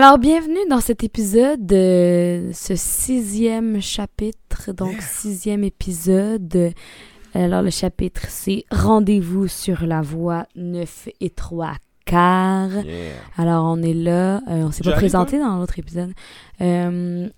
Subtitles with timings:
[0.00, 6.72] Alors, bienvenue dans cet épisode, de ce sixième chapitre, donc sixième épisode.
[7.34, 11.72] Alors, le chapitre, c'est Rendez-vous sur la voie 9 et 3
[12.04, 12.84] quarts.
[12.84, 13.14] Yeah.
[13.36, 14.36] Alors, on est là.
[14.48, 16.12] euh, on s'est pas présenté dans l'autre épisode.
[16.60, 17.28] Euh,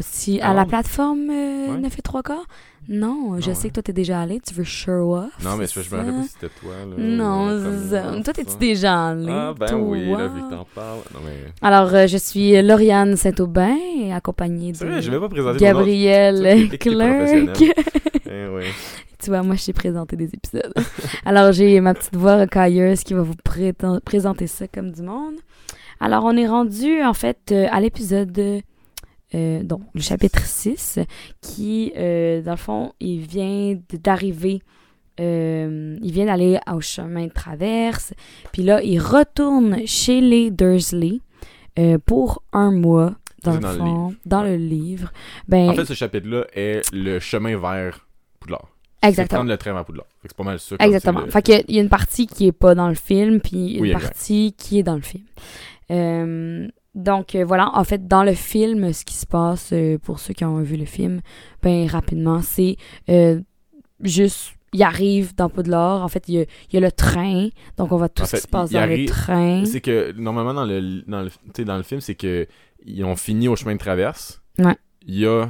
[0.00, 1.80] si, à la plateforme euh, Ouais.
[1.80, 2.46] 9 et 3 quarts?
[2.88, 4.40] Non, je Non, sais que toi, t'es déjà allé.
[4.40, 5.30] Tu veux show off?
[5.44, 6.72] Non, mais je me rappelle pas si c'était toi.
[6.88, 7.46] Là, Non,
[8.12, 9.26] comme- Toi, t'es-tu déjà allé?
[9.30, 9.78] Ah, ben toi?
[9.78, 10.98] oui, là, vu que t'en parles.
[11.14, 11.52] Non, mais.
[11.62, 13.76] Alors, euh, je suis Lauriane Saint-Aubin,
[14.12, 15.58] accompagnée de vrai, je vais pas présenter.
[15.58, 17.62] Gabriel Clark.
[18.34, 18.48] Eh
[19.22, 20.72] tu vois, moi, je sais présenter des épisodes.
[21.24, 23.34] Alors, j'ai ma petite voix rocailleuse qui va vous
[24.04, 25.34] présenter ça comme du monde.
[26.00, 28.32] Alors, on est rendu, en fait, euh, à l'épisode,
[29.34, 30.98] euh, donc, le chapitre 6,
[31.40, 34.62] qui, euh, dans le fond, il vient d'arriver,
[35.20, 38.12] euh, il vient d'aller au chemin de traverse,
[38.52, 41.20] puis là, il retourne chez les Dursley
[42.06, 45.12] pour un mois, dans le dans le fond, dans le livre.
[45.48, 48.06] Ben, En fait, ce chapitre-là est le chemin vers
[48.38, 48.68] Poudlard.
[49.02, 49.38] Exactement.
[49.38, 50.06] prendre le train vers Poudlard.
[50.22, 50.76] C'est pas mal ça.
[50.78, 51.22] Exactement.
[51.22, 53.72] le- Fait que il y a une partie qui est pas dans le film, puis
[53.74, 55.24] une Oui, partie qui est dans le film.
[55.90, 60.18] Euh, donc euh, voilà, en fait, dans le film, ce qui se passe, euh, pour
[60.20, 61.20] ceux qui ont vu le film,
[61.62, 62.76] ben rapidement, c'est
[63.08, 63.40] euh,
[64.00, 67.48] juste, il arrive dans Poudlard, en fait, il y a, il y a le train,
[67.76, 69.64] donc on voit tout En ce fait, qui se passe dans le arrive- train.
[69.64, 72.46] C'est que normalement, dans le, dans le, tu sais, dans le film, c'est que
[72.84, 74.42] ils ont fini au chemin de traverse.
[74.58, 74.76] Ouais.
[75.06, 75.48] Il y a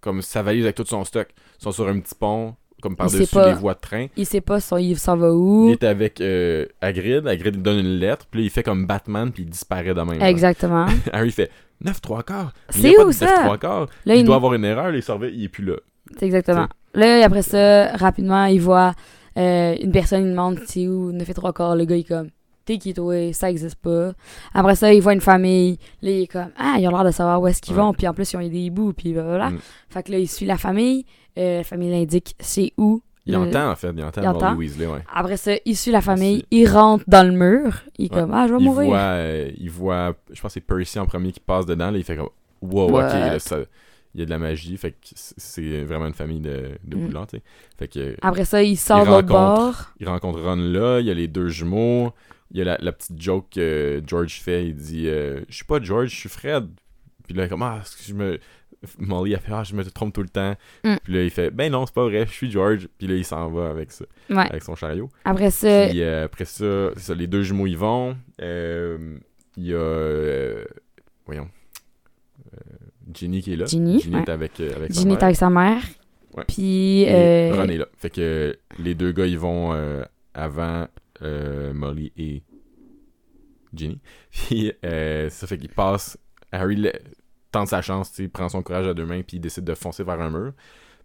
[0.00, 1.28] comme sa valise avec tout son stock.
[1.58, 2.54] Ils sont sur un petit pont,
[2.84, 4.06] comme par-dessus les voies de train.
[4.16, 5.70] Il sait pas son, il s'en va Il où.
[5.70, 7.26] est avec euh, Hagrid.
[7.26, 8.26] Hagrid lui donne une lettre.
[8.30, 9.32] Puis là, il fait comme Batman.
[9.32, 10.22] Puis il disparaît de même.
[10.22, 10.86] Exactement.
[11.12, 12.52] Harry fait 9 3 quarts.
[12.68, 13.26] C'est il où, ça?
[13.26, 13.86] 9 3 quarts.
[14.04, 14.90] Là, Il, il, doit avoir une erreur.
[14.90, 15.34] Les surveille.
[15.34, 15.76] Il est plus là.
[16.18, 16.68] C'est exactement.
[16.92, 18.92] Là, après ça, rapidement, il voit
[19.36, 21.74] euh, une personne, il demande c'est où, ne fait trois quarts.
[21.74, 22.28] Le gars, il est comme,
[22.66, 24.12] t'es qui toi, ça existe pas.
[24.52, 25.78] Après ça, il voit une famille.
[26.02, 27.82] Là, il est comme, ah, ils ont l'air de savoir où est-ce qu'ils Ouais.
[27.82, 27.92] vont.
[27.94, 29.50] Puis en plus, ils ont des hiboux, puis voilà.
[29.50, 29.58] Mm.
[29.88, 31.04] Fait que là, il suit la famille.
[31.38, 33.02] Euh, la famille l'indique c'est où.
[33.26, 33.90] Il entend, en fait.
[33.96, 34.54] Il entend il entend.
[34.54, 35.02] Weasley, ouais.
[35.12, 36.44] Après ça, il suit la famille.
[36.50, 37.80] Il rentre dans le mur.
[37.98, 38.20] Il est Ouais.
[38.20, 38.88] comme, ah, je vais Il mourir.
[38.88, 41.90] voit, euh, il voit, je pense que c'est Percy en premier qui passe dedans.
[41.90, 42.28] Là, il fait comme,
[42.60, 43.06] wow, What?
[43.06, 43.60] ok, là, ça-
[44.14, 44.76] il y a de la magie.
[44.76, 47.00] Fait que c'est- vraiment une famille de, de Mm.
[47.06, 47.42] Poudlard, tu sais.
[47.78, 49.74] Fait que, Après ça, il sort rencontre- bord.
[50.00, 52.12] il rencontre Ron là, il y a les deux jumeaux,
[52.52, 55.64] il y a la, la petite joke que George fait, il dit euh, Je suis
[55.64, 56.68] pas George, je suis Fred.
[57.26, 58.38] Puis là, comme Ah, est-ce que je me.
[58.98, 60.54] Molly a fait Ah, je me trompe tout le temps.
[60.84, 60.94] Mm.
[61.04, 62.88] Puis là, il fait Ben non, c'est pas vrai, je suis George.
[62.98, 64.46] Puis là, il s'en va avec ça, Ouais.
[64.50, 65.08] avec son chariot.
[65.24, 68.16] Après ça, Puis euh, après ça, ça, les deux jumeaux y vont.
[68.40, 69.16] Euh,
[69.56, 69.76] Il y a.
[69.78, 70.64] euh,
[71.26, 71.48] voyons.
[73.12, 73.66] Ginny qui est là.
[73.66, 74.22] Ginny, Ginny ouais.
[74.22, 75.24] est avec, avec sa Ginny est mère.
[75.24, 75.82] avec sa mère.
[76.36, 76.44] Ouais.
[76.48, 77.86] Puis, Ron est là.
[77.96, 79.72] Fait que les deux gars, ils vont
[80.32, 80.88] avant
[81.20, 82.42] Molly et
[83.74, 84.00] Ginny.
[84.30, 86.18] Puis ça fait qu'il passe.
[86.50, 86.76] Harry
[87.54, 89.74] tente sa chance, tu sais, prend son courage à deux mains, puis il décide de
[89.74, 90.52] foncer vers un mur.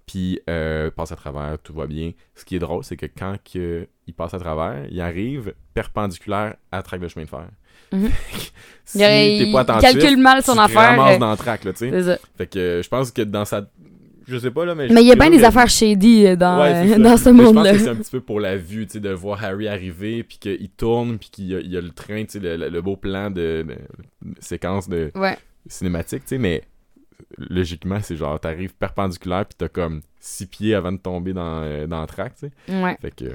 [0.05, 2.11] Puis euh, passe à travers, tout va bien.
[2.35, 6.55] Ce qui est drôle, c'est que quand que il passe à travers, il arrive perpendiculaire
[6.71, 7.47] à traque de chemin de fer.
[8.85, 10.89] Si il, t'es il pas attentif, calcule mal son tu te affaire.
[10.97, 12.19] ramasses euh, dans la traque, là, tu sais.
[12.37, 13.69] Fait que euh, je pense que dans sa...
[14.27, 14.87] Je sais pas, là, mais...
[14.89, 17.43] Mais il y a bien des affaires shady euh, dans, Ouais, euh, dans ce Mais
[17.43, 17.65] monde-là.
[17.65, 19.67] Je pense que c'est un petit peu pour la vue, tu sais, de voir Harry
[19.67, 22.39] arriver, puis qu'il tourne, puis qu'il y, a- il y a le train, tu sais,
[22.39, 23.75] le, le- le beau plan de, de-
[24.23, 25.37] de séquence de Ouais.
[25.69, 26.63] Cinématique, tu sais, mais
[27.37, 31.87] logiquement, c'est genre, t'arrives perpendiculaire, puis t'as comme six pieds avant de tomber dans, euh,
[31.87, 32.81] dans le track, tu sais.
[32.83, 32.97] Ouais.
[33.01, 33.25] Fait que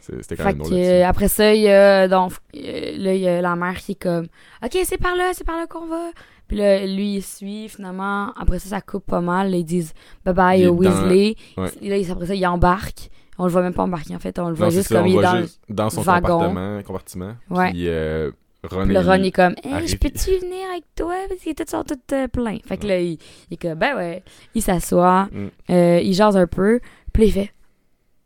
[0.00, 0.70] c'est- c'était quand Fait même drôle.
[0.70, 0.90] que, là-dessus.
[0.90, 3.92] euh, après ça, il y a donc euh, là il y a la mère qui
[3.92, 4.26] est comme
[4.62, 6.10] OK, c'est par là, c'est par là qu'on va.
[6.46, 8.30] Puis là lui il suit finalement.
[8.34, 9.94] Après ça ça coupe pas mal, Là, ils disent
[10.26, 11.36] bye bye au Weasley.
[11.56, 11.68] Ouais.
[11.80, 13.08] Et là il- après ça il embarque.
[13.38, 15.06] On le voit même pas embarquer en fait, on le voit Non, juste ça, comme
[15.06, 17.34] il est dans juste dans son compartiment, compartiment.
[17.50, 17.70] Ouais.
[17.70, 18.30] Puis euh,
[18.68, 21.14] Ron le Ron est comme hey, je peux-tu venir avec toi?
[21.28, 22.58] Parce qu'ils étaient sont tous euh, pleins.
[22.66, 23.12] Fait que là il,
[23.50, 24.22] il est comme ben ouais,
[24.54, 25.48] il s'assoit, Mm.
[25.70, 26.80] euh, il jase un peu,
[27.12, 27.52] puis il fait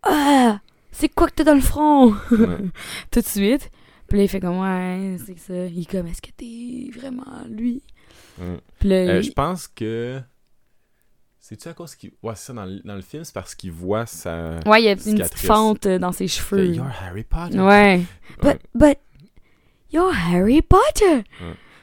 [0.02, 0.60] ah,
[0.92, 2.14] c'est quoi que t'as dans le front?
[3.10, 3.70] Tout de suite.
[4.08, 5.54] Puis là, il fait comme, ouais, c'est que ça.
[5.66, 7.82] Il est comme, est-ce que t'es vraiment lui?
[8.40, 8.56] Ouais.
[8.78, 10.18] Puis là, Euh, il- je pense que.
[11.40, 12.12] C'est-tu à cause qu'il.
[12.22, 14.60] Ouais, c'est ça, dans le, dans le film, c'est parce qu'il voit sa.
[14.66, 16.74] ouais, il y a une petite fente euh, dans ses cheveux.
[16.74, 17.58] You're Harry Potter.
[17.60, 18.00] Ouais.
[18.42, 18.54] Ouais.
[18.54, 18.98] But, but,
[19.90, 21.24] you're Harry Potter!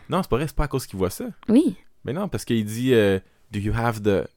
[0.09, 1.25] Non, c'est pas vrai, c'est pas à cause qu'il voit ça.
[1.49, 1.77] Oui.
[2.03, 3.19] Mais non, parce qu'il dit euh,
[3.51, 4.27] Do you have the.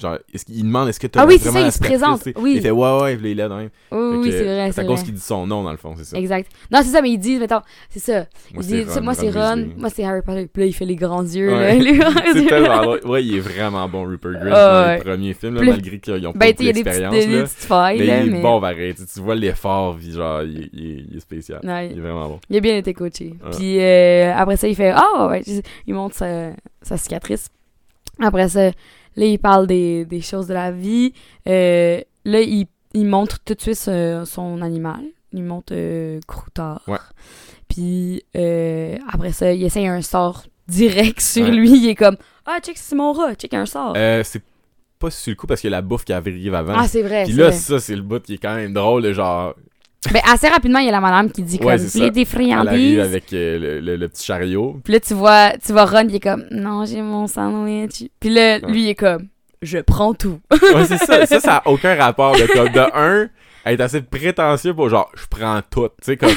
[0.00, 2.32] Genre, est-ce qu'il demande est-ce que t'as Ah oui, c'est ça, il se présente, tu
[2.38, 2.54] oui.
[2.56, 3.68] Il fait ouais, ouais, il est là, même.
[3.90, 6.04] Oui, oui, c'est vrai, C'est à cause qu'il dit son nom, dans le fond, c'est
[6.04, 6.16] ça.
[6.18, 6.50] Exact.
[6.70, 7.60] Non, c'est ça, mais il dit, mettons,
[7.90, 8.26] c'est ça.
[8.54, 10.48] Moi, il dit, c'est tu sais, moi, c'est Ron, moi, c'est Harry Potter.
[10.52, 11.78] Puis là, il fait les grands yeux, Ouais.
[11.78, 11.84] là.
[11.84, 12.46] les grands C'est yeux.
[12.48, 12.96] tellement.
[13.04, 16.32] Ouais, il est vraiment bon, Rupert Grint, Ah, dans les premiers films, malgré qu'ils ont
[16.32, 17.50] pas Ben, tu sais, beaucoup il y a des petites, d'expérience.
[17.54, 18.40] failles, Mais là, il est mais...
[18.42, 18.94] bon, pareil.
[18.94, 21.60] Tu tu vois l'effort, genre, il, est spécial.
[21.62, 22.40] Il est vraiment bon.
[22.50, 23.34] Il a bien été coaché.
[23.56, 25.42] Puis euh, après ça, il fait Ah, ouais,
[25.86, 26.50] il montre sa,
[26.82, 27.48] sa cicatrice.
[28.20, 28.70] Après ça,
[29.16, 31.12] là, il parle des, des choses de la vie.
[31.48, 35.00] Euh, là, il, il montre tout de suite son animal.
[35.32, 36.82] Il montre euh, Croutard.
[36.86, 36.98] Ouais.
[37.68, 41.50] Puis euh, après ça, il essaye un sort direct sur Ouais.
[41.52, 41.70] lui.
[41.70, 42.16] Il est comme
[42.46, 43.94] Ah, check, c'est mon rat, check un sort.
[43.96, 44.42] Euh, c'est
[44.98, 46.74] pas sur le coup parce qu'il y a la bouffe qui arrive avant.
[46.76, 47.24] ah, c'est vrai.
[47.24, 47.56] Puis là, vrai.
[47.56, 49.54] ça, c'est le bout qui est quand même drôle, genre,
[50.12, 51.98] Ben, assez rapidement, il y a la madame qui dit Ouais, comme ça.
[51.98, 52.98] des elle arrive friandises.
[53.00, 54.80] avec euh, le, le- le petit chariot.
[54.82, 58.04] Puis là, tu vois, tu vois Ron, il est comme Non, j'ai mon sandwich.
[58.18, 58.72] Puis là, Ouais.
[58.72, 59.28] lui, il est comme
[59.62, 60.40] Je prends tout.
[60.50, 61.24] Ouais, c'est ça.
[61.26, 62.34] Ça, ça a aucun rapport.
[62.34, 63.28] De, comme, de un,
[63.64, 65.88] elle est assez prétentieux pour genre, je prends tout.
[65.88, 66.30] Tu sais, comme,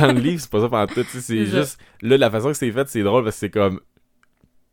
[0.00, 1.04] dans le livre, c'est pas ça pendant tout.
[1.04, 3.50] tu sais, C'est juste, là, la façon que c'est fait, c'est drôle parce que c'est
[3.50, 3.78] comme,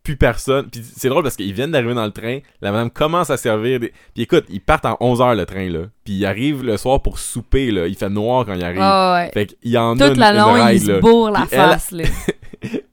[0.03, 0.69] plus personne.
[0.69, 3.79] Puis c'est drôle parce qu'ils viennent d'arriver dans le train, la madame commence à servir
[3.79, 3.93] des.
[4.13, 5.79] Puis écoute, ils partent en 11h le train, là.
[6.03, 7.87] Puis ils arrivent le soir pour souper, là.
[7.87, 8.79] Il fait noir quand ils arrivent.
[8.81, 9.31] Ah ouais.
[9.33, 10.99] Fait qu'il y en a Toute une, la longue, il ride, se là.
[10.99, 12.03] bourre la Puis elle- face, là.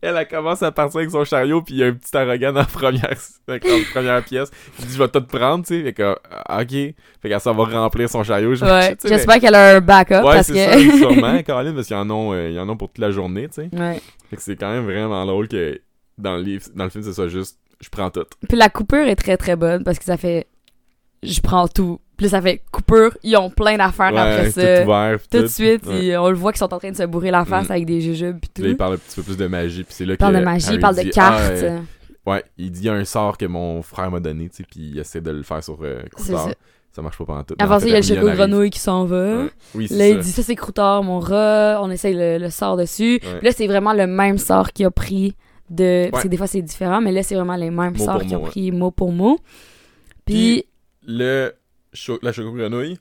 [0.00, 2.52] Elle, elle commence à partir avec son chariot, puis il y a un petit arrogant
[2.52, 3.10] dans la première,
[3.48, 3.58] dans la
[3.92, 4.48] première pièce.
[4.78, 5.82] Il dit Je vais tout prendre, tu sais.
[5.82, 6.70] Fait que, ah, ok.
[6.70, 6.94] Fait
[7.28, 8.54] qu'elle s'en va remplir son chariot.
[8.62, 8.90] Ouais.
[8.90, 10.54] mais- J'espère qu'elle a un backup Ouais, parce que.
[10.54, 13.48] ça, sûrement, Caroline, parce qu'ils en ont, euh, ils en ont pour toute la journée,
[13.48, 13.68] tu sais.
[13.76, 14.00] ouais.
[14.30, 15.80] Fait que c'est quand même vraiment drôle que
[16.18, 18.24] dans le, livre, dans le film, ce soit juste je prends tout.
[18.48, 20.46] Puis la coupure est très très bonne parce que ça fait
[21.22, 22.00] Je prends tout.
[22.16, 24.78] Puis ça fait coupure, ils ont plein d'affaires après Ouais, ça.
[24.78, 25.18] tout ouvert.
[25.18, 25.52] puis Tout de tout.
[25.52, 26.06] suite, Ouais.
[26.06, 27.72] ils- on le voit qu'ils sont en train de se bourrer la face Mm.
[27.72, 28.62] avec des jujubes puis tout.
[28.62, 30.38] Là, il parle un petit peu plus de magie, puis c'est là Il parle que
[30.38, 31.40] de magie, il parle de cartes.
[31.42, 31.78] Ah, euh,
[32.26, 34.62] ouais, il dit il y a un sort que mon frère m'a donné, tu sais,
[34.70, 36.48] puis il essaie de le faire sur euh, c'est Croutard.
[36.48, 36.54] ça.
[36.92, 37.54] Ça marche pas pendant tout.
[37.58, 38.36] Avant ça, il y a le arrive.
[38.38, 39.36] grenouille qui s'en va.
[39.42, 39.50] Ouais.
[39.74, 40.20] Oui, Là, c'est il ça.
[40.22, 41.78] dit ça, c'est Croutard, mon rat.
[41.82, 43.18] On essaye le, le sort dessus.
[43.20, 45.34] Puis là, c'est vraiment le même sort qu'il a pris
[45.70, 46.08] de.
[46.10, 48.42] Parce que des fois, c'est différent, mais là, c'est vraiment les mêmes sorts qu'ils ont
[48.42, 49.38] pris mot pour mot.
[50.24, 50.64] Puis,
[51.06, 51.52] le
[52.22, 52.98] la choco grenouille,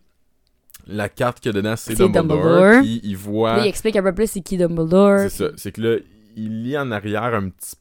[0.88, 2.24] la carte qu'il y a dedans, c'est Dumbledore.
[2.28, 2.82] Dumbledore.
[2.82, 3.58] Puis il voit.
[3.62, 5.20] il explique un peu plus c'est qui Dumbledore.
[5.22, 5.50] C'est ça.
[5.58, 5.98] C'est que là,
[6.36, 7.76] il lit en arrière un petit.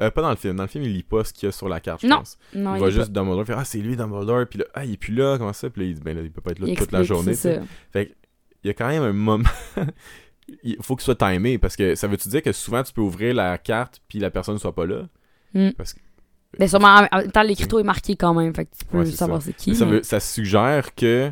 [0.00, 0.56] euh, pas dans le film.
[0.56, 2.18] Dans le film, il lit pas ce qu'il y a sur la carte, je Non,
[2.18, 2.38] pense.
[2.54, 3.42] Non, il il voit juste Dumbledore.
[3.42, 4.46] Il fait Ah, c'est lui, Dumbledore.
[4.48, 5.36] Puis là, ah, il est plus là.
[5.38, 5.68] Comment ça?
[5.70, 7.02] Puis là, il dit Ben là, il peut pas être pas- là il toute la
[7.02, 7.34] journée.
[7.34, 7.50] ça.
[7.92, 8.14] Fait
[8.64, 9.48] il y a quand même un moment.
[10.62, 13.34] il faut qu'il soit timé parce que ça veut-tu dire que souvent tu peux ouvrir
[13.34, 15.02] la carte puis la personne soit pas là?
[15.54, 15.70] Hmm.
[15.76, 16.00] Parce que
[16.58, 18.54] Mais sûrement, en même temps, l'écriture est marqué quand même.
[18.54, 19.74] Fait que tu peux Ouais, savoir c'est qui.
[19.74, 21.30] ça, mais- veut- ça suggère que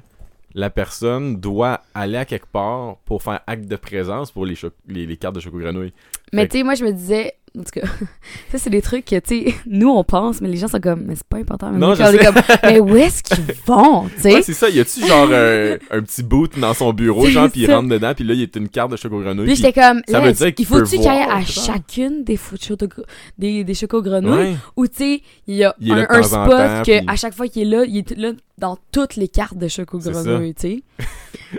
[0.54, 4.54] la personne doit aller à quelque part pour faire acte de présence pour les,
[4.88, 5.92] les, les cartes de choco grenouille.
[6.32, 7.86] Mais tu sais, moi, je me disais, en tout cas,
[8.52, 11.02] ça, c'est des trucs que, tu sais, nous, on pense, mais les gens sont comme,
[11.06, 11.70] mais c'est pas important.
[11.72, 12.18] Mais Non, je sais.
[12.18, 12.34] comme,
[12.64, 14.34] mais où est-ce qu'ils vont, tu sais?
[14.34, 14.68] Ouais, c'est ça.
[14.68, 18.12] Y a-tu genre un, un petit boot dans son bureau, genre, puis il rentre dedans,
[18.14, 19.46] puis là, il y a une carte de choco grenouille.
[19.46, 22.24] Puis j'étais comme, ça veut dire qu'il il faut-tu peut qu'il y ait à chacune
[22.24, 22.38] des
[23.38, 24.56] des, des chocos grenouilles, Ouais.
[24.76, 27.48] ou tu sais, il y a Il un, spot temps, que puis- à chaque fois
[27.48, 29.68] qu'il est là, il est là dans toutes les cartes de
[29.98, 30.82] grenouilles, tu sais.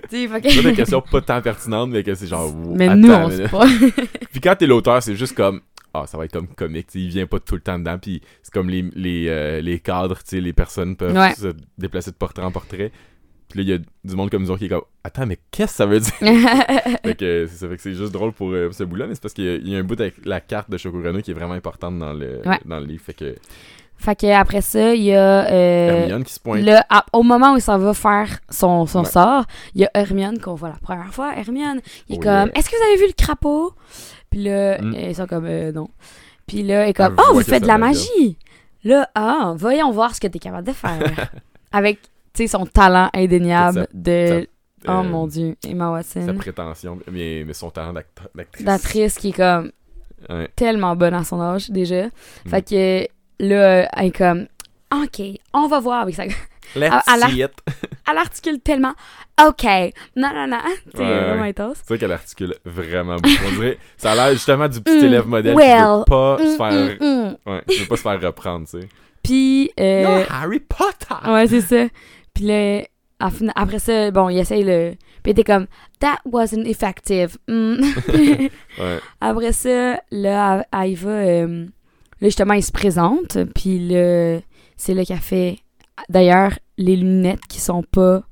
[0.10, 2.54] Tu que- C'est des questions pas tant pertinentes, mais que c'est genre.
[2.76, 3.66] Mais attends, nous, on mais pas.
[4.32, 5.62] Puis quand t'es l'auteur, c'est juste comme.
[5.94, 8.54] Ah, ça va être comme comique, il vient pas tout le temps dedans, puis c'est
[8.54, 11.34] comme les, les, euh, les cadres, tu sais, les personnes peuvent Ouais.
[11.34, 11.48] se
[11.78, 12.92] déplacer de portrait en portrait.
[13.50, 15.40] Puis là, il y a du monde comme nous autres qui est comme Attends, mais
[15.50, 16.14] qu'est-ce que ça veut dire?
[17.04, 19.22] Fait que euh, ça, fait que c'est juste drôle pour euh, ce bout-là, mais c'est
[19.24, 21.34] parce qu'il y y, a un bout avec la carte de Choco Grenouille qui est
[21.34, 22.60] vraiment importante dans le, Ouais.
[22.66, 23.04] dans le livre.
[23.04, 23.36] Fait que
[23.98, 25.52] fait que après ça, il y a.
[25.52, 26.64] euh, Hermione qui se pointe.
[26.90, 29.06] À- au moment où il s'en va faire son, son Ouais.
[29.10, 29.44] sort,
[29.76, 31.36] il y a Hermione qu'on voit la première fois.
[31.36, 32.52] Hermione, il est Oh, comme yeah.
[32.56, 33.74] Est-ce que vous avez vu le crapaud?
[34.30, 34.94] Puis là, Mm.
[34.96, 35.90] ils sont comme euh, Non.
[36.48, 37.88] Puis là, elle est comme Elle Oh, vous faites de la bien.
[37.88, 38.38] magie
[38.84, 41.00] Là, ah, voyons voir ce que t'es capable de faire.
[41.72, 42.02] Avec,
[42.34, 44.48] tu sais, son talent indéniable de.
[44.86, 46.36] sa- oh euh, mon dieu, Emma Sa Watson.
[46.38, 48.66] prétention, mais, mais son talent d'actrice.
[48.66, 49.72] L'actrice qui est comme
[50.30, 50.50] Ouais.
[50.56, 52.08] tellement bonne à son âge déjà.
[52.08, 52.10] Mm.
[52.50, 53.08] Fait que
[53.46, 54.48] là, elle est comme
[54.94, 55.22] OK,
[55.54, 56.24] on va voir avec ça.
[56.76, 57.52] Let's à see it.
[58.12, 58.94] Elle articule tellement
[59.48, 59.64] OK,
[60.16, 60.58] non, non, non.
[60.96, 61.78] Sais, Ouais, vraiment intense.
[61.78, 63.36] C'est vrai qu'elle articule vraiment beaucoup.
[63.48, 66.38] On dirait, ça a l'air justement du petit Mm, élève modèle well, qui veut pas
[66.38, 68.88] se Mm, faire, mm, ouais, qui veut pas se faire reprendre, tu sais.
[69.24, 71.30] Puis, euh, Non, Harry Potter!
[71.32, 71.86] ouais, c'est ça.
[72.34, 72.82] Puis là,
[73.56, 74.94] après ça, bon, il essaye le.
[75.24, 75.68] Puis était comme,
[76.00, 77.38] That wasn't effective.
[77.50, 79.00] Ouais.
[79.20, 81.10] après ça, là, elle, elle y va.
[81.10, 81.66] euh,
[82.22, 83.38] là, justement, il se présente.
[83.56, 84.40] Puis là,
[84.78, 85.60] c'est là qu'elle fait.
[86.08, 88.24] D'ailleurs, les lunettes qui sont pas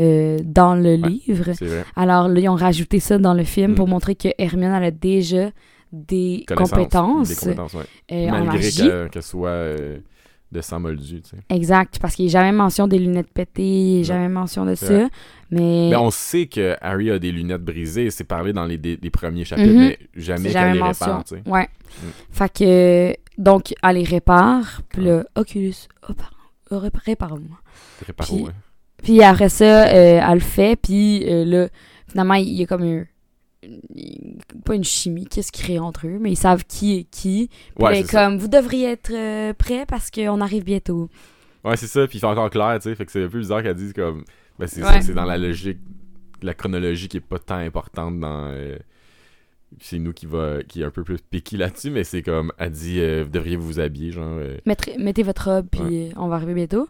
[0.00, 1.08] euh, dans le Ouais.
[1.08, 1.52] livre.
[1.52, 1.84] Vrai.
[1.94, 3.74] Alors là, ils ont rajouté ça dans le film Mm.
[3.74, 5.50] pour montrer que Hermione elle a déjà
[5.92, 7.84] des compétences Des compétences, ouais.
[8.12, 9.98] euh, Malgré qu'elle qu'elle soit euh,
[10.52, 11.36] de sang moldu, tu sais.
[11.50, 14.64] Exact, parce qu'il n'y a jamais mention des lunettes pétées, il n'y a jamais mention
[14.64, 15.06] de ça.
[15.50, 18.98] Mais, Mais on sait que Harry a des lunettes brisées, c'est parlé dans les, des-
[19.02, 19.78] les premiers chapitres, Mhm.
[19.80, 21.42] mais jamais qu'elle les répare, tu sais.
[21.44, 21.68] Ouais.
[22.02, 22.06] Mm.
[22.30, 25.74] Fait que, donc, elle les répare, puis là, Oculus,
[26.08, 26.36] oh, pardon,
[26.78, 27.58] rép- répare-moi.
[28.06, 28.48] Réparo,
[29.02, 31.68] Puis- après ça, euh, elle le fait, puis euh, là,
[32.08, 33.04] finalement, il y a comme un.
[33.62, 37.48] une- Pas une chimie qui se crée entre eux, mais ils savent qui est qui.
[37.76, 38.24] Puis Ouais, là, c'est ça.
[38.24, 41.08] comme, vous devriez être euh, prêts parce qu'on arrive bientôt.
[41.64, 43.38] Ouais, c'est ça, puis il fait encore clair, tu sais, fait que c'est un peu
[43.38, 44.24] bizarre qu'elle dise comme...
[44.58, 44.88] Ben, c'est Ouais.
[44.92, 45.78] ça, c'est dans la logique,
[46.42, 48.50] la chronologie qui est pas tant importante dans...
[49.80, 52.70] c'est nous qui va qui est un peu plus piqué là-dessus, mais c'est comme, elle
[52.72, 54.26] dit, euh, vous devriez vous habiller, genre...
[54.38, 56.88] euh, Mettre- mettez votre robe, puis euh, on va arriver bientôt.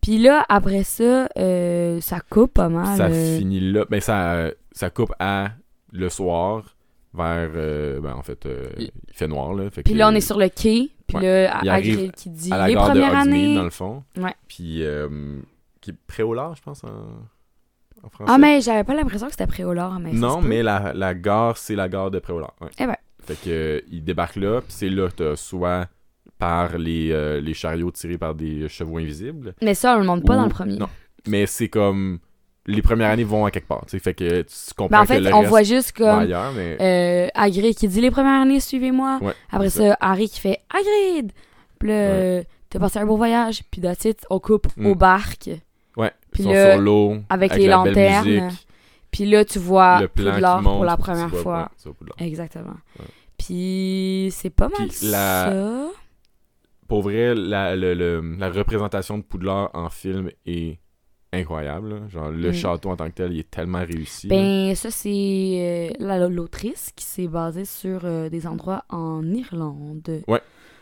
[0.00, 2.96] Puis là, après ça, euh, ça coupe pas mal.
[2.96, 3.84] ça finit là.
[3.90, 5.50] Ben, ça, ça coupe à
[5.92, 6.76] le soir,
[7.14, 7.50] vers...
[7.50, 9.68] ben, en fait, euh, il fait noir, là.
[9.84, 11.22] Puis là, on est sur le quai, puis Ouais.
[11.44, 13.54] là, Il arrive qui dit à la les gare de premières Hogsmeade, années.
[13.56, 14.04] dans le fond.
[14.16, 14.34] Ouais.
[14.46, 15.38] Puis, euh,
[15.80, 16.88] qui est près au large, je pense, en,
[18.02, 18.32] en français.
[18.34, 21.74] Ah, mais j'avais pas l'impression que c'était Préolard, mais non, mais la, la gare, c'est
[21.74, 22.54] la gare de Préolard.
[22.60, 22.68] Ouais.
[22.78, 22.96] Eh ben.
[23.24, 25.86] Fait que, euh, il débarque là, puis c'est là que t'as soit
[26.38, 30.24] par les, euh, les chariots tirés par des chevaux invisibles, Mais ça, on le montre
[30.24, 30.76] pas Ou- dans le premier.
[30.76, 30.88] non.
[31.26, 32.20] mais c'est comme...
[32.70, 35.20] Les premières années vont à quelque part, fait que tu comprends Mais en que fait,
[35.20, 36.76] le on reste voit juste comme ailleurs, mais...
[36.80, 39.18] euh, Hagrid qui dit les premières années, suivez-moi.
[39.22, 41.32] Ouais, Après ça, Harry qui fait Hagrid.
[41.78, 43.62] Puis là, euh, t'as passé un beau voyage.
[43.70, 44.84] Puis that's it, on coupe Mm.
[44.86, 45.48] aux barques.
[46.28, 48.66] Ouais, Puis ils sont là, sur l'eau, avec les la belle lanternes, musique,
[49.10, 51.70] Puis là, tu vois le plan Poudlard monte, pour la première vois- fois.
[51.86, 52.26] ouais.
[52.26, 52.76] Exactement.
[52.98, 53.06] Ouais.
[53.38, 55.86] Puis c'est pas mal Puis la- ça.
[56.88, 60.78] pour vrai, la, le- le- la représentation de Poudlard en film est
[61.32, 61.90] incroyable.
[61.90, 62.08] là.
[62.08, 62.54] Genre, le Mm.
[62.54, 64.28] château en tant que tel, il est tellement réussi.
[64.28, 64.36] là.
[64.36, 70.22] Ben, ça, c'est euh, la- l'autrice qui s'est basée sur euh, des endroits en Irlande.
[70.26, 70.40] Ouais,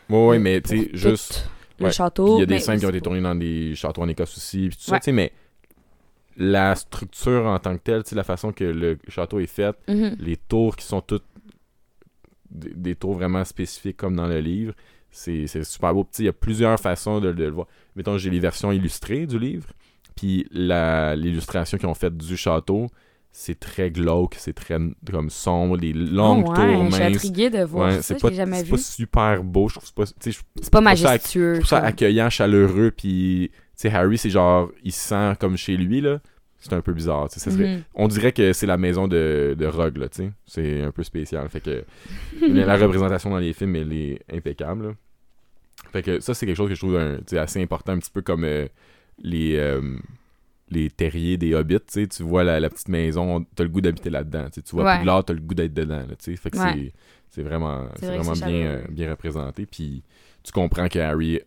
[0.09, 1.49] ouais, Euh, mais tu sais, juste.
[1.79, 2.37] Le château.
[2.37, 4.67] Il y a des scènes qui ont été tournées dans des châteaux en Écosse aussi,
[4.69, 5.31] puis tout ça, tu sais, mais
[6.35, 9.75] la structure en tant que telle, tu sais, la façon que le château est fait,
[9.87, 10.15] Mhm.
[10.19, 11.25] les tours qui sont toutes
[12.49, 14.73] des, des tours vraiment spécifiques comme dans le livre,
[15.09, 16.07] c'est super beau.
[16.19, 17.67] Il y a plusieurs façons de, de le voir.
[17.95, 19.67] Mettons, j'ai les versions illustrées du livre,
[20.15, 22.87] puis l'illustration qu'ils ont faite du château,
[23.39, 24.77] c'est très glauque, c'est très
[25.11, 28.19] comme sombre, les longues Oh, ouais, tours Je suis intriguée de voir Ouais, ça, c'est
[28.19, 28.71] pas, jamais c'est vu.
[28.71, 31.53] pas super beau, je trouve pas, C'est pas majestueux.
[31.53, 35.55] je trouve ça accueillant, chaleureux, puis tu sais, Harry, c'est genre, il se sent comme
[35.55, 36.19] chez lui, là.
[36.59, 37.83] C'est un peu bizarre, ça serait- Mhm.
[37.93, 40.31] on dirait que c'est la maison de, de Rogue, là, tu sais.
[40.47, 41.47] C'est un peu spécial.
[41.49, 41.83] Fait que
[42.41, 44.87] la représentation dans les films, elle est impeccable.
[44.87, 44.93] là.
[45.91, 48.23] Fait que ça, c'est quelque chose que je trouve un- assez important, un petit peu
[48.23, 48.65] comme euh,
[49.21, 49.79] les, euh,
[50.69, 54.47] les terriers des hobbits, tu vois la, la petite maison, t'as le goût d'habiter là-dedans.
[54.51, 54.97] tu vois Ouais.
[54.97, 56.15] Poudlard, t'as le goût d'être dedans, là.
[56.19, 56.91] Fait que Ouais.
[57.29, 58.65] c'est- vraiment, C'est vrai bien,
[59.07, 59.65] euh, représenté.
[59.65, 60.03] Puis
[60.43, 61.39] tu comprends que Harry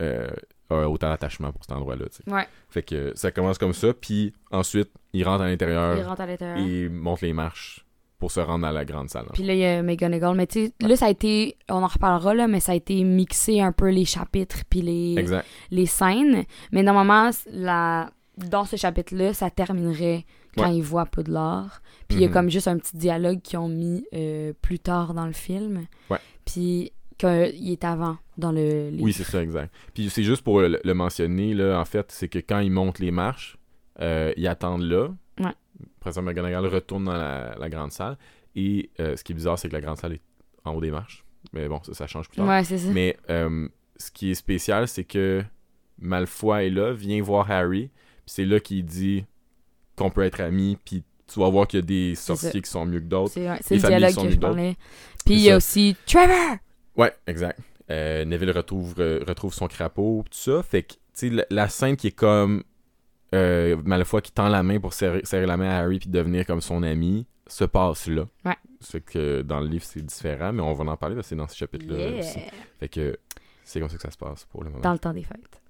[0.00, 0.28] euh,
[0.70, 2.04] a autant d'attachement pour cet endroit-là.
[2.26, 6.20] Ouais, Fait que ça commence comme ça, puis ensuite, il rentre à l'intérieur il rentre
[6.20, 6.58] à l'intérieur.
[6.58, 7.84] et monte les marches
[8.18, 9.26] pour se rendre à la grande salle.
[9.32, 10.36] Puis là, il y a McGonagall.
[10.36, 13.02] Mais tu sais, là, ça a été, on en reparlera, là, mais ça a été
[13.04, 15.46] mixé un peu les chapitres puis les, Exact.
[15.70, 16.44] les scènes.
[16.72, 18.10] Mais normalement, la...
[18.38, 20.24] dans ce chapitre-là, ça terminerait
[20.56, 20.76] quand Ouais.
[20.76, 21.82] ils voient Poudlard.
[22.08, 22.32] Puis il y a Mhm.
[22.34, 25.86] comme juste un petit dialogue qu'ils ont mis euh, plus tard dans le film.
[26.10, 26.18] Ouais.
[26.44, 29.02] Puis qu'il est avant dans le livre.
[29.02, 29.74] Oui, c'est ça, exact.
[29.92, 33.00] Puis c'est juste pour le, le mentionner, là, en fait, c'est que quand ils montent
[33.00, 33.58] les marches,
[34.00, 35.08] euh, ils attendent là.
[35.40, 35.52] Ouais.
[36.00, 38.16] Professeur McGonagall retourne dans la, la grande salle.
[38.54, 40.22] Et euh, ce qui est bizarre, c'est que la grande salle est
[40.64, 41.24] en haut des marches.
[41.52, 42.48] Mais bon, ça, ça change plus tard.
[42.48, 42.88] Ouais, c'est ça.
[42.92, 45.42] Mais ce qui est spécial, c'est que
[45.98, 47.90] Malfoy est là, vient voir Harry.
[48.28, 49.24] C'est là qu'il dit
[49.96, 50.78] qu'on peut être amis.
[50.84, 53.32] Puis tu vas voir qu'il y a des sorciers qui sont mieux que d'autres.
[53.32, 54.76] C'est le dialogue sont que mieux je parlais.
[55.24, 56.56] Puis il y a aussi Trevor!
[56.96, 57.58] Ouais, exact.
[57.90, 60.62] Euh, Neville retrouve, euh, retrouve son crapaud, tout ça.
[60.62, 62.62] Fait que, tu sais, la, la scène qui est comme
[63.34, 66.44] euh, Malfoy qui tend la main pour serrer, serrer la main à Harry puis devenir
[66.46, 68.24] comme son ami, se passe là.
[68.44, 68.56] Ouais.
[68.82, 71.36] Fait que dans le livre, c'est différent, mais on va en parler parce que c'est
[71.36, 72.18] dans ce chapitre-là Yeah.
[72.18, 72.38] aussi.
[72.78, 73.18] Fait que
[73.64, 74.82] c'est comme ça que ça se passe pour le moment.
[74.82, 75.60] Dans le temps des fêtes.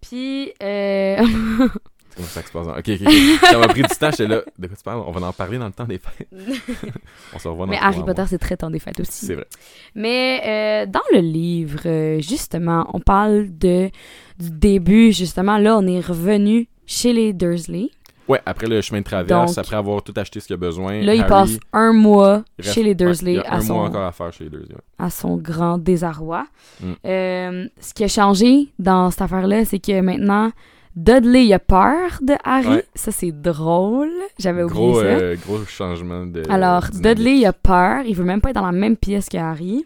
[0.00, 1.24] Puis, euh...
[2.10, 2.66] C'est comme ça que se passe.
[2.66, 3.48] Ok, ok, ok.
[3.50, 4.42] ça m'a pris du temps, j'étais là.
[4.58, 5.02] De quoi tu parles?
[5.06, 6.28] On va en parler dans le temps des fêtes.
[7.34, 8.02] on se revoit dans mais Harry.
[8.04, 9.26] Potter, c'est très temps des fêtes aussi.
[9.26, 9.46] C'est vrai.
[9.94, 10.42] Mais
[10.86, 13.90] euh, dans le livre, euh, justement, on parle de
[14.38, 15.12] du début.
[15.12, 17.90] Justement, là, on est revenu chez les Dursley.
[18.28, 21.00] Ouais, après le chemin de traverse, Donc- après avoir tout acheté ce qu'il a besoin.
[21.02, 23.56] Là, il Harry passe un mois reste- chez les ouais, Dursley il y a à,
[23.56, 24.74] un son, mois encore à faire chez les Dursley.
[24.74, 24.80] ouais.
[24.98, 26.46] à son grand désarroi.
[26.80, 26.92] Mm.
[27.06, 30.52] Euh, ce qui a changé dans cette affaire-là, c'est que maintenant,
[30.96, 32.68] Dudley a peur de Harry.
[32.68, 32.84] Ouais.
[32.94, 34.10] Ça, c'est drôle.
[34.38, 35.06] J'avais oublié Gros, ça.
[35.06, 36.42] euh, gros changement de.
[36.50, 37.18] Alors, dynamique.
[37.18, 38.02] Dudley, a peur.
[38.06, 39.84] Il veut même pas être dans la même pièce que Harry.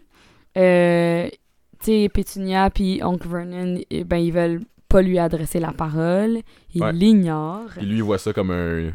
[0.57, 1.27] Euh,
[1.83, 6.39] tu sais, Pétunia puis Oncle Vernon, eh ben, ils veulent pas lui adresser la parole.
[6.73, 6.93] Ils Ouais.
[6.93, 7.69] l'ignorent.
[7.77, 8.91] Puis lui, il voit ça comme un.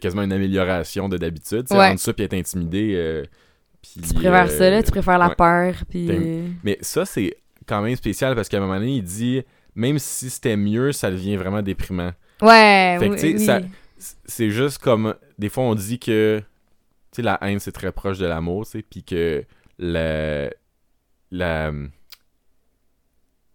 [0.00, 1.66] quasiment une amélioration de d'habitude.
[1.68, 1.96] Tu Ouais.
[1.96, 2.92] ça puis être intimidé.
[2.96, 3.22] euh,
[3.82, 6.08] Tu préfères ça, là, tu préfères la peur, puis...
[6.64, 9.42] Mais ça, c'est quand même spécial parce qu'à un moment donné, il dit
[9.74, 12.12] même si c'était mieux, ça devient vraiment déprimant.
[12.42, 13.60] Ouais, Fait que, oui, ça-
[14.26, 15.14] C'est juste comme.
[15.38, 16.40] Des fois, on dit que.
[17.10, 19.44] Tu sais, la haine, c'est très proche de l'amour, tu sais, puis que
[19.78, 20.50] la.
[21.30, 21.72] La.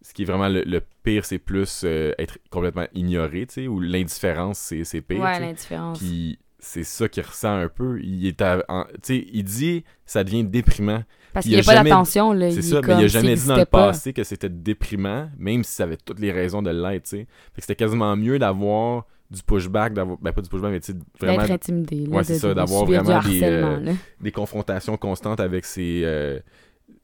[0.02, 3.66] Ce qui est vraiment le, le pire, c'est plus euh, être complètement ignoré, tu sais,
[3.68, 5.20] ou l'indifférence, c'est pire.
[5.20, 5.98] Ouais, l'indifférence.
[5.98, 8.00] Puis c'est ça qu'il ressent un peu.
[8.02, 11.02] Il est à- en- il dit ça devient déprimant.
[11.32, 12.50] Parce il qu'il n'y a pas d'attention, là.
[12.50, 13.86] C'est il ça, est mais il comme a s'il jamais dit dans le pas.
[13.88, 18.16] passé que c'était déprimant, même si ça avait toutes les raisons de l'être, c'était quasiment
[18.16, 22.06] mieux d'avoir du pushback, d'avoir ben pas du pushback, mais tu sais, vraiment D'être intimidé,
[22.08, 26.40] Ouais, c'est ça, d'avoir vraiment des, euh, des confrontations constantes avec ses, euh,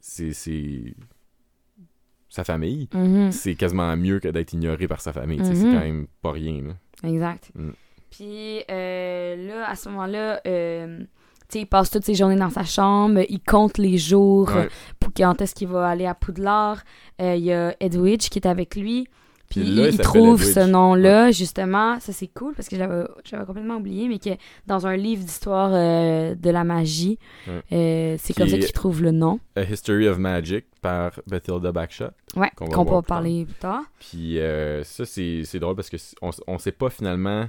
[0.01, 0.95] ses- ses-
[2.29, 2.89] sa famille.
[2.93, 3.31] Mhm.
[3.31, 5.73] C'est quasiment mieux que d'être ignoré par sa famille, c'est Mhm.
[5.73, 7.09] quand même pas rien, là.
[7.09, 7.51] Exact.
[7.55, 7.71] Mm.
[8.17, 11.07] Puis euh, là, à ce moment-là, euh, tu
[11.49, 14.69] sais, il passe toutes ses journées dans sa chambre, il compte les jours Ouais.
[14.99, 16.83] pour quand est-ce qu'il va aller à Poudlard.
[17.21, 19.07] Euh, Il y a Edwidge qui est avec lui.
[19.49, 20.55] Puis il, là, il il s'appelle trouve Edwidge.
[20.55, 22.01] ce nom-là, justement.
[22.01, 24.31] Ça, c'est cool parce que j'avais complètement oublié, mais que
[24.67, 27.63] dans un livre d'histoire euh, de la magie, Ouais.
[27.71, 29.39] euh, c'est comme ça qu'il trouve le nom.
[29.55, 32.09] A History of Magic par Bethilda Backshot.
[32.35, 33.83] Ouais, qu'on va plus parler plus tard.
[34.01, 37.47] Puis euh, ça, c'est drôle parce que on, on sait pas finalement.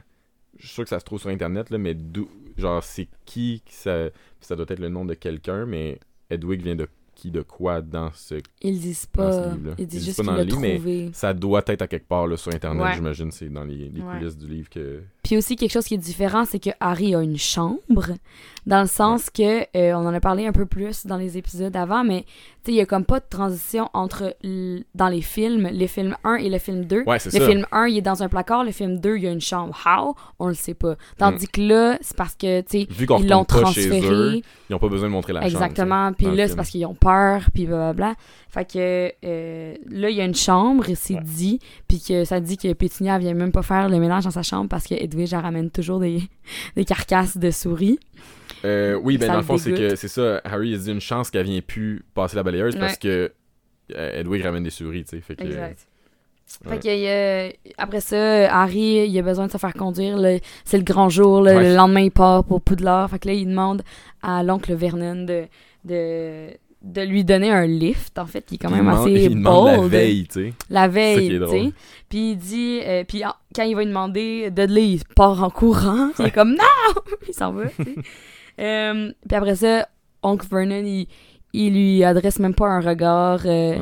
[0.60, 2.28] Je suis sûr que ça se trouve sur internet, là, mais d'où.
[2.58, 4.10] Genre, c'est qui ça.
[4.42, 6.00] Ça doit être le nom de quelqu'un, mais
[6.30, 8.36] Edwig vient de qui, de quoi dans ce.
[8.62, 9.54] Ils disent Dans ce pas.
[9.56, 9.76] livre-là?
[9.78, 11.10] Ils Ils disent disent juste pas qu'il dans l'a le livre, mais- trouvé.
[11.14, 12.94] Ça doit être à quelque part là, sur internet, Ouais.
[12.96, 13.32] j'imagine.
[13.32, 14.18] C'est dans les, les Ouais.
[14.20, 15.02] coulisses du livre que.
[15.28, 18.14] Puis aussi, quelque chose qui est différent, c'est que Harry a une chambre,
[18.66, 21.76] dans le sens que, euh, on en a parlé un peu plus dans les épisodes
[21.76, 22.24] avant, mais
[22.66, 24.36] il y a comme pas de transition entre,
[24.96, 27.04] dans les films, le film 1 et le film 2.
[27.08, 27.46] Ouais, Le ça.
[27.46, 29.78] film 1, il est dans un placard, le film 2, il y a une chambre.
[29.86, 30.16] How?
[30.40, 30.96] On le sait pas.
[31.18, 34.44] Tandis que là, c'est parce que, tu sais, ils l'ont chez eux, transféré.
[34.70, 35.54] ils ont pas besoin de montrer la chambre.
[35.54, 36.12] Exactement.
[36.14, 38.16] Puis là, c'est parce qu'ils ont peur, puis blablabla.
[38.50, 41.22] Fait que euh, là, il y a une chambre, c'est Ouais.
[41.24, 44.42] dit, puis que ça dit que Pétunia vient même pas faire le ménage dans sa
[44.44, 46.22] chambre parce que Elle ramène toujours des,
[46.76, 48.00] des carcasses de souris.
[48.66, 50.42] Euh, oui, ben Ça dans le fond, c'est que c'est ça.
[50.44, 53.32] Harry, il a dit une chance qu'elle vient plus passer la balayeuse parce que
[53.96, 55.22] euh, Edwig ramène des souris, tu sais.
[55.22, 55.44] Fait que.
[55.44, 56.80] Ouais.
[56.80, 60.18] que, euh, après ça, Harry, il a besoin de se faire conduire.
[60.66, 61.42] C'est le grand jour.
[61.42, 61.56] là.
[61.56, 61.70] Ouais.
[61.70, 63.10] Le lendemain, il part pour Poudlard.
[63.10, 63.84] Fait que là, il demande
[64.22, 65.46] à l'oncle Vernon de,
[65.86, 66.50] de,
[66.84, 69.78] de lui donner un lift, en fait, qui est quand même assez il demande la
[69.78, 69.92] bold.
[69.92, 70.54] veille, tu sais.
[70.70, 71.72] La veille, tu sais.
[72.10, 73.24] Puis il dit, euh, puis
[73.56, 76.10] quand il va lui demander, Dudley, il part en courant.
[76.20, 77.02] Il est comme non!
[77.28, 77.96] il s'en va, tu sais.
[78.60, 79.88] Euh, puis après ça,
[80.24, 81.08] Oncle Vernon, il,
[81.54, 83.42] il lui adresse même pas un regard.
[83.46, 83.76] euh,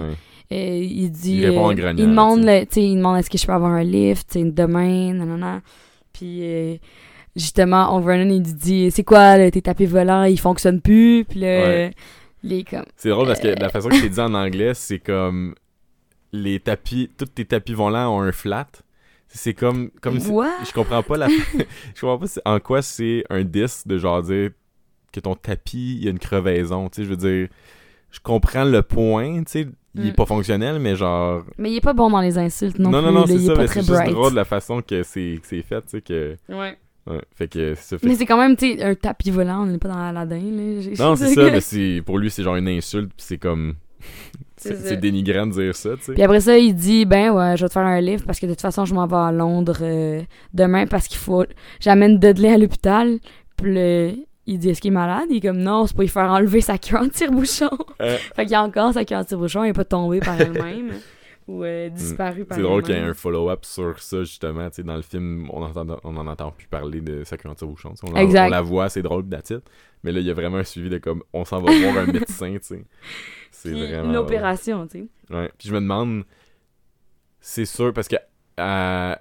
[0.52, 0.58] Ouais.
[0.58, 1.38] euh, il dit.
[1.38, 2.84] Il répond en grognant, il demande, tu sais.
[2.84, 5.62] il demande est-ce que je peux avoir un lift, tu sais, demain, nanana.
[6.14, 6.80] Puis
[7.36, 11.26] justement, Oncle Vernon, il lui dit c'est quoi, tes tapis volants, ils fonctionnent plus.
[11.28, 11.92] Puis là, Ouais.
[12.54, 12.86] Est comme.
[12.96, 13.56] C'est drôle parce que Euh.
[13.60, 15.56] la façon que c'est dit en anglais, c'est comme
[16.32, 18.68] les tapis, tous tes tapis volants ont un flat.
[19.28, 21.28] C'est comme comme si- je comprends pas la
[21.96, 24.52] je comprends pas en quoi c'est un 10 de genre dire
[25.12, 27.48] que ton tapis il y a une crevaison, tu sais, je veux dire
[28.12, 30.16] je comprends le point, tu sais, il est Mm.
[30.16, 33.06] pas fonctionnel mais genre Mais il est pas bon dans les insultes non, non plus.
[33.08, 35.62] non non, là, c'est est ça, c'est juste drôle la façon que c'est que c'est
[35.64, 36.78] fait, tu sais que Ouais.
[37.08, 39.64] Ouais, fait que c'est ça fait Mais c'est quand même, tu sais, un tapis volant,
[39.64, 40.82] on n'est pas dans Aladdin, là.
[41.00, 43.76] Non, c'est ça, mais c'est pour lui c'est genre une insulte, puis c'est comme
[44.58, 46.14] C'est dénigrant de dire ça, tu sais.
[46.14, 48.46] Puis après ça, il dit, ben ouais, je vais te faire un livre parce que
[48.46, 50.22] de toute façon, je m'en vais à Londres euh,
[50.54, 51.46] demain parce qu'il faut...
[51.80, 53.20] J'amène Dudley à l'hôpital.
[53.58, 54.12] Puis là,
[54.48, 55.26] il dit, est-ce qu'il est malade?
[55.30, 57.70] Il est comme, non, c'est pour lui faire enlever sa queue en tire-bouchon.
[58.02, 60.40] Euh, fait qu'il y a encore sa queue en tire-bouchon, elle est pas tombée par
[60.40, 60.92] elle-même.
[61.48, 64.68] Ou euh, disparue par C'est drôle qu'il y ait un follow-up sur ça, justement.
[64.70, 67.54] Tu sais, dans le film, on, entend, on en entend plus parler de sa cure
[67.62, 67.94] bouchon.
[68.04, 69.54] On, on la voit, c'est drôle, it.
[70.04, 72.12] Mais là, il y a vraiment un suivi de comme, on s'en va voir un
[72.12, 72.86] médecin, tu sais.
[73.52, 74.10] C'est vraiment.
[74.10, 75.34] une opération, tu sais.
[75.34, 75.52] Ouais.
[75.58, 76.24] Puis je me demande,
[77.40, 78.18] c'est sûr, parce que
[78.60, 79.16] euh,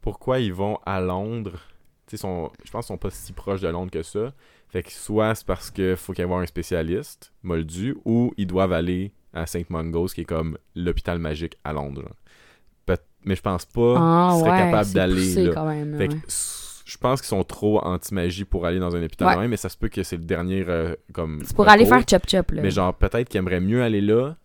[0.00, 1.60] pourquoi ils vont à Londres?
[2.06, 4.32] Tu sais, sont- je pense qu'ils sont pas si proches de Londres que ça.
[4.68, 8.46] Fait que soit c'est parce qu'il faut qu'il y ait un spécialiste, Moldu, ou ils
[8.46, 12.02] doivent aller à Saint Mungo's, qui est comme l'hôpital magique à Londres.
[12.02, 12.96] genre.
[13.22, 15.52] Mais je pense pas Ah qu'ils seraient ouais, capables d'aller poussé là.
[15.52, 15.98] quand même.
[15.98, 16.18] Fait que ouais.
[16.26, 19.34] s- je pense qu'ils sont trop anti-magie pour aller dans un hôpital Ouais.
[19.34, 21.84] de même, mais ça se peut que c'est le dernier euh, comme C'est pour aller
[21.84, 22.62] faire chop-chop, là.
[22.62, 24.36] Mais genre, peut-être qu'ils aimeraient mieux aller là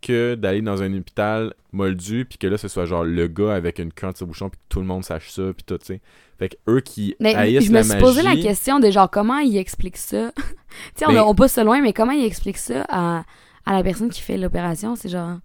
[0.00, 3.78] que d'aller dans un hôpital moldu, puis que là, ce soit genre le gars avec
[3.80, 6.00] une queue de bouchon, puis que tout le monde sache ça, puis tout, tu sais.
[6.38, 8.00] Fait que eux qui Mais haïssent je me suis magie...
[8.00, 10.30] posé la question de genre comment il explique ça?
[10.36, 10.42] tu
[10.96, 13.24] sais, on, Ben- on pousse ça loin, mais comment il explique ça à,
[13.66, 15.38] à la personne qui fait l'opération, c'est genre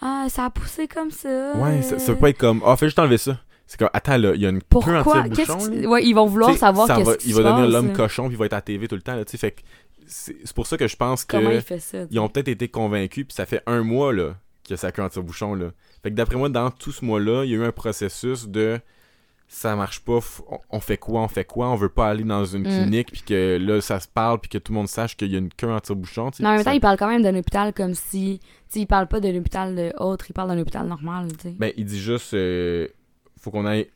[0.00, 1.52] Ah, ça a poussé comme ça.
[1.56, 3.38] Ouais, ça, ça peut pas être comme Ah, fais juste enlever ça.
[3.66, 5.02] C'est comme Attends, là, il y a une Pourquoi?
[5.02, 7.68] bouchon que- Ouais, ils vont vouloir savoir ça qu'est-ce va, qui Il se va devenir
[7.70, 7.94] l'homme là.
[7.94, 9.38] cochon, puis il va être à la TV tout le temps, là, tu sais.
[9.38, 9.60] Fait que
[10.06, 11.36] c'est pour ça que je pense que.
[11.36, 12.06] Comment il fait ça?
[12.06, 14.76] tu Ils ont peut-être été convaincus, puis ça fait un mois là, qu'il y a
[14.78, 15.54] sa queue en tire-bouchon.
[15.54, 15.66] Là.
[16.02, 18.78] Fait que d'après moi, dans tout ce mois-là, il y a eu un processus de
[19.50, 20.18] ça marche pas,
[20.70, 22.64] on, fait quoi, on fait quoi, on veut pas aller dans une Mm.
[22.82, 25.36] clinique, puis que là, ça se parle, puis que tout le monde sache qu'il y
[25.36, 26.30] a une queue en tire-bouchon.
[26.38, 28.40] Mais en même temps, Ça- il parle quand même d'un hôpital comme si.
[28.70, 31.56] Tu il parle pas de l'hôpital de autre, il parle d'un hôpital normal, tu sais.
[31.58, 32.86] Ben, il dit juste euh,
[33.40, 33.88] faut qu'on aille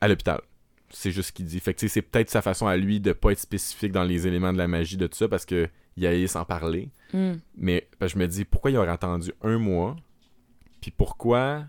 [0.00, 0.40] à l'hôpital.
[0.88, 1.60] C'est juste ce qu'il dit.
[1.60, 4.04] Fait que tu sais, c'est peut-être sa façon à lui de pas être spécifique dans
[4.04, 6.88] les éléments de la magie de tout ça, parce que il a s'en parler.
[7.12, 7.34] Hmm.
[7.56, 9.96] Mais ben, je me dis, pourquoi il aurait attendu un mois?
[10.80, 11.64] Puis pourquoi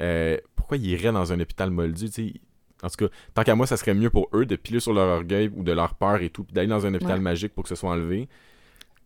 [0.00, 0.36] euh,
[0.70, 2.06] pourquoi il irait dans un hôpital moldu?
[2.10, 2.34] tu sais?
[2.82, 5.08] En tout cas, tant qu'à moi, ça serait mieux pour eux de piler sur leur
[5.18, 7.20] orgueil ou de leur peur et tout, puis d'aller dans un hôpital Ouais.
[7.20, 8.28] magique pour que ce soit enlevé,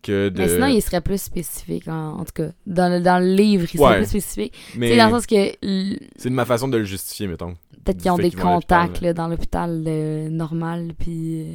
[0.02, 0.38] que de...
[0.38, 2.50] Mais sinon, il serait plus spécifique, en, en tout cas.
[2.66, 3.96] Dans le, dans le livre, il serait Ouais.
[3.96, 4.54] plus spécifique.
[4.76, 7.54] Mais dans le sens que l- c'est de ma façon de le justifier, mettons.
[7.84, 11.54] peut-être qu'ils ont des contacts là, dans l'hôpital euh, normal, puis euh,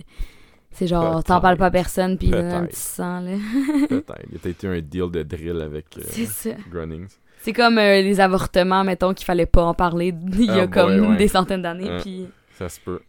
[0.71, 3.37] c'est genre, t'en parles pas à personne, puis il donne un petit sang, là.
[3.87, 4.13] Peut-être.
[4.27, 6.53] Il y a peut-être eu un deal de drill avec euh.
[6.71, 7.07] Grunnings.
[7.41, 10.67] C'est comme euh, les avortements, mettons, qu'il fallait pas en parler il y a Ah,
[10.67, 11.17] comme ouais.
[11.17, 12.27] des centaines d'années, puis...
[12.57, 12.99] Ça se peut.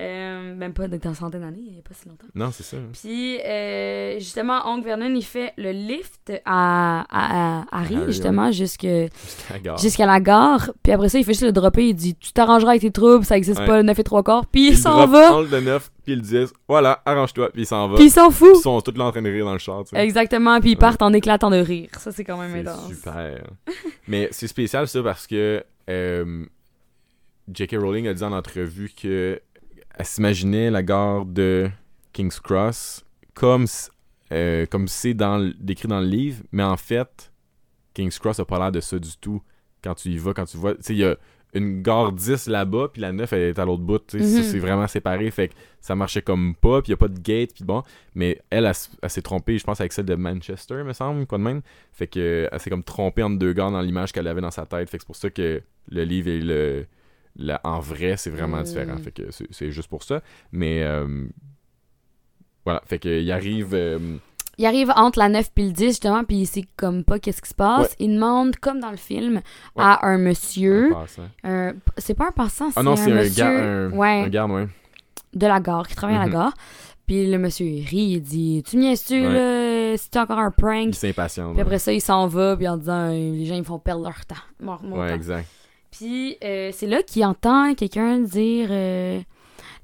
[0.00, 2.26] euh, même pas des centaines d'années, il y a pas si longtemps.
[2.34, 2.76] Non, c'est ça.
[2.92, 8.50] Puis, euh, justement, Oncle Vernon, il fait le lift à, à, à Harry, Harry, justement,
[8.52, 9.06] Jusqu'à
[9.50, 9.78] la gare.
[9.78, 10.70] jusqu'à la gare.
[10.82, 11.88] Puis après ça, il fait juste le dropper.
[11.88, 13.66] Il dit Tu t'arrangeras avec tes troubles, ça existe Ouais.
[13.66, 14.46] pas, le 9 et 3 quarts.
[14.46, 15.32] Puis il Il s'en va.
[15.34, 16.52] entre le 9 puis le 10.
[16.68, 17.50] Voilà, arrange-toi.
[17.52, 17.96] Puis il s'en va.
[17.96, 18.50] Puis il s'en Puis fout.
[18.56, 19.84] ils sont tous là en train de rire dans le char.
[19.94, 20.60] Exactement.
[20.60, 20.78] Puis ils Ouais.
[20.80, 21.88] partent en éclatant de rire.
[21.98, 22.88] Ça, c'est quand même intense.
[22.88, 23.42] super.
[24.08, 26.44] Mais c'est spécial ça parce que euh,
[27.52, 27.76] J.K.
[27.78, 29.40] Rowling a dit en entrevue que
[29.98, 31.68] elle s'imaginait la gare de
[32.12, 33.66] King's Cross comme
[34.32, 37.30] euh, comme c'est dans décrit dans le livre, mais en fait
[37.94, 39.42] King's Cross a pas l'air de ça du tout
[39.84, 41.16] quand tu y vas, quand tu vois, tu sais il y a
[41.54, 44.38] une gare 10 là-bas, puis la 9 elle est à l'autre bout, tu sais, ça,
[44.38, 44.44] Mhm.
[44.44, 47.52] c'est vraiment séparé, fait que ça marchait comme pas, puis il a pas de gate,
[47.54, 47.82] puis bon,
[48.14, 48.64] mais elle,
[49.02, 51.60] elle, s'est trompée, je pense, avec celle de Manchester, me semble, quoi de même.
[51.92, 54.64] Fait que elle s'est comme trompée entre deux gares dans l'image qu'elle avait dans sa
[54.66, 54.88] tête.
[54.88, 56.86] Fait que c'est pour ça que le livre et le,
[57.36, 58.64] la- en vrai, c'est vraiment Mm.
[58.64, 58.96] différent.
[58.98, 60.22] Fait que c'est c'est juste pour ça.
[60.52, 61.26] Mais euh,
[62.64, 63.74] voilà, fait que il arrive.
[63.74, 63.98] euh,
[64.58, 66.24] Il arrive entre la 9 puis le 10, justement.
[66.24, 67.88] Puis il sait comme pas qu'est-ce qui se passe.
[67.88, 67.96] Ouais.
[68.00, 69.40] Il demande, comme dans le film,
[69.76, 70.92] à un monsieur.
[71.44, 74.50] un- C'est pas un passant, c'est Ah non, c'est un, monsieur un, ouais, un garde,
[74.52, 74.68] ouais.
[75.34, 76.26] de la gare qui travaille à Mhm.
[76.26, 76.54] la gare.
[77.06, 78.12] Puis le monsieur, il rit.
[78.14, 78.82] Il dit Tu me
[79.26, 79.92] Ouais.
[79.92, 79.96] là?
[79.98, 80.88] C'est encore un prank?
[80.88, 81.52] Il s'impatiente.
[81.54, 84.04] Puis après ça, il s'en va, puis en disant, euh, les gens, ils font perdre
[84.04, 84.36] leur temps.
[84.60, 85.14] Mon, mon Ouais, temps.
[85.14, 85.46] exact.
[85.90, 89.20] Puis euh, c'est là qu'il entend quelqu'un dire, euh,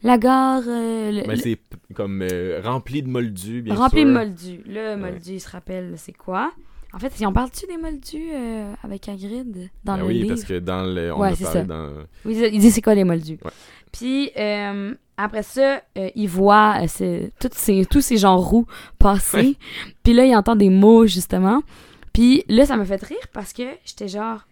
[0.02, 1.58] la gare, euh, le- Mais le- c'est
[1.94, 4.08] comme euh, rempli de moldus, bien rempli sûr.
[4.08, 4.60] de moldus.
[4.66, 6.52] Le moldu, il se rappelle, c'est quoi?
[6.94, 10.28] En fait, si on parle-tu des moldus euh, avec Hagrid dans Ben le oui, livre?
[10.28, 11.12] parce que dans le.
[11.12, 11.62] On Ouais, c'est ça.
[11.62, 11.90] dans.
[12.24, 13.38] Oui, il dit- c'est quoi les moldus?
[13.44, 13.50] Ouais.
[13.92, 16.76] Puis euh, après ça, euh, il voit
[17.40, 18.66] toutes ces, tous ces gens roux
[18.98, 19.56] passer.
[20.02, 21.62] Puis là, il entend des mots, justement.
[22.14, 24.46] Puis là, ça me fait rire parce que j'étais genre,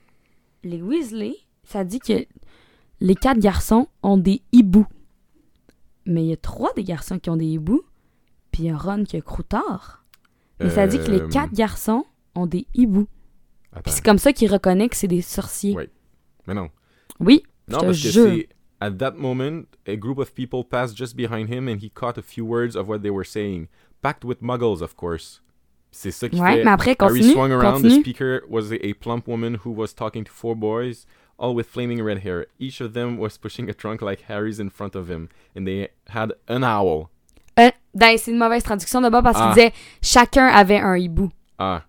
[0.63, 2.27] les Weasley, ça dit que
[3.01, 4.87] les quatre garçons ont des hiboux.
[6.07, 7.83] Mais il y a trois des garçons qui ont des hiboux.
[8.53, 10.05] Puis il y a Ron qui a Croutard.
[10.61, 13.09] Mais ça dit que les Euh, quatre garçons ont des hiboux.
[13.85, 15.75] Puis c'est comme ça qu'il reconnaît que c'est des sorciers.
[15.75, 15.91] Ouais.
[16.47, 16.71] Mais non.
[17.21, 21.49] Oui, Non, parce que c'est At that moment, a group of people passed just behind
[21.51, 23.69] him and he caught a few words of what they were saying.
[24.03, 25.43] Packed with muggles, of course.
[25.91, 26.65] C'est ça qui ouais, fait.
[26.65, 27.79] mais après, Harry continue, swung around.
[27.79, 28.01] The continue.
[28.03, 31.07] speaker was a plump woman who was talking to four boys,
[31.39, 32.47] all with flaming red hair.
[32.59, 35.89] Each of them was pushing a trunk like Harry's in front of him, and they
[36.09, 37.09] had an owl.
[37.59, 39.53] Euh, ben, c'est une mauvaise traduction de bas parce Ah.
[39.55, 39.73] qu'il disait
[40.03, 41.31] chacun avait un hibou.
[41.59, 41.83] Ah.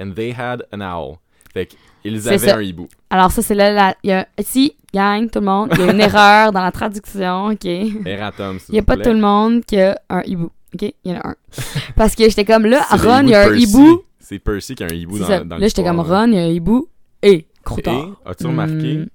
[0.00, 1.18] And they had an owl.
[1.52, 1.66] Fait
[2.02, 2.56] qu'ils avaient ça.
[2.56, 2.88] un hibou.
[3.10, 3.72] Alors, ça, c'est là.
[3.72, 3.94] La...
[4.02, 4.26] Il y a...
[4.40, 7.64] Si, gang, tout le monde, il y a une erreur dans la traduction, OK?
[7.64, 9.04] Il Erratum, s'il n'y a pas plaît.
[9.04, 10.50] tout le monde qui a un hibou.
[10.74, 10.82] OK?
[10.82, 11.34] Il y en a un.
[11.96, 13.62] Parce que j'étais comme là, Ron, il y a un Percy.
[13.64, 14.02] hibou.
[14.18, 16.42] C'est Percy qui a un hibou dans, dans Là, j'étais comme Ron, il y a
[16.42, 16.88] un hibou
[17.22, 18.08] et Croutard.
[18.26, 19.06] Et, as-tu remarqué, Hmm.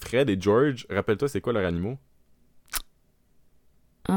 [0.00, 1.96] Fred et George, rappelle-toi, c'est quoi leurs animaux?
[4.08, 4.12] Ah,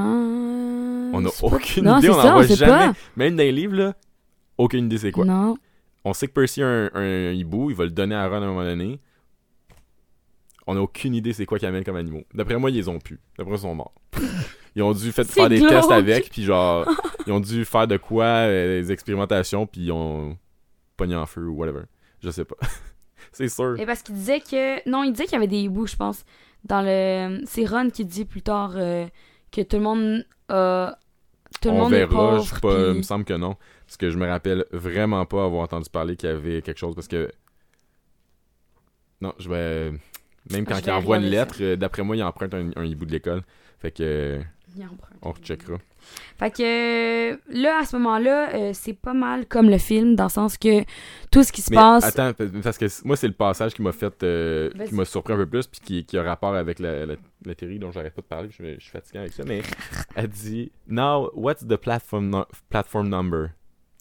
[1.13, 2.93] On n'a pas- aucune non, idée, on n'en voit sait jamais.
[2.93, 2.93] pas.
[3.15, 3.95] Même dans les livres, là,
[4.57, 5.25] aucune idée c'est quoi.
[5.25, 5.57] Non.
[6.05, 8.37] On sait que Percy a un, un hibou, il va le donner à Ron à
[8.37, 8.99] un moment donné.
[10.67, 12.23] On n'a aucune idée c'est quoi qu'ils amènent comme animaux.
[12.33, 13.19] D'après moi, ils les ont plus.
[13.37, 13.93] D'après moi, ils sont morts.
[14.75, 15.71] Ils ont dû fait- faire des glauque.
[15.71, 16.87] tests avec, puis genre,
[17.27, 20.37] ils ont dû faire de quoi, euh, des expérimentations, puis ils ont
[20.95, 21.81] pogné en feu ou whatever.
[22.23, 22.55] Je sais pas.
[23.33, 23.79] c'est sûr.
[23.79, 24.89] Et parce qu'il disait que.
[24.89, 26.23] Non, il disait qu'il y avait des hiboux, je pense.
[26.63, 27.41] Dans le.
[27.45, 29.07] C'est Ron qui dit plus tard euh,
[29.51, 30.97] que tout le monde a
[31.61, 32.43] tout le on monde est verra, pauvre.
[32.55, 33.55] je pas, il me semble que non.
[33.85, 36.95] Parce que je me rappelle vraiment pas avoir entendu parler qu'il y avait quelque chose.
[36.95, 37.31] Parce que.
[39.21, 39.91] Non, je vais.
[40.51, 43.11] Même quand il envoie une lettre, euh, d'après moi, il emprunte un, un hibou de
[43.11, 43.41] l'école.
[43.79, 44.41] Fait que.
[44.75, 45.17] Il emprunte.
[45.21, 45.77] on recheckera.
[46.37, 50.25] Fait que euh, là, à ce moment-là, euh, c'est pas mal comme le film, dans
[50.25, 50.83] le sens que
[51.31, 52.03] tout ce qui se Mais passe.
[52.05, 54.23] attends, pa- parce que moi, c'est le passage qui m'a fait.
[54.23, 57.15] euh, qui m'a surpris un peu plus, puis qui, qui a rapport avec la, la,
[57.45, 58.49] la théorie dont j'arrête pas de parler.
[58.51, 59.43] Je, je suis fatigué avec ça.
[59.45, 59.61] Mais
[60.15, 63.49] elle dit Now, what's the platform, no- platform number?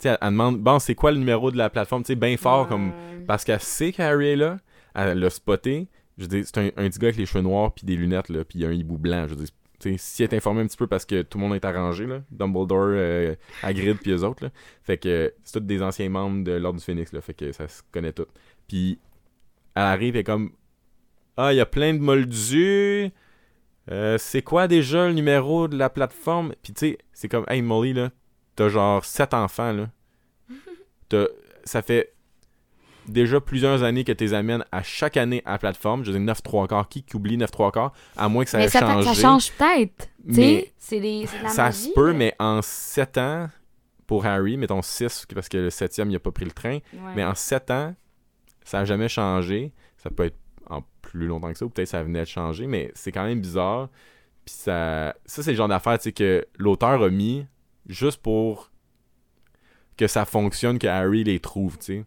[0.01, 2.03] Tu sais, elle, elle demande Bon, c'est quoi le numéro de la plateforme?
[2.05, 2.93] Tu sais, bien fort, comme.
[3.27, 4.59] Parce qu'elle sait qu'Harry est là,
[4.95, 5.89] elle l'a spoté.
[6.19, 8.45] Je dire, c'est un, un petit gars avec les cheveux noirs puis des lunettes, là,
[8.45, 9.27] puis il y a un hibou blanc.
[9.29, 11.65] Je sais, si elle est informée un petit peu parce que tout le monde est
[11.65, 14.51] arrangé, là, Dumbledore, euh, Hagrid puis eux autres, là.
[14.83, 17.69] Fait que c'est tous des anciens membres de l'Ordre du Phénix, là, fait que ça
[17.69, 18.27] se connaît tout.
[18.67, 18.99] Puis
[19.75, 20.51] elle arrive et comme
[21.37, 23.11] Ah, il y a plein de moldus.
[23.91, 26.55] Euh, c'est quoi déjà le numéro de la plateforme?
[26.63, 28.11] Puis tu sais, c'est comme Hey Molly, là,
[28.57, 29.89] t'as genre sept enfants, là.
[31.09, 31.29] T'as-
[31.65, 32.13] ça fait
[33.11, 36.05] déjà plusieurs années que tu les amènes à chaque année à la plateforme.
[36.05, 36.89] Je veux dire, 9 3 quarts.
[36.89, 37.93] Qui qui oublie 9 3 quarts?
[38.17, 39.09] À moins que ça mais ait ça, changé.
[39.09, 40.09] ça change peut-être.
[40.29, 43.49] Tu sais, Mais c'est des- de la ça magie, se peut, mais en 7 ans,
[44.07, 46.77] pour Harry, mettons 6, parce que le 7e, il a pas pris le train.
[46.95, 47.13] Ouais.
[47.15, 47.95] Mais en 7 ans,
[48.65, 49.73] ça n'a jamais changé.
[49.99, 50.37] Ça peut être
[50.71, 53.41] en plus longtemps que ça, ou peut-être ça venait de changer, mais c'est quand même
[53.41, 53.89] bizarre.
[54.45, 57.47] Puis ça, ça c'est le genre d'affaire tu sais, que l'auteur a mis
[57.87, 58.71] juste pour
[59.97, 62.05] que ça fonctionne, que Harry les trouve, tu sais.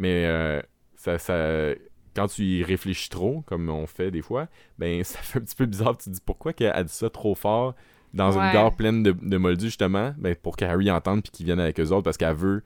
[0.00, 0.60] Mais euh,
[0.96, 1.74] ça, ça,
[2.16, 5.54] quand tu y réfléchis trop, comme on fait des fois, ben ça fait un petit
[5.54, 5.96] peu bizarre.
[5.98, 7.74] Tu te dis pourquoi qu'elle a dit ça trop fort
[8.14, 8.44] dans Ouais.
[8.46, 11.60] une gare pleine de, de moldus, justement, ben pour que Harry entende puis qu'il vienne
[11.60, 12.64] avec eux autres, parce qu'elle veut.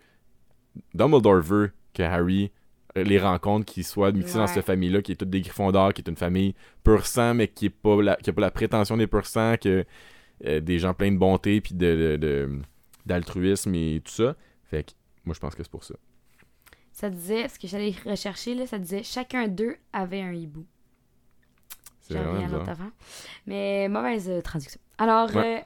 [0.95, 2.51] Dumbledore veut que Harry
[2.97, 4.47] euh, les rencontre, qu'ils soient mixés dans Ouais.
[4.49, 7.49] cette famille-là, qui est toute des griffons d'or, qui est une famille pur sang, mais
[7.49, 9.85] qui est pas la, qui pas la prétention des pur sang, que
[10.47, 12.61] euh, des gens pleins de bonté puis de-
[13.07, 14.35] d'altruisme et tout ça.
[14.65, 14.93] Fait que
[15.25, 15.95] moi je pense que c'est pour ça.
[16.97, 20.65] Ça disait, ce que j'allais rechercher, là, ça disait chacun d'eux avait un hibou.
[22.03, 22.91] C'est rien avant.
[23.47, 24.81] Mais mauvaise euh, traduction.
[24.99, 25.65] Alors, Ouais.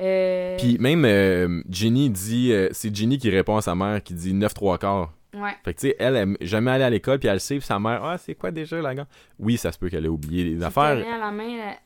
[0.00, 4.02] euh, euh, Puis même euh, Ginny dit, euh, c'est Ginny qui répond à sa mère
[4.02, 5.12] qui dit 9 3 quarts.
[5.34, 5.50] ouais.
[5.64, 7.78] Fait que tu sais, elle est jamais allée à l'école puis elle sait puis sa
[7.78, 9.06] mère, ah c'est quoi déjà la gare?
[9.38, 10.96] Oui, ça se peut qu'elle ait oublié les affaires.
[10.96, 11.76] rien à la main, là-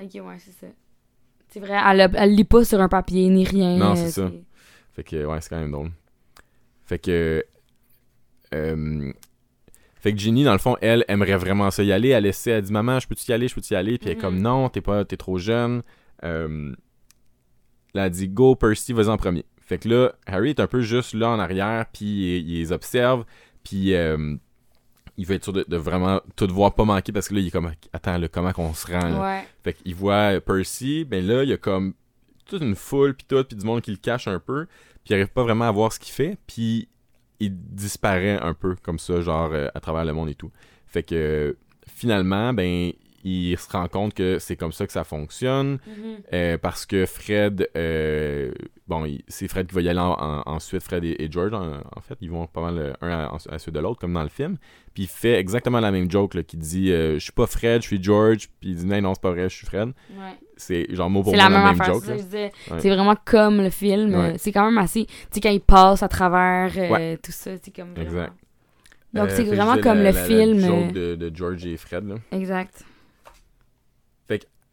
[0.00, 0.66] Ok, ouais, c'est ça.
[1.48, 3.76] C'est vrai, elle, a- elle lit pas sur un papier ni rien.
[3.78, 4.30] Non, euh, c'est ça.
[4.92, 5.90] Fait que, ouais, c'est quand même drôle.
[6.84, 7.44] Fait que.
[8.54, 9.12] Euh,
[10.00, 12.10] fait que Ginny, dans le fond, elle aimerait vraiment ça y aller.
[12.10, 13.48] Elle essaie, elle dit Maman, je peux-tu y aller?
[13.48, 14.20] Je peux-tu y aller Puis elle est Mhm.
[14.22, 15.82] comme Non, t'es pas, t'es trop jeune.
[16.24, 16.72] Euh,
[17.94, 19.44] là, elle dit Go, Percy, vas-y en premier.
[19.60, 22.70] Fait que là, Harry est un peu juste là en arrière, puis il, il les
[22.72, 23.24] observe,
[23.62, 24.36] puis euh,
[25.16, 27.46] il veut être sûr de, de vraiment tout voir pas manquer parce que là, il
[27.46, 29.22] est comme Attends, là, comment qu'on se rend là?
[29.22, 29.44] Ouais.
[29.62, 31.94] Fait qu'il voit Percy, ben là, il y a comme
[32.44, 35.14] toute une foule, puis tout, puis du monde qui le cache un peu, puis il
[35.14, 36.88] arrive pas vraiment à voir ce qu'il fait, puis
[37.40, 40.50] il disparaît un peu comme ça, genre euh, à travers le monde et tout.
[40.86, 41.52] Fait que euh,
[41.88, 42.92] finalement, ben,
[43.26, 46.16] il se rend compte que c'est comme ça que ça fonctionne, Mhm.
[46.34, 48.52] euh, parce que Fred, euh,
[48.86, 51.80] bon, c'est Fred qui va y aller en- en- ensuite, Fred et, et George, en,
[51.96, 54.58] en fait, ils vont pas mal un à, suite de l'autre, comme dans le film.
[54.92, 57.86] Puis il fait exactement la même joke, là, qui dit Je suis pas Fred, je
[57.88, 58.48] suis George.
[58.60, 59.88] Puis il dit Non, non, c'est pas vrai, je suis Fred.
[60.10, 60.38] Ouais.
[60.56, 62.02] C'est genre mot pour mot la la, même joke.
[62.04, 62.72] c'est que.
[62.88, 62.94] Ouais.
[62.94, 64.14] Vraiment comme le film.
[64.14, 64.34] Ouais.
[64.38, 65.06] C'est quand même assez.
[65.06, 67.16] Tu sais, quand il passe à travers euh, Ouais.
[67.22, 67.92] tout ça, c'est comme.
[67.94, 68.02] Vraiment...
[68.10, 68.32] Exact.
[69.12, 70.58] Donc, Euh, c'est fait que vraiment comme la- le la- la film.
[70.60, 72.08] joke euh, de, de George et Fred.
[72.08, 72.14] Là.
[72.32, 72.84] Exact.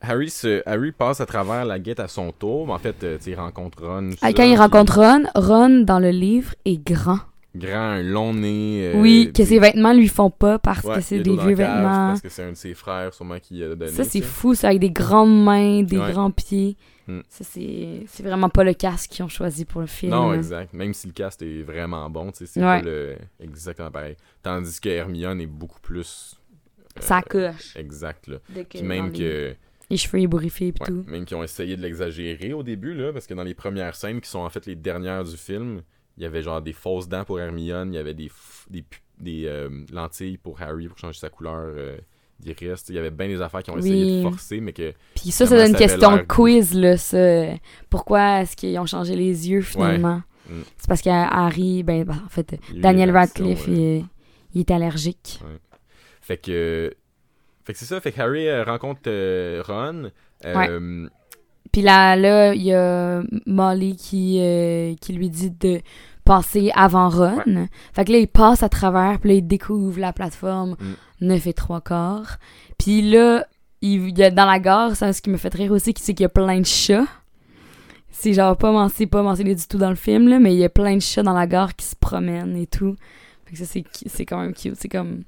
[0.04, 2.65] Harry, se, Harry passe à travers la guette à son tour.
[2.65, 4.10] mais En fait, il rencontre Ron.
[4.24, 7.20] Ah, ça, quand il rencontre Ron, Ron, dans le livre, est grand.
[7.54, 8.92] Grand, un long nez.
[8.96, 11.54] euh, oui, que ses vêtements lui font pas parce ouais, que c'est est des vieux
[11.56, 12.08] vêtements.
[12.10, 13.92] Parce que c'est un de ses frères, sûrement, qui a donné.
[13.92, 16.12] Ça, c'est fou, ça, avec des grandes mains, des Ouais.
[16.12, 16.78] grands pieds.
[17.08, 17.20] Mm.
[17.28, 20.12] Ça, c'est vraiment pas le casque qu'ils ont choisi pour le film.
[20.12, 20.72] Non, exact.
[20.74, 22.80] Même si le cast est vraiment bon, tu sais, c'est Ouais.
[22.80, 23.16] pas le...
[23.42, 24.16] exactement pareil.
[24.44, 26.40] Tandis que Hermione est beaucoup plus.
[26.98, 27.76] euh, Ça coche.
[27.76, 28.38] Exact, là.
[28.56, 29.56] de que Puis même les- que.
[29.90, 31.04] Les cheveux ébouriffés et tout.
[31.08, 34.22] même qu'ils ont essayé de l'exagérer au début, là, parce que dans les premières scènes,
[34.22, 35.82] qui sont en fait les dernières du film,
[36.17, 38.32] il y avait genre des fausses dents pour Hermione, il y avait des,
[38.69, 38.84] des,
[39.17, 41.97] des euh, lentilles pour Harry pour changer sa couleur euh,
[42.39, 42.84] d'iris.
[42.89, 44.93] Il y avait bien des affaires qui ont essayé de forcer, mais que.
[45.15, 47.45] Puis ça, donne une question de quiz, là, ça.
[47.89, 50.21] Pourquoi est-ce qu'ils ont changé les yeux, finalement?
[50.50, 50.62] Mm.
[50.78, 54.06] C'est parce qu'Harry, ben, ben, en fait, Daniel Radcliffe, il,
[54.54, 55.39] il est allergique.
[56.21, 56.93] Fait que.
[57.63, 60.10] Fait que c'est ça, fait que Harry euh, rencontre euh, Ron.
[60.45, 61.08] euh,
[61.72, 65.82] Puis là, là, il y a Molly qui, euh, qui lui dit de
[66.26, 67.68] passer avant Ron.
[67.94, 71.28] Fait que là, il passe à travers, puis là, il découvre la plateforme Mm.
[71.28, 72.38] 9 et 3 quarts.
[72.78, 73.46] Puis là,
[73.82, 76.24] il, y a, dans la gare, ça, ce qui me fait rire aussi, c'est qu'il
[76.24, 77.06] y a plein de chats.
[78.10, 80.66] c'est genre pas mentionné, pas mentionné du tout dans le film, là, mais il y
[80.66, 82.96] a plein de chats dans la gare qui se promènent et tout.
[83.46, 84.76] Fait que ça, c'est, quand même cute.
[84.76, 85.24] C'est comme.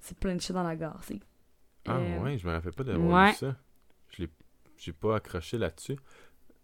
[0.00, 1.00] C'est plein de chats dans la gare.
[1.02, 1.18] C'est,
[1.86, 3.30] Ah euh, ouais, je me rappelle pas d'avoir ouais.
[3.32, 3.56] vu ça.
[4.78, 5.96] J'ai pas accroché là-dessus.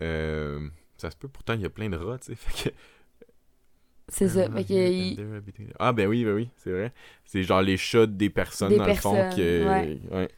[0.03, 2.35] Euh, ça se peut, pourtant il y a plein de rats, tu sais.
[2.37, 2.75] Fait que...
[4.09, 4.51] C'est ça.
[4.51, 6.93] Fait que, il- Ah ben oui, ben oui, c'est vrai.
[7.25, 9.65] C'est genre les chats des personnes Des dans le fond que...
[9.67, 9.99] ouais.
[10.11, 10.29] ouais.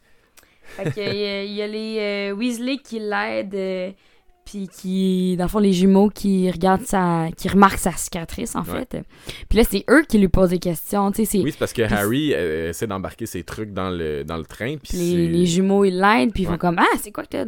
[0.63, 1.97] Fait que, il y a- il y, a les
[2.31, 3.91] euh, Weasley qui l'aident, euh,
[4.47, 8.61] puis qui, dans le fond, les jumeaux qui regardent sa, qui remarquent sa cicatrice, en
[8.63, 8.85] Ouais.
[8.89, 9.03] fait.
[9.49, 11.73] Puis là, c'est eux qui lui posent des questions, tu sais, c'est Oui, c'est parce
[11.73, 14.77] que Harry euh, essaie d'embarquer ses trucs dans le, dans le train.
[14.81, 17.45] Puis les, jumeaux, ils l'aident, puis ils font comme, ah, c'est quoi que t'as?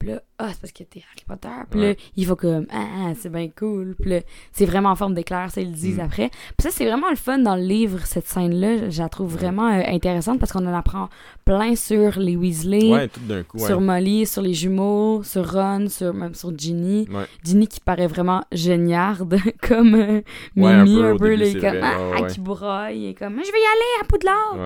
[0.00, 1.48] Puis là, ah, c'est parce que t'es Harry Potter.
[1.70, 3.94] Puis là, ils font comme, ah, ah, c'est bien cool.
[4.00, 6.00] Puis là, c'est vraiment en forme d'éclair, ça, ils le disent Mm.
[6.00, 6.30] après.
[6.30, 8.88] Puis ça, c'est vraiment le fun dans le livre, cette scène-là.
[8.88, 11.10] Je la trouve vraiment euh, intéressante parce qu'on en apprend
[11.44, 12.90] plein sur les Weasley.
[12.90, 13.66] Ouais, tout d'un coup, ouais.
[13.66, 17.06] sur Molly, sur les jumeaux, sur Ron, sur, même sur Ginny.
[17.44, 19.36] Ginny qui paraît vraiment géniarde,
[19.68, 20.22] comme euh,
[20.56, 22.28] un Mimi, peu un peu, début, c'est comme, vrai, ah, ouais.
[22.30, 24.56] qui broille, et comme, je vais y aller à Poudlard!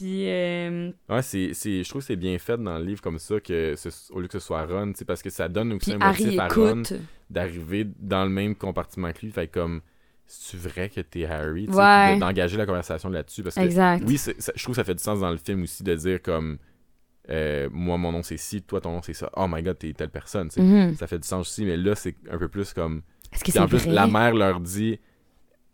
[0.00, 3.18] Puis, euh, Ouais, c'est, c'est, je trouve que c'est bien fait dans le livre comme
[3.18, 5.72] ça, que ce- au lieu que ce soit Ron, tu sais, parce que ça donne
[5.74, 6.92] aussi puis un Harry motif à Ron écoute.
[7.28, 9.30] d'arriver dans le même compartiment que lui.
[9.30, 9.82] Fait comme,
[10.26, 12.18] c'est vrai que t'es Harry, Ouais.
[12.18, 13.42] d'engager la conversation là-dessus.
[13.42, 14.02] Parce que, Exact.
[14.06, 16.22] oui, ça- je trouve que ça fait du sens dans le film aussi de dire
[16.22, 16.56] comme,
[17.28, 19.30] euh, moi, mon nom c'est ci, toi, ton nom c'est ça.
[19.36, 20.48] Oh my god, t'es telle personne.
[20.56, 20.96] Mhm.
[20.96, 23.02] Ça fait du sens aussi, mais là, c'est un peu plus comme.
[23.32, 23.92] Est-ce que c'est en plus, vrai?
[23.92, 24.98] la mère leur dit.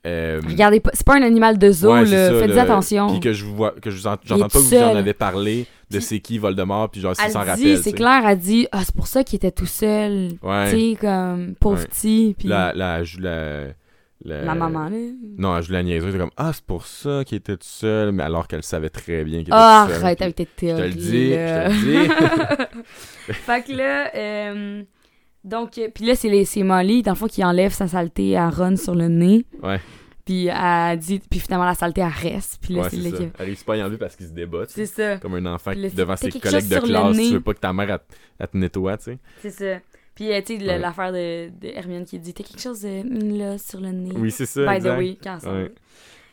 [0.06, 2.28] Euh, Regardez pas, c'est pas un animal de zoo, Ouais, c'est là.
[2.30, 2.62] ça, Faites là.
[2.62, 3.08] attention.
[3.10, 5.66] Puis que je vois, que je vous en- j'entends pas que vous en avez parlé
[5.90, 7.78] de c'est qui Voldemort, puis genre s'en dit, rappelle.
[7.78, 10.30] c'est clair, elle dit, ah, c'est pour ça qu'il était tout seul.
[10.42, 10.70] Ouais.
[10.70, 11.86] Tu sais, comme, pauvre Ouais.
[11.86, 12.34] petit.
[12.38, 13.64] Puis elle joue la.
[14.24, 14.96] La, la maman, là.
[15.38, 16.10] Non, joue la niaiseuse.
[16.10, 19.22] C'est comme, ah, c'est pour ça qu'il était tout seul, mais alors qu'elle savait très
[19.24, 20.02] bien qu'il était Ah, tout seul.
[20.02, 20.88] arrête puis- avec tes Je te théories.
[20.88, 22.56] le dis, je te le
[23.26, 23.32] dis.
[23.34, 24.82] fait que là, euh,
[25.46, 28.36] donc, euh, puis là, c'est, les, c'est Molly, dans le fond, qui enlève sa saleté
[28.36, 29.46] à Ron sur le nez.
[29.62, 29.80] Ouais.
[30.24, 32.58] Puis elle dit, puis finalement, la saleté, elle reste.
[32.60, 33.24] Puis là, ouais, c'est c'est là ça.
[33.24, 33.30] que...
[33.38, 34.64] Elle arrive pas à y enlever parce qu'il se débat.
[34.68, 37.60] C'est ça, Comme un enfant là, devant ses collègues de classe, tu veux pas que
[37.60, 38.00] ta mère, elle,
[38.40, 39.18] elle te nettoie, tu sais.
[39.40, 39.80] c'est ça.
[40.16, 40.78] Puis, euh, tu sais, Ouais.
[40.78, 44.12] l'affaire de, de Hermione qui dit, t'as quelque chose de, mm, là, sur le nez.
[44.16, 44.64] Oui, c'est ça.
[44.66, 44.94] By exact.
[44.94, 45.72] the way, quand ça Ouais.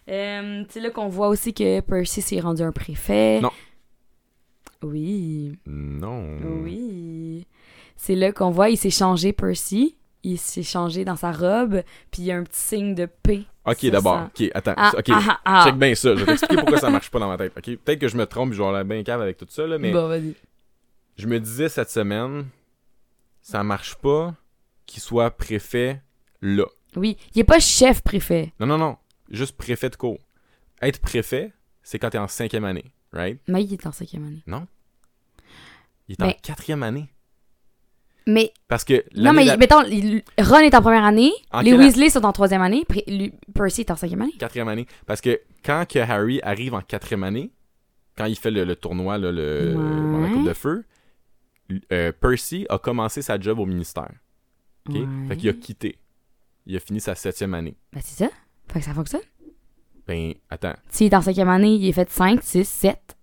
[0.09, 3.41] Euh, c'est là qu'on voit aussi que Percy s'est rendu un préfet.
[3.41, 3.51] Non.
[4.81, 6.25] Oui, Non.
[6.63, 7.45] oui.
[7.95, 9.95] C'est là qu'on voit, il s'est changé, Percy.
[10.23, 13.45] Il s'est changé dans sa robe, puis il y a un petit signe de P.
[13.65, 14.27] Ok, d'abord.
[14.27, 14.73] Ok, attends.
[14.77, 16.15] Ah, ok, ah, ah, check bien ça.
[16.15, 17.53] Je vais t'expliquer pourquoi ça marche pas dans ma tête.
[17.57, 19.77] Ok, peut-être que je me trompe, je vais avoir bien cave avec tout ça, là,
[19.77, 20.33] mais Bon, vas-y.
[21.17, 22.45] je me disais cette semaine,
[23.41, 24.33] ça marche pas
[24.85, 26.01] qu'il soit préfet
[26.41, 26.65] là.
[26.95, 28.53] Oui, il est pas chef préfet.
[28.59, 28.97] Non, non, non.
[29.29, 30.19] Juste préfet de cours.
[30.81, 31.51] Être préfet,
[31.81, 33.39] c'est quand t'es en cinquième année, right?
[33.47, 34.43] Mais il est en cinquième année.
[36.07, 37.09] Il est en quatrième année.
[38.25, 42.09] Mais, Parce que non, mais mettons, il- Ron est en première année, En les Weasley
[42.09, 44.31] sont en troisième année, lui- Percy est en cinquième année.
[44.39, 44.85] quatrième année.
[45.05, 47.51] Parce que quand que Harry arrive en quatrième année,
[48.17, 50.11] quand il fait le, le tournoi, là, le, Ouais.
[50.11, 50.85] dans la coupe de feu,
[51.91, 54.11] euh, Percy a commencé sa job au ministère.
[54.87, 54.95] ok?
[54.95, 55.05] Ouais.
[55.29, 55.97] Fait qu'il a quitté.
[56.65, 57.75] Il a fini sa septième année.
[57.91, 58.31] Ben, c'est ça.
[58.71, 59.21] Fait que ça fonctionne.
[60.07, 60.75] Ben, attends.
[60.89, 63.17] S'il est en cinquième année, il est fait 5, 6, 7.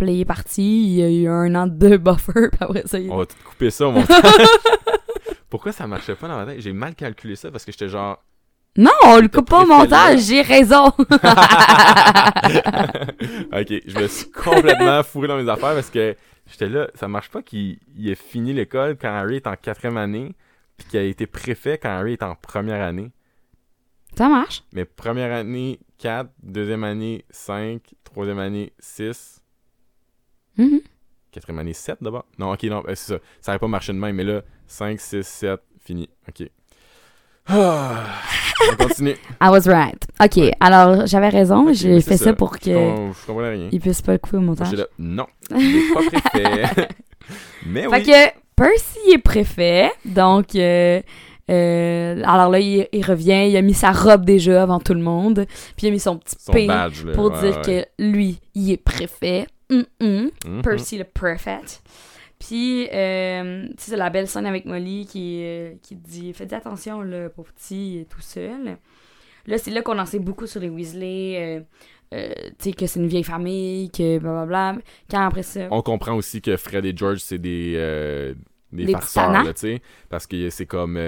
[0.00, 2.84] Puis là, il est parti, il y a eu un an de buffer, puis après
[2.86, 3.10] ça, il...
[3.10, 4.16] On va tout couper ça au montage.
[5.50, 6.58] Pourquoi ça marchait pas dans ma tête?
[6.62, 8.24] J'ai mal calculé ça parce que j'étais genre.
[8.78, 10.86] Non, on le coupe pas au montage, j'ai raison!
[10.86, 11.02] ok,
[13.86, 16.16] je me suis complètement fourré dans mes affaires parce que
[16.50, 19.98] j'étais là, ça marche pas qu'il il ait fini l'école quand Harry est en quatrième
[19.98, 20.34] année,
[20.78, 23.10] puis qu'il a été préfet quand Harry est en première année.
[24.16, 24.62] ça marche.
[24.72, 29.39] Mais première année, 4, deuxième année, 5, troisième année, 6,
[30.56, 30.80] Mhm.
[31.32, 32.24] quatrième année, 7 d'abord?
[32.38, 33.18] Non, ok, non, ben, c'est ça.
[33.40, 36.08] Ça n'aurait pas marché de même, mais là, 5, 6, 7, fini.
[36.28, 36.48] Ok.
[37.46, 38.04] Ah,
[38.72, 39.16] on continue.
[39.40, 40.02] I was right.
[40.22, 43.68] OK, alors, j'avais raison, j'ai fait ça, pour que je comprenais rien.
[43.72, 44.72] il puisse pas le couper au montage.
[44.74, 46.88] là, non, il est pas préfet.
[47.66, 48.02] mais Fait oui.
[48.04, 50.54] que Percy est préfet, donc...
[50.54, 51.00] euh,
[51.50, 55.00] euh, alors là, il, il revient, il a mis sa robe déjà avant tout le
[55.00, 57.12] monde, puis il a mis son petit Son badge, là.
[57.12, 57.62] pour ouais, dire ouais.
[57.98, 59.46] que lui, il est préfet.
[59.70, 60.62] Mhm.
[60.62, 61.60] Percy le préfet.
[62.38, 66.52] Puis, euh, tu sais, c'est la belle scène avec Molly qui, euh, qui dit Faites
[66.52, 68.78] attention, le pauvre petit, est tout seul.
[69.46, 71.58] Là, c'est là qu'on en sait beaucoup sur les Weasley.
[71.58, 71.60] euh,
[72.12, 74.76] euh, tu sais, que c'est une vieille famille, que blablabla.
[75.10, 75.68] Quand après ça.
[75.70, 78.34] On comprend aussi que Fred et George, c'est des, euh,
[78.72, 79.82] des Des farceurs, tu sais.
[80.08, 80.98] Parce que c'est comme...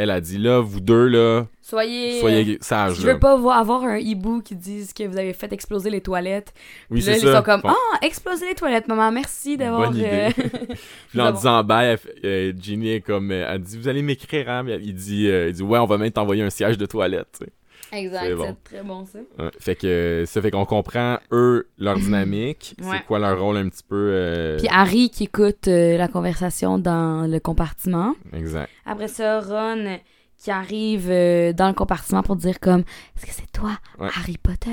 [0.00, 2.18] euh, elle a dit là, vous deux, là, Soyez.
[2.20, 2.96] soyez sages.
[3.00, 3.12] Je là.
[3.12, 6.52] veux pas vo- avoir un hibou qui dise que vous avez fait exploser les toilettes.
[6.90, 7.36] Oui, Puis là, c'est ils ça.
[7.38, 7.68] sont comme Bon.
[7.70, 9.90] Ah, exploser les toilettes, maman, merci d'avoir.
[9.90, 10.08] Bonne idée.
[10.10, 10.30] euh,
[11.10, 14.48] Puis là, en disant bye, euh, Ginny est comme, euh, elle dit, vous allez m'écrire,
[14.50, 14.64] hein?
[14.82, 17.44] Il dit, euh, il dit, ouais, on va même t'envoyer un siège de toilette, tu
[17.44, 17.52] sais.
[17.92, 18.44] Exact, C'est bon.
[18.44, 19.18] c'est très bon ça.
[19.38, 19.50] Ouais.
[19.58, 22.98] Fait que ça fait qu'on comprend eux leur dynamique, Ouais.
[22.98, 26.78] c'est quoi leur rôle un petit peu euh, Puis Harry qui écoute euh, la conversation
[26.78, 28.14] dans le compartiment.
[28.32, 28.70] exact.
[28.86, 29.98] Après ça, Ron
[30.38, 32.80] qui arrive euh, dans le compartiment pour dire comme
[33.16, 34.08] Est-ce que c'est toi, Ouais.
[34.16, 34.70] Harry Potter?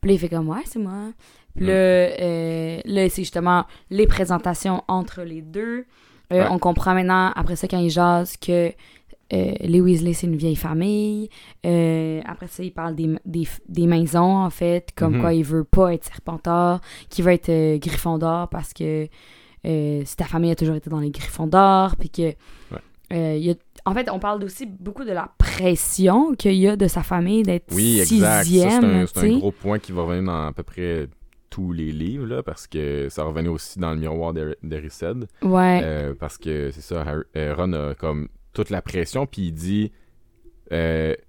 [0.00, 1.12] Puis là, il fait comme Ouais, c'est moi.
[1.56, 1.72] Puis Ouais.
[1.72, 5.86] là, euh, là, c'est justement les présentations entre les deux.
[6.32, 6.46] Euh, Ouais.
[6.50, 8.70] On comprend maintenant, après ça, quand ils jasent, que
[9.32, 11.28] euh, les Weasley, c'est une vieille famille.
[11.66, 15.20] Euh, après ça, il parle des, des, des maisons, en fait, comme Mhm.
[15.20, 19.06] quoi il veut pas être Serpentard, qu'il veut être euh, Gryffondor parce que
[19.66, 22.32] euh, ta famille a toujours été dans les Gryffondors, puis que...
[23.10, 23.54] il y a-
[23.84, 27.42] en fait, on parle aussi beaucoup de la pression qu'il y a de sa famille
[27.42, 28.44] d'être Oui, exact.
[28.44, 31.08] C'est sixième, un, gros point qui va revenir dans à peu près
[31.48, 35.26] tous les livres, là, parce que ça revenait aussi dans le miroir d'Er- d'Erised.
[35.42, 35.80] Ouais.
[35.82, 38.28] Euh, parce que c'est ça, Harry- Ron a comme
[38.62, 39.92] toute la pression, puis il dit,
[40.72, 41.20] euh, tu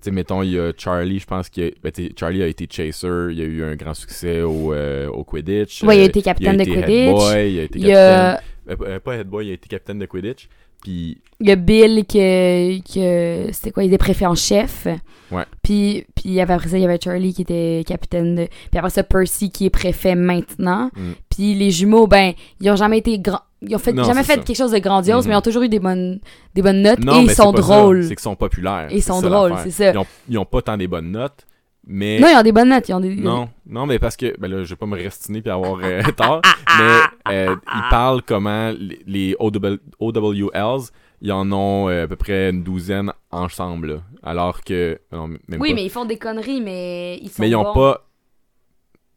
[0.00, 1.72] sais, mettons, il y a Charlie, je pense que
[2.18, 5.82] Charlie a été chaser, il a eu un grand succès au, euh, au Quidditch.
[5.82, 7.10] Ouais, il a Euh, été capitaine de Quidditch.
[7.10, 8.40] boy, il a été il capitaine, a,
[8.70, 10.48] euh, pas head boy, il a été capitaine de Quidditch.
[10.82, 14.86] Puis, il y a Bill que, que c'était quoi, il était préfet en chef.
[15.32, 15.42] Ouais.
[15.62, 18.46] Puis, puis il après ça, il y avait Charlie qui était capitaine de...
[18.70, 20.90] Puis après ça, Percy qui est préfet maintenant.
[20.96, 21.12] Mm.
[21.28, 23.40] Puis les jumeaux, ben, ils ont jamais été grands...
[23.62, 24.42] Ils ont fait, Non, jamais fait ça.
[24.42, 26.20] quelque chose de grandiose, mais ils ont toujours eu des bonnes,
[26.54, 28.02] des bonnes notes non, et ils sont drôles.
[28.04, 28.88] C'est qu'ils sont populaires.
[28.90, 29.90] Ils sont ça drôles, c'est ça.
[29.92, 31.44] Ils ont, ils ont pas tant des bonnes notes,
[31.86, 32.20] mais...
[32.20, 32.88] Non, ils ont des bonnes notes.
[32.88, 33.16] Ils ont des...
[33.16, 36.02] Non, non, mais parce que, ben là, je vais pas me restiner puis avoir euh,
[36.16, 36.40] tort,
[36.78, 40.82] mais euh, ils parlent comment les, les OW OWLs,
[41.20, 43.96] ils en ont euh, à peu près une douzaine ensemble, là.
[44.22, 45.74] alors que, non, même Oui, pas.
[45.74, 47.74] mais ils font des conneries, mais ils sont Mais ils ont bons.
[47.74, 48.04] pas,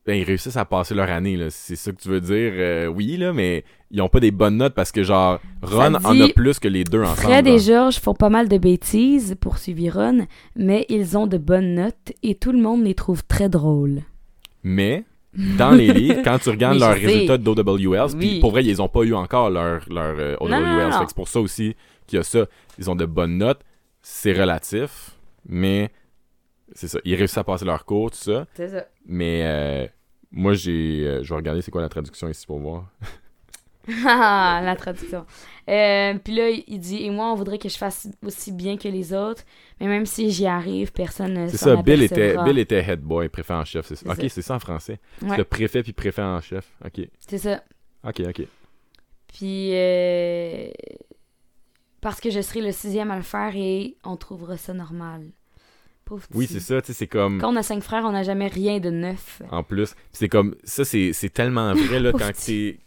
[0.05, 2.87] ben ils réussissent à passer leur année, là, c'est ça que tu veux dire, euh,
[2.87, 6.27] oui, là, mais ils ont pas des bonnes notes parce que, genre, Ron en a
[6.29, 7.17] plus que les deux ensemble.
[7.17, 10.25] Fred et George font pas mal de bêtises, poursuivit Ron,
[10.55, 14.01] mais ils ont de bonnes notes et tout le monde les trouve très drôles.
[14.63, 15.03] Mais,
[15.57, 17.05] dans les livres, quand tu regardes leurs sais.
[17.05, 18.17] résultats d'OWLs, Oui.
[18.17, 20.49] puis pour vrai, ils ont pas eu encore leur, leur euh, OWLs.
[20.51, 20.97] Non, non, non, non.
[20.97, 21.75] Fait que c'est pour ça aussi
[22.07, 22.45] qu'il y a ça.
[22.79, 23.61] Ils ont de bonnes notes.
[24.01, 25.11] C'est relatif,
[25.47, 25.91] mais
[26.73, 26.99] c'est ça.
[27.05, 28.47] Ils réussissent à passer leur cours, tout ça.
[28.53, 28.85] C'est ça.
[29.05, 29.87] Mais euh,
[30.31, 31.03] moi, j'ai.
[31.05, 32.85] euh, je vais regarder c'est quoi la traduction ici pour voir.
[34.05, 35.25] Ah, la traduction.
[35.67, 38.87] Euh, Puis là, il dit Et moi, on voudrait que je fasse aussi bien que
[38.87, 39.43] les autres,
[39.79, 42.35] mais même si j'y arrive, personne ne C'est ça, Bill était.
[42.43, 43.87] Bill était head boy, préfet en chef.
[43.87, 44.11] c'est ça.
[44.11, 44.99] Ok, c'est ça en français.
[45.21, 46.71] Ouais, C'est le préfet puis préfet en chef.
[46.85, 47.63] Ok, c'est ça.
[48.07, 48.43] ok, ok.
[49.27, 50.69] Puis, euh,
[52.01, 55.23] parce que je serai le sixième à le faire et on trouvera ça normal.
[56.11, 57.39] Pauvre Oui, c'est ça, tu sais, c'est comme.
[57.39, 59.41] Quand on a cinq frères, on n'a jamais rien de neuf.
[59.49, 62.79] En plus, c'est comme ça, c'est c'est tellement vrai là quand t'es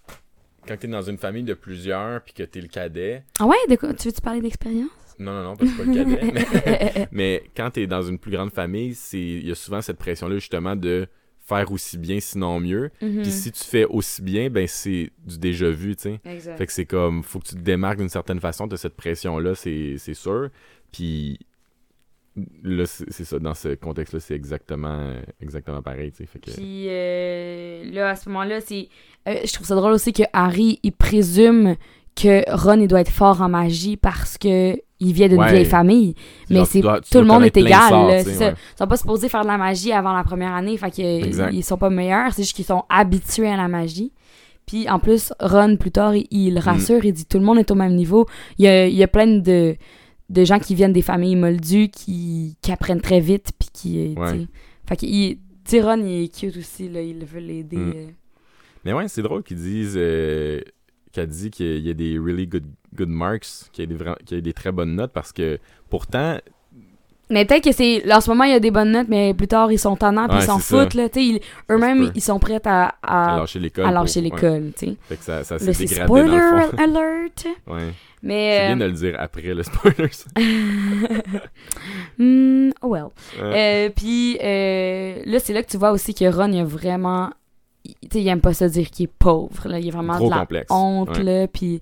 [0.68, 3.24] quand t'es dans une famille de plusieurs puis que t'es le cadet.
[3.40, 3.94] Ah ouais, de quoi?
[3.94, 4.90] Tu veux-tu parler d'expérience?
[5.18, 6.32] Non, non, non, parce que je suis pas le cadet.
[6.34, 9.96] mais, mais quand t'es dans une plus grande famille, c'est il y a souvent cette
[9.96, 11.06] pression là justement de
[11.46, 12.90] faire aussi bien sinon mieux.
[13.00, 13.22] Mhm.
[13.22, 16.20] Puis si tu fais aussi bien, ben c'est du déjà vu, tu sais.
[16.26, 16.58] Exact.
[16.58, 19.38] Fait que c'est comme faut que tu te démarques d'une certaine façon de cette pression
[19.38, 20.50] là, c'est sûr.
[20.92, 21.38] Puis
[22.84, 26.10] c'est c'est ça dans ce contexte là, c'est exactement exactement pareil.
[26.12, 28.88] Fait que Puis euh, là, à ce moment-là, c'est.
[29.28, 31.76] euh, je trouve ça drôle aussi que Harry, il présume
[32.16, 35.50] que Ron, il doit être fort en magie parce que il vient d'une Ouais.
[35.50, 36.14] vieille famille.
[36.50, 37.88] Mais c'est tout le monde est égal.
[37.88, 38.30] sorts, là, ça.
[38.30, 38.54] ouais.
[38.74, 40.76] Ils sont pas supposés faire de la magie avant la première année.
[40.76, 41.50] Fait que Exact.
[41.52, 42.32] ils sont pas meilleurs.
[42.32, 44.12] C'est juste qu'ils sont habitués à la magie.
[44.66, 46.26] Puis en plus, Ron, plus tard, il, Mm.
[46.30, 48.26] il rassure, il dit tout le monde est au même niveau.
[48.58, 49.76] Il y a, il y a plein de,
[50.30, 53.52] de gens qui viennent des familles moldues qui, qui apprennent très vite.
[53.58, 53.98] Puis qui.
[54.16, 54.46] euh, Ouais.
[54.86, 55.38] Fait que il-
[55.82, 56.88] Ron, est cute aussi.
[56.88, 57.76] Là, il veut l'aider.
[57.76, 57.92] Mm.
[57.96, 58.06] euh.
[58.84, 60.60] Mais ouais, c'est drôle qu'ils disent euh,
[61.12, 64.18] qu'elle dit qu'il y a des really good, good marks, qu'il y, a des vra-
[64.24, 65.58] qu'il y a des très bonnes notes parce que
[65.88, 66.38] pourtant,
[67.30, 68.12] Mais peut-être que c'est.
[68.12, 70.28] En ce moment, il y a des bonnes notes, mais plus tard, ils sont tannants,
[70.28, 71.08] puis Ouais, ils s'en foutent, là.
[71.16, 73.86] Ils- eux-mêmes, ils sont prêts à, à à, lâcher l'école.
[73.86, 74.24] à lâcher ouais.
[74.24, 74.96] l'école, tu sais.
[75.08, 76.76] Fait que ça, ça s'est dégradé dans le spoiler fond.
[76.82, 77.46] alert!
[77.66, 77.92] ouais.
[78.22, 78.58] Mais.
[78.68, 80.08] C'est bien euh, de le dire après le spoiler.
[80.12, 80.24] ça.
[82.18, 83.06] hmm, oh well.
[83.40, 83.86] Ouais.
[83.86, 87.30] Euh, puis euh, là, c'est là que tu vois aussi que Ron, il a vraiment.
[87.84, 89.78] Tu sais, il aime pas ça dire qu'il est pauvre, là.
[89.78, 90.66] Il a vraiment Gros de la complexe.
[90.70, 91.22] honte, Ouais.
[91.22, 91.46] là.
[91.48, 91.80] Puis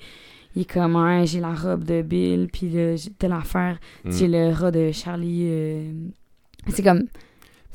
[0.55, 3.79] il est comme, Ouais, j'ai la robe de Bill, puis j'ai telle affaire.
[4.05, 4.11] Mm.
[4.13, 5.47] J'ai le rat de Charlie.
[5.49, 5.93] euh,
[6.69, 7.05] C'est comme.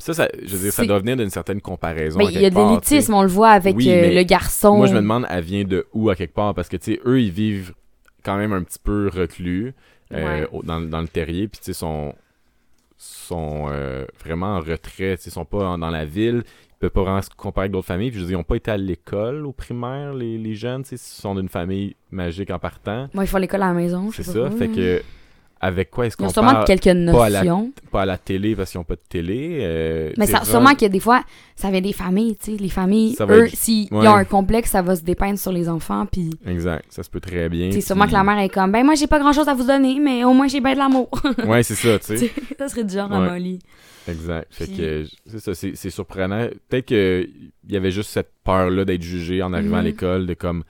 [0.00, 2.18] Ça, ça, je veux dire, ça doit venir d'une certaine comparaison.
[2.20, 4.76] Ben, il y a part, l'élitisme, on le voit avec Oui, euh, le garçon.
[4.76, 6.54] Moi, je me demande, elle vient de où à quelque part?
[6.54, 7.74] Parce que, tu sais, eux, ils vivent
[8.22, 9.74] quand même un petit peu reclus.
[10.14, 10.60] euh, Ouais.
[10.62, 12.14] dans, dans le terrier, puis tu sais, sont,
[12.96, 16.44] sont euh, vraiment en retrait, ils sont pas dans la ville,
[16.78, 18.56] peuvent pas vraiment se comparer avec d'autres familles, puis je veux dire, ils ont pas
[18.56, 22.50] été à l'école au primaire, les, les jeunes, tu sais, ils sont d'une famille magique
[22.50, 25.02] en partant, Moi, ils font l'école à la maison, c'est ça, fait que
[25.60, 26.66] avec quoi est-ce qu'on sûrement parle?
[26.66, 27.72] quelques pas à la- notions.
[27.90, 30.86] pas à la télé parce qu'ils ont pas de télé euh, Mais ça, sûrement que
[30.86, 31.24] des fois,
[31.56, 32.56] ça vient des familles, tu sais.
[32.62, 34.06] Les familles, Ça eux, être- s'ils ouais.
[34.06, 36.30] ont un complexe, ça va se dépeindre sur les enfants, puis...
[36.46, 38.94] exact ça se peut très bien C'est sûrement que la mère est comme, ben moi
[38.94, 41.08] j'ai pas grand chose à vous donner, mais au moins j'ai bien de l'amour.
[41.44, 43.30] ouais c'est ça tu sais ça serait du genre à Ouais.
[43.30, 43.58] Molly.
[44.08, 44.46] Exact.
[44.50, 46.48] Fait Puis- que c'est ça, c'est c'est surprenant.
[46.68, 49.86] Peut-être qu'il y avait juste cette peur-là d'être jugé en arrivant à Mhm.
[49.86, 50.64] l'école, de comme.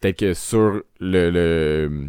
[0.00, 1.30] Peut-être que sur le.
[1.30, 2.08] le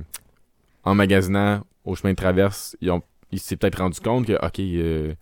[0.86, 3.02] en magasinant au chemin de traverse, ils ont
[3.32, 5.14] il s'est peut-être rendu compte que, ok, euh,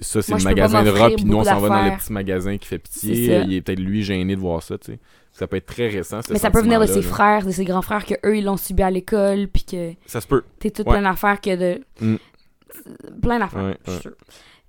[0.00, 2.56] ça c'est le magasin de robe, puis nous on s'en va dans le petit magasin
[2.58, 3.42] qui fait pitié.
[3.44, 4.98] Il est peut-être lui gêné de voir ça, tu sais.
[5.32, 6.20] Ça peut être très récent.
[6.22, 7.02] ce Mais ça peut venir de ses là.
[7.02, 10.20] frères, de ses grands frères, que eux ils l'ont subi à l'école, puis que Ça
[10.20, 10.42] se peut.
[10.58, 10.92] t'es toute Ouais.
[11.00, 11.80] plein d'affaires que de.
[12.00, 12.16] Mm.
[13.20, 14.02] Plein d'affaires, Ouais, je suis ouais.
[14.02, 14.12] sûre.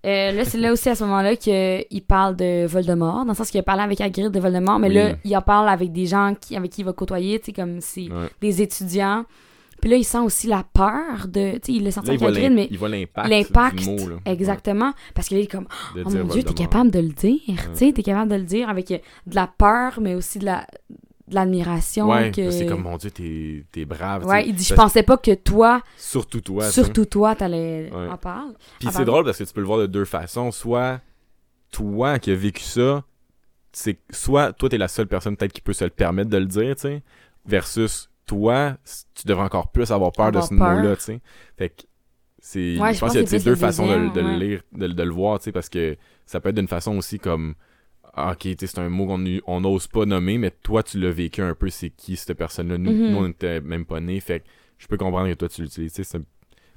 [0.05, 3.49] Euh, là, c'est là aussi à ce moment-là qu'il parle de Voldemort, dans le sens
[3.49, 4.95] qu'il a parlé avec Hagrid de Voldemort, mais Oui.
[4.95, 7.53] là, il en parle avec des gens qui, avec qui il va côtoyer, tu sais,
[7.53, 8.27] comme c'est Ouais.
[8.41, 9.23] des étudiants.
[9.81, 11.53] Puis là, il sent aussi la peur de.
[11.53, 13.29] Tu sais, il Là, il avec Hagrid, mais il voit l'impact.
[13.29, 14.15] l'impact, du mot, là.
[14.25, 14.93] exactement.
[15.13, 17.39] Parce qu'il est comme, oh mon dieu, t'es capable de le dire.
[17.47, 18.97] Tu sais, t'es capable de le dire avec euh,
[19.27, 20.65] de la peur, mais aussi de la
[21.33, 22.09] de l'admiration.
[22.09, 22.49] Ouais, que...
[22.51, 24.25] c'est comme, mon dieu, t'es t'es brave.
[24.25, 26.69] Ouais, il dit, je pensais pas que toi, Surtout toi.
[26.71, 28.07] surtout toi, t'allais Ouais.
[28.07, 28.53] en parler.
[28.79, 30.51] Puis Ah, c'est drôle parce que tu peux le voir de deux façons.
[30.51, 31.01] Soit
[31.71, 33.03] toi qui as vécu ça,
[33.71, 36.45] c'est soit toi t'es la seule personne peut-être qui peut se le permettre de le
[36.45, 37.03] dire, tu sais,
[37.45, 38.77] versus toi,
[39.15, 41.19] tu devrais encore plus avoir peur Avoir de ce mot-là, tu sais.
[41.57, 41.83] Fait que
[42.39, 44.85] c'est Ouais, je je pense qu'il y a deux façons de, le- de lire, de,
[44.85, 47.55] le- de le voir, tu sais, parce que ça peut être d'une façon aussi comme
[48.17, 51.11] ok, tu sais, c'est un mot qu'on on n'ose pas nommer, mais toi tu l'as
[51.11, 52.77] vécu un peu, c'est qui cette personne-là?
[52.77, 53.11] Nous, Mhm.
[53.11, 54.45] nous, on n'était même pas nés, fait que
[54.77, 55.93] je peux comprendre que toi tu l'utilises,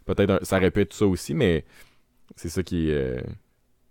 [0.05, 1.65] peut-être ça répète ça aussi, mais
[2.37, 3.21] c'est ça qui est, euh,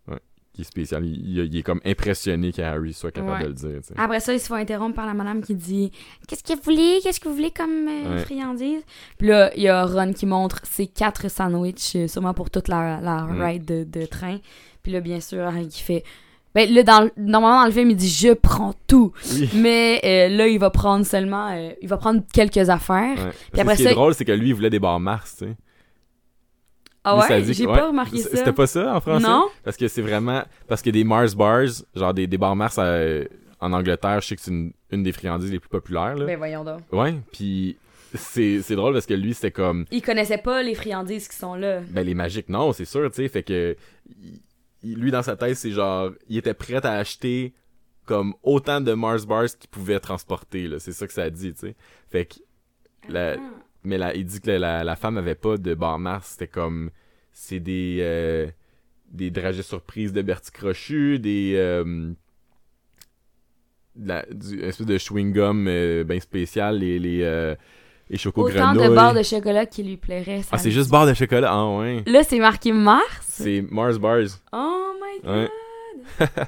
[0.07, 0.19] ouais,
[0.53, 1.05] qui est spécial.
[1.05, 3.43] Il, il- il est comme impressionné qu'Harry soit capable Ouais.
[3.43, 3.81] de le dire.
[3.97, 5.91] Après ça, ils se font interrompre par la madame qui dit
[6.27, 6.99] Qu'est-ce que vous voulez?
[7.03, 8.19] Qu'est-ce que vous voulez comme euh, Ouais.
[8.19, 8.81] friandise
[9.17, 12.67] Puis là, il y a Ron qui montre ses quatre sandwichs, euh, sûrement pour toute
[12.69, 13.41] la, la Mm.
[13.41, 14.39] ride de, de train.
[14.83, 16.03] Puis là, bien sûr, Harry qui fait.
[16.55, 19.11] Ben là, dans, normalement, dans le film, il dit Je prends tout.
[19.33, 19.49] Oui.
[19.53, 21.49] Mais euh, là, il va prendre seulement.
[21.51, 23.17] euh, il va prendre quelques affaires.
[23.53, 23.59] Ouais.
[23.61, 25.45] Après ce qui ça- est drôle, c'est que lui, il voulait des bars Mars, tu
[25.45, 25.55] sais.
[27.03, 27.43] Ah ouais?
[27.43, 27.73] J'ai ouais.
[27.77, 28.29] pas remarqué ça.
[28.35, 29.27] C'était pas ça en français?
[29.27, 30.41] Non Parce que c'est vraiment.
[30.67, 33.25] Parce que des Mars bars, genre des, des bars Mars euh,
[33.59, 36.15] en Angleterre, je sais que c'est une, une des friandises les plus populaires.
[36.15, 36.25] Là.
[36.25, 36.79] Ben voyons donc.
[36.91, 37.77] Ouais, puis
[38.15, 39.85] c'est c'est drôle parce que lui, c'était comme.
[39.91, 41.81] Il connaissait pas les friandises qui sont là.
[41.89, 43.27] Ben, les magiques, non, c'est sûr, tu sais.
[43.27, 43.75] Fait que.
[44.93, 46.11] Lui, dans sa tête, c'est genre.
[46.29, 47.53] Il était prêt à acheter
[48.05, 50.77] comme autant de Mars bars qu'il pouvait transporter, là.
[50.79, 51.75] C'est ça que ça dit, tu sais.
[52.09, 52.35] Fait que.
[53.09, 53.37] La,
[53.83, 56.31] mais là, il dit que la, la femme avait pas de bar Mars.
[56.33, 56.91] C'était comme.
[57.31, 57.99] C'est des.
[58.01, 58.47] euh,
[59.11, 61.53] des dragées surprises de Bertie Crochu, des.
[61.55, 62.11] euh,
[63.95, 66.99] la, du, une espèce de chewing-gum euh, ben spécial, les.
[66.99, 67.55] les
[68.09, 70.41] les chocos Autant de barres de chocolat qui lui plairait.
[70.41, 70.91] ça Ah, c'est juste dit.
[70.91, 71.49] barre de chocolat.
[71.51, 72.03] Ah, ouais.
[72.05, 73.03] Là, c'est marqué Mars.
[73.27, 74.19] C'est Mars Bars.
[74.53, 75.49] Oh my god.
[76.19, 76.27] Ouais.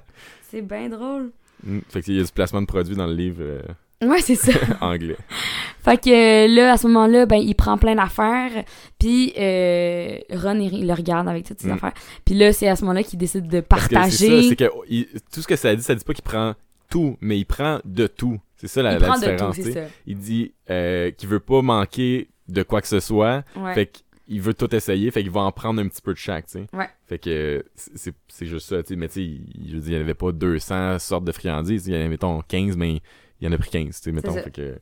[0.50, 1.32] c'est bien drôle.
[1.64, 1.80] Mm.
[1.90, 3.62] Fait qu'il y a du placement de produit dans le livre euh,
[4.04, 4.52] Ouais, c'est ça.
[4.82, 5.18] anglais.
[5.84, 8.52] fait que euh, là, à ce moment-là, ben, il prend plein d'affaires.
[9.00, 11.72] Puis euh, Ron, il, le regarde avec toutes ses Mm.
[11.74, 11.94] affaires.
[12.24, 14.42] Puis là, c'est à ce moment-là qu'il décide de que c'est partager.
[14.44, 16.54] ça, c'est que il- tout ce que ça dit, ça dit pas qu'il prend
[16.92, 18.40] tout, mais il prend de tout.
[18.58, 19.56] C'est ça la, il la tout, différence.
[19.62, 19.82] ça.
[20.06, 23.44] il dit euh, qu'il veut pas manquer de quoi que ce soit.
[23.56, 23.74] Ouais.
[23.76, 23.92] Fait
[24.26, 25.10] qu'il veut tout essayer.
[25.12, 26.46] Fait qu'il va en prendre un petit peu de chaque.
[26.74, 26.90] Ouais.
[27.06, 28.78] Fait que c'est juste ça.
[28.96, 31.88] Mais tu sais, il- je veux dire, il y avait pas 200 sortes de friandises.
[31.88, 32.94] Il y en avait, mettons, 15, mais
[33.40, 34.34] il y en a pris 15, tu sais, mettons.
[34.34, 34.80] Fait que...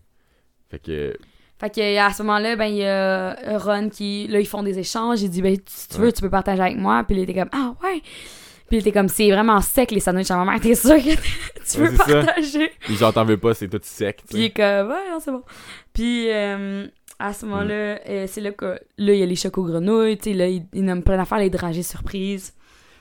[0.69, 1.17] Fait que...
[1.57, 4.78] Fait que à ce moment-là, ben il y a Ron qui là ils font des
[4.78, 6.11] échanges, il dit ben si tu veux Ouais.
[6.11, 8.01] tu peux partager avec moi, puis il était comme ah ouais.
[8.68, 11.16] Puis il était comme c'est vraiment sec les sandwichs à ma mère, t'es sûr que
[11.72, 14.45] tu veux partager Puis genre, t'en veux pas, c'est tout sec, tu Puis il sais.
[14.47, 15.43] est comme ouais non, c'est bon.
[15.93, 16.88] Puis euh,
[17.20, 18.66] à ce moment-là, euh, c'est là que
[18.97, 21.38] là il y a les chocos grenouilles, tu sais là il, il nomme plein d'affaires
[21.39, 22.53] les dragées surprises.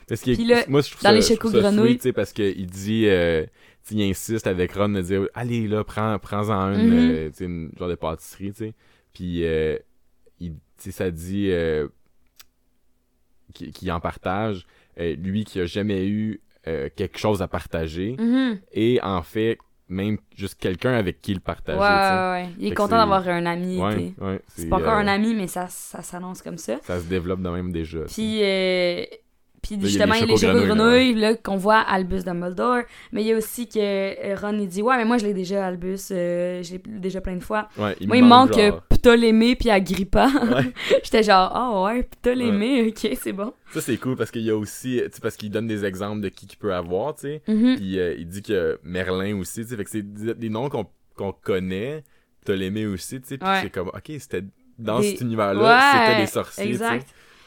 [0.07, 2.67] Parce Puis là, moi, je trouve dans ça, les chocos ça grenouilles- sweet, parce qu'il
[2.67, 3.43] dit, euh,
[3.89, 6.93] il insiste avec Ron de dire, allez, là, prends, prends-en une, Mhm.
[6.93, 8.73] euh, tu sais, une genre de pâtisserie, tu sais.
[9.15, 9.43] Puis,
[10.39, 11.49] il, ça dit
[13.53, 14.65] qu'il qu'il en partage,
[14.99, 18.59] euh, lui qui a jamais eu euh, quelque chose à partager, Mhm.
[18.73, 22.49] et en fait, même juste quelqu'un avec qui le Ouais, partager, ouais, ouais.
[22.57, 23.79] Il est Fait content c'est- d'avoir un ami.
[23.79, 24.41] Ouais, ouais.
[24.47, 26.79] C'est pas encore euh, un ami, mais ça, ça s'annonce comme ça.
[26.81, 27.99] Ça se développe de même déjà.
[28.07, 29.03] Puis, euh,
[29.67, 32.81] puis justement, les il y a les choco grenouilles, là, qu'on voit Albus Dumbledore.
[33.11, 35.33] Mais il y a aussi que euh, Ron, il dit Ouais, mais moi, je l'ai
[35.33, 36.09] déjà, Albus.
[36.11, 37.67] euh, je l'ai déjà plein de fois.
[37.77, 40.27] Ouais, il moi, il manque genre- euh, Ptolémée puis Agrippa.
[40.27, 40.71] Ouais.
[41.03, 43.53] J'étais genre Ah ouais, Ptolémée, ok, c'est bon.
[43.71, 46.21] Ça, c'est cool parce qu'il y a aussi, tu sais, parce qu'il donne des exemples
[46.21, 47.41] de qui qu'il peut avoir, tu sais.
[47.47, 47.75] Mhm.
[47.75, 49.75] Puis euh, il dit que Merlin aussi, tu sais.
[49.77, 50.03] Fait que c'est
[50.37, 50.85] des noms qu'on
[51.15, 52.03] qu'on connaît.
[52.43, 53.37] Ptolémée aussi, tu sais.
[53.37, 53.59] Puis Ouais.
[53.63, 54.43] c'est comme, ok, c'était
[54.77, 56.99] dans Des- cet univers-là, Ouais, c'était des sorciers, sais.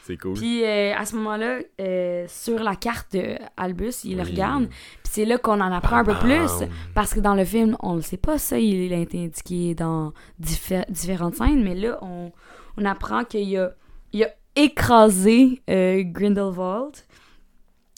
[0.09, 0.33] C'est cool.
[0.33, 4.67] Puis euh, à ce moment-là, euh, sur la carte de Albus, il le regarde.
[4.67, 6.67] Puis c'est là qu'on en apprend un peu Bam, plus.
[6.95, 10.11] Parce que dans le film, on le sait pas, ça, il a été indiqué dans
[10.41, 12.31] diffé- différentes scènes, mais là, on,
[12.77, 13.69] on apprend qu'il a,
[14.11, 16.95] il a écrasé euh, Grindelwald.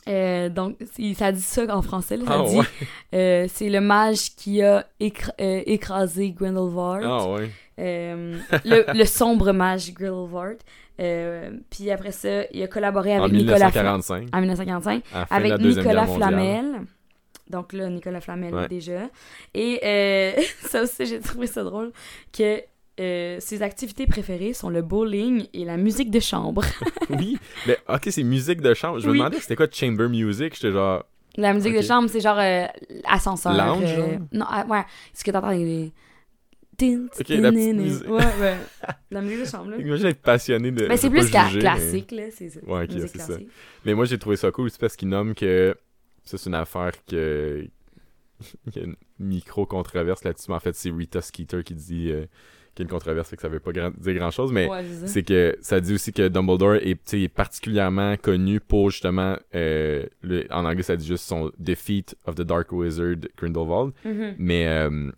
[0.09, 0.77] Euh, donc,
[1.15, 2.65] ça dit ça en français, là, ça Ah dit ouais.
[3.13, 7.05] euh, c'est le mage qui a euh, écrasé Grindelwald.
[7.07, 7.49] Ah ouais.
[7.77, 10.57] Le, le sombre mage Grindelwald.
[10.99, 15.19] Euh, puis après ça, il a collaboré En avec Nicolas Flamel 1945, en 1945 à
[15.19, 16.07] la fin de avec Nicolas.
[16.07, 16.65] Flamel.
[17.49, 18.67] Donc là, Nicolas Flamel Ouais.
[18.67, 19.09] déjà.
[19.53, 21.91] Et euh, ça aussi, j'ai trouvé ça drôle
[22.31, 22.61] que
[22.99, 26.63] euh, ses activités préférées sont le bowling et la musique de chambre.
[27.09, 27.37] oui,
[27.67, 28.99] mais ok, c'est musique de chambre.
[28.99, 29.17] Je me Oui.
[29.17, 30.53] demandais c'était quoi chamber music?
[30.55, 31.03] J'étais genre,
[31.37, 32.65] la musique de chambre, c'est genre euh,
[33.07, 33.53] ascenseur.
[33.53, 33.95] Lounge,
[34.33, 34.83] non, ah, ouais.
[35.13, 35.91] Ce que t'entends, les...
[36.83, 38.07] Ok, la petite musique.
[38.09, 38.57] Ouais, ouais.
[39.11, 39.77] La musique de chambre, là.
[39.77, 40.87] imagine être passionné de.
[40.87, 42.23] Mais c'est plus mais- classique, là.
[42.31, 42.59] C'est ça.
[42.65, 43.25] Ouais, ok, Musique c'est ça.
[43.27, 43.49] classique.
[43.85, 45.75] Mais moi, j'ai trouvé ça cool aussi parce qu'il nomme que.
[46.23, 47.65] Ça, c'est une affaire que.
[48.75, 50.45] Il y a une micro-controverse là-dessus.
[50.49, 52.25] Mais en fait, c'est Rita Skeeter qui dit euh,
[52.73, 54.51] qu'il y a une controverse, fait que ça veut pas grand- dire grand-chose.
[54.51, 59.37] Mais Ouais, c'est c'est que ça dit aussi que Dumbledore est, particulièrement connu pour justement.
[59.53, 63.93] euh, le, en anglais, ça dit juste son Defeat of the Dark Wizard Grindelwald.
[64.05, 64.35] Mhm.
[64.39, 64.67] Mais.
[64.67, 65.11] euh,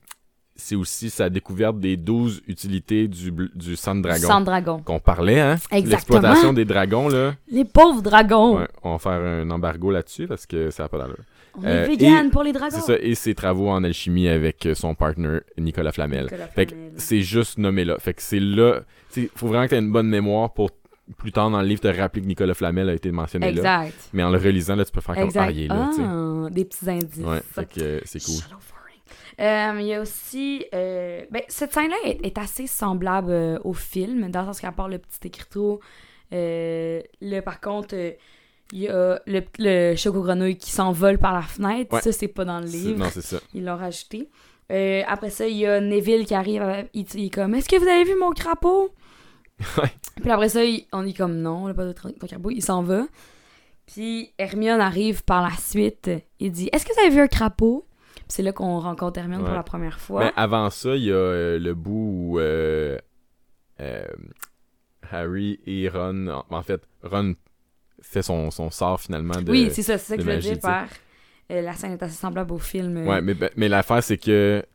[0.55, 4.79] c'est aussi sa découverte des 12 utilités du, du sang de dragon Sans dragon.
[4.85, 5.55] qu'on parlait, hein?
[5.71, 5.89] Exactement.
[6.19, 7.33] L'exploitation des dragons, là.
[7.49, 8.57] Les pauvres dragons.
[8.59, 11.17] Ouais, on va faire un embargo là-dessus parce que ça n'a pas d'allure.
[11.55, 12.75] On Euh, est vegan et- pour les dragons.
[12.79, 16.23] C'est ça, et ses travaux en alchimie avec euh, son partner Nicolas Flamel.
[16.23, 17.97] Nicolas Fait que c'est juste nommé là.
[17.99, 18.81] Fait que c'est là.
[19.15, 20.71] Il faut vraiment que tu aies une bonne mémoire pour
[21.17, 23.81] plus tard dans le livre te rappeler que Nicolas Flamel a été mentionné là.
[23.83, 24.09] Exact.
[24.13, 25.45] Mais en le relisant, là, tu peux faire comme Exact.
[25.47, 25.89] Ah, il est là.
[25.99, 27.17] Ah, des petits indices.
[27.23, 28.35] Ouais, fait que euh, c'est cool.
[29.39, 30.65] Euh, Il y a aussi.
[30.73, 34.71] euh, ben, cette scène-là est, est assez semblable euh, au film, dans le sens qu'à
[34.71, 35.79] part le petit écriteau,
[36.31, 37.95] là, par contre,
[38.71, 41.93] il y a le, le choco-grenouille qui s'envole par la fenêtre.
[41.93, 42.01] Ouais.
[42.01, 42.99] Ça, c'est pas dans le livre.
[42.99, 43.37] Non, c'est ça.
[43.53, 44.29] Ils l'ont rajouté.
[45.07, 46.63] Après ça, il y a Neville qui arrive.
[46.93, 48.89] il, il est comme Est-ce que vous avez vu mon crapaud?
[49.77, 49.91] Ouais.
[50.19, 52.49] Puis après ça, il- on est comme Non, on n'a pas de ton crapaud.
[52.49, 53.05] Il s'en va.
[53.85, 56.09] Puis Hermione arrive par la suite.
[56.39, 57.85] Il dit Est-ce que vous avez vu un crapaud?
[58.33, 60.23] C'est là qu'on rencontre Hermione pour la première fois.
[60.25, 62.97] Mais avant ça, il y a euh, le bout où euh,
[63.79, 64.05] euh,
[65.11, 66.43] Harry et Ron.
[66.49, 67.35] En, fait, Ron
[68.01, 69.51] fait son, son sort finalement de.
[69.51, 70.87] oui, c'est ça, c'est ça que je veux dire par.
[71.47, 73.05] la scène est assez semblable au film.
[73.05, 74.65] Ouais, mais, ben- mais l'affaire, c'est que.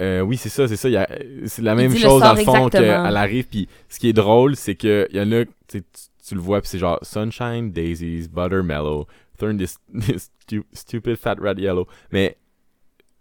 [0.00, 0.88] oui, c'est ça, c'est ça.
[0.88, 1.08] il y a-
[1.46, 3.48] C'est la Il même chose dans le fond qu'elle arrive.
[3.48, 5.82] Puis ce qui est drôle, c'est que il y en a, tu-
[6.24, 9.08] tu le vois, puis c'est genre Sunshine, Daisies, Buttermellow,
[9.42, 11.88] Turn this, this stu- stupid fat rat yellow.
[12.12, 12.36] Mais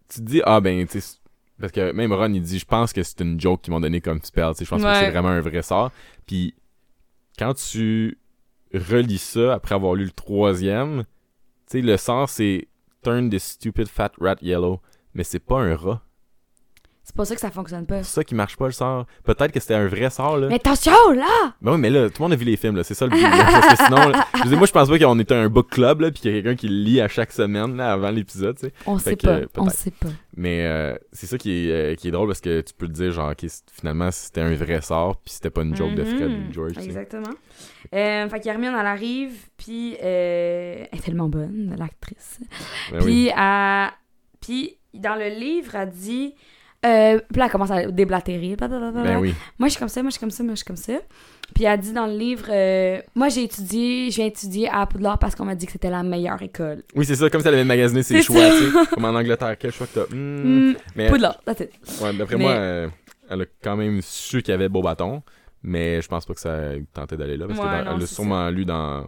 [0.07, 1.17] tu te dis, ah ben, tu sais,
[1.59, 4.01] parce que même Ron, il dit, je pense que c'est une joke qu'ils m'ont donné
[4.01, 4.51] comme spell.
[4.51, 5.91] tu sais, Je pense que c'est vraiment un vrai sort.
[6.27, 6.53] Puis
[7.39, 8.19] quand tu
[8.71, 11.05] relis ça après avoir lu le troisième,
[11.67, 12.67] tu sais, le sort, c'est
[13.01, 14.79] Turn this stupid fat rat yellow.
[15.15, 16.03] Mais c'est pas un rat.
[17.11, 18.03] C'est pas ça que ça fonctionne pas.
[18.03, 19.05] C'est ça qui marche pas le sort.
[19.25, 20.47] Peut-être que c'était un vrai sort, là.
[20.47, 22.85] Mais attention, là Ben oui, mais là, tout le monde a vu les films, là.
[22.85, 23.21] C'est ça le but.
[23.21, 23.29] là.
[23.51, 25.69] Parce que sinon, là, je veux dire, moi, je pense pas qu'on était un book
[25.71, 28.11] club, là, puis qu'il y a quelqu'un qui le lit à chaque semaine, là, avant
[28.11, 28.73] l'épisode, tu sais.
[28.85, 29.31] On Fait sait que, pas.
[29.33, 30.07] euh, On sait pas.
[30.37, 32.93] Mais euh, c'est ça qui est, euh, qui est drôle parce que tu peux te
[32.93, 36.29] dire, genre, ok, finalement, c'était un vrai sort, puis c'était pas une joke de Fred
[36.31, 36.77] Mhm, George.
[36.77, 37.27] Exactement.
[37.93, 42.39] Euh, fait qu'Hermione, elle arrive, puis euh, elle est tellement bonne, l'actrice.
[42.93, 43.31] Ben puis, oui.
[43.37, 43.89] elle-
[44.39, 46.35] puis dans le livre, elle dit...
[46.83, 48.55] Euh, puis là, elle commence à déblatérer.
[48.55, 49.03] blablabla.
[49.03, 49.35] Ben oui.
[49.59, 50.93] Moi, je suis comme ça, moi, je suis comme ça, moi, je suis comme ça.
[51.53, 52.45] Puis elle dit dans le livre...
[52.49, 55.89] euh, moi, j'ai étudié, je viens étudier à Poudlard parce qu'on m'a dit que c'était
[55.89, 56.81] la meilleure école.
[56.95, 58.57] Oui, c'est ça, comme si elle avait magasiné ses choix, ça.
[58.57, 58.77] tu sais.
[58.95, 60.69] Comme en Angleterre, quel choix que t'as Hmm.
[60.71, 61.71] Hmm, Mais, Poudlard, that's it.
[62.01, 62.87] ouais, d'après Mais- moi, euh,
[63.29, 65.21] elle a quand même su qu'il y avait beau bâton,
[65.61, 66.57] mais je pense pas que ça
[66.93, 69.05] tentait d'aller là, parce Ouais, qu'elle l'a sûrement lu dans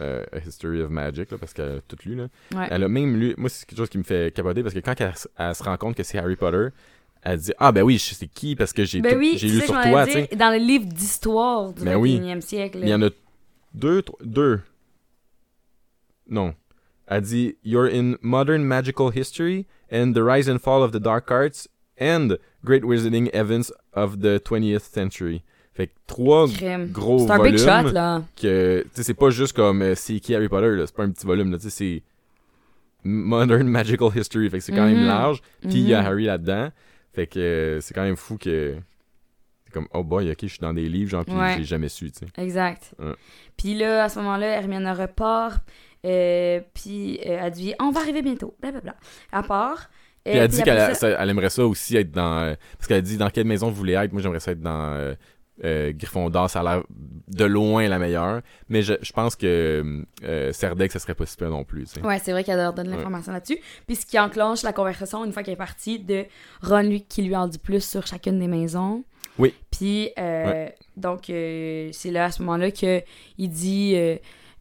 [0.00, 2.28] euh, A History of Magic, là, parce qu'elle a tout lu, là.
[2.54, 2.66] Ouais.
[2.70, 3.34] Elle a même lu.
[3.36, 5.96] Moi, c'est quelque chose qui me fait capoter parce que quand elle, se rend compte
[5.96, 6.68] que c'est Harry Potter,
[7.22, 9.48] elle dit Ah, ben oui, je sais qui parce que j'ai Ben tout- oui, j'ai
[9.48, 12.18] c'est lu sur toi, Dans le livre d'histoire du Ben oui.
[12.20, 12.78] 21e siècle.
[12.82, 13.10] Il y en a
[13.74, 14.02] deux.
[14.22, 14.60] deux.
[16.28, 16.54] Non.
[17.06, 21.30] Elle dit You're in modern magical history and the rise and fall of the dark
[21.30, 21.66] arts
[22.00, 25.42] and great wizarding events of the 20th century.
[25.78, 26.88] Fait que trois Crème.
[26.90, 28.22] gros C'est un big volumes shot, là.
[28.36, 30.86] que, tu sais, c'est pas juste comme euh, c'est qui Harry Potter, là.
[30.86, 31.56] C'est pas un petit volume, là.
[31.58, 32.02] Tu sais, c'est
[33.04, 34.50] Modern Magical History.
[34.50, 35.06] Fait que c'est quand même Mhm.
[35.06, 35.40] large.
[35.62, 36.06] Puis il y a Mhm.
[36.06, 36.68] Harry là-dedans.
[37.14, 38.74] Fait que euh, c'est quand même fou que.
[39.64, 41.56] C'est comme, oh boy, ok, je suis dans des livres, genre, puis Ouais.
[41.58, 42.42] j'ai jamais su, tu sais.
[42.42, 42.94] Exact.
[42.98, 43.12] Ouais.
[43.56, 45.62] Puis là, à ce moment-là, Hermione repart.
[46.06, 48.54] Euh, puis euh, elle dit On va arriver bientôt.
[48.60, 48.94] Blablabla.
[49.32, 49.90] Elle part.
[50.24, 52.38] Puis elle dit qu'elle ça- ça- elle aimerait ça aussi être dans.
[52.40, 54.12] euh, parce qu'elle dit dans quelle maison vous voulez être?
[54.12, 55.14] Moi, j'aimerais ça être dans
[55.64, 56.50] euh, Gryffondor.
[56.50, 58.42] Ça a l'air de loin la meilleure.
[58.68, 61.84] Mais je, je pense que euh, Cerdex, ça serait pas si pire non plus.
[61.84, 62.06] tu sais.
[62.06, 63.58] Ouais, c'est vrai qu'elle leur donne l'information là-dessus.
[63.86, 66.24] Puis ce qui enclenche la conversation une fois qu'elle est partie de
[66.62, 69.04] Ron lui, qui lui en dit plus sur chacune des maisons.
[69.38, 69.54] Oui.
[69.70, 73.02] Puis euh, donc euh, c'est là à ce moment-là que
[73.38, 74.16] il dit euh,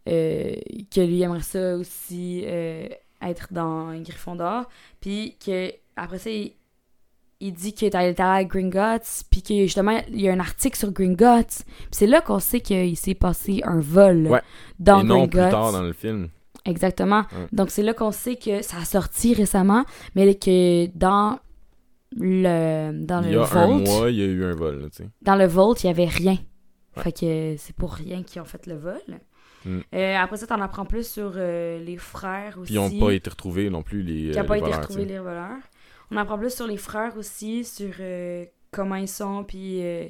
[0.05, 2.43] que lui aimerait ça aussi
[3.21, 4.69] être dans Gryffondor.
[5.01, 6.53] Puis que après ça il,
[7.39, 10.77] il dit qu'il est allé à Gringotts, puis que justement il y a un article
[10.77, 11.63] sur Gringotts.
[11.65, 14.41] Puis c'est là qu'on sait qu'il s'est passé un vol Ouais.
[14.79, 16.29] dans Et non plus tard dans le film.
[16.65, 17.19] Exactement.
[17.31, 17.47] Ouais.
[17.51, 19.85] Donc c'est là qu'on sait que ça a sorti récemment,
[20.15, 21.39] mais que dans
[22.15, 25.05] le dans il y le un vault, mois, il y a eu un vol, là,
[25.21, 26.37] dans le vault, il y avait rien.
[26.95, 27.03] Ouais.
[27.03, 29.01] Fait que c'est pour rien qu'ils ont fait le vol.
[29.65, 29.79] Mm.
[29.93, 32.73] Euh, après ça, t'en apprends plus sur euh, les frères aussi.
[32.73, 34.31] Puis ils n'ont pas été retrouvés non plus, les.
[34.31, 35.57] qui n'ont euh, pas été retrouvés les voleurs.
[36.11, 40.05] On apprend plus sur les frères aussi, sur euh, comment ils sont, puis euh,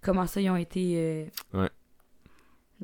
[0.00, 0.94] comment ça ils ont été.
[0.96, 1.24] euh,
[1.54, 1.68] Ouais.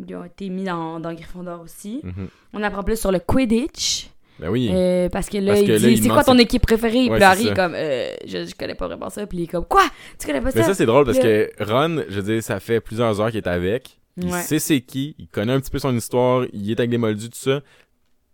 [0.07, 2.01] Ils ont été mis dans, dans Gryffondor aussi.
[2.05, 2.29] Mhm.
[2.53, 4.11] On apprend plus sur le Quidditch.
[4.39, 4.71] Ben oui.
[4.73, 7.09] Euh, parce que là, Parce il que dit il c'est quoi ton équipe préférée?
[7.11, 9.27] Ouais, Puis Harry comme euh, je, je connais pas vraiment ça.
[9.27, 9.83] Puis il est comme quoi?
[10.16, 12.61] Tu connais pas ça Mais ça, c'est drôle parce que Ron, je veux dire, ça
[12.61, 13.99] fait plusieurs heures qu'il est avec.
[14.16, 14.41] Il Ouais.
[14.43, 17.31] sait c'est qui, il connaît un petit peu son histoire, il est avec des moldus,
[17.31, 17.61] tout ça.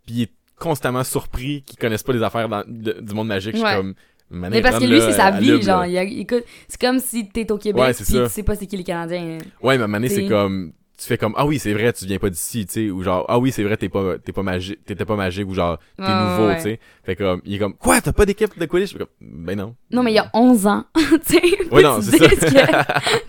[0.07, 3.53] Puis il est constamment surpris qu'ils connaissent pas les affaires dans- de- du monde magique.
[3.57, 3.95] Je suis comme.
[4.31, 5.85] Mané, Mais parce que lui, c'est sa vie, genre.
[5.87, 8.05] il écoute, c'est comme si t'es au Québec, Ouais, ça.
[8.05, 9.39] tu sais pas c'est qui les Canadiens.
[9.39, 9.45] hein.
[9.63, 10.15] Ouais, mais T'sais.
[10.17, 10.73] c'est comme.
[10.97, 12.91] Tu fais comme Ah oui, c'est vrai, tu viens pas d'ici, tu sais.
[12.91, 15.53] Ou genre Ah oui, c'est vrai, t'es pas, t'es pas magique, t'étais pas magique, ou
[15.53, 16.57] genre t'es Ouais, nouveau, ouais.
[16.57, 16.81] tu sais.
[17.03, 18.97] Fait comme, il est comme Quoi, t'as pas d'équipe de Quidditch?
[18.97, 19.75] Comme, Ben non.
[19.91, 20.85] Non, mais il y a 11 ans.
[20.95, 22.67] tu sais, faut non, c'est ça.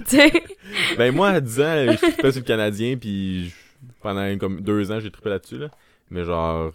[0.03, 0.39] que-.
[0.97, 3.51] Ben moi, à 10 ans, je trippais sur le Canadien, puis
[4.01, 5.69] pendant comme deux ans, j'ai trippé là-dessus, là.
[6.11, 6.71] Mais genre,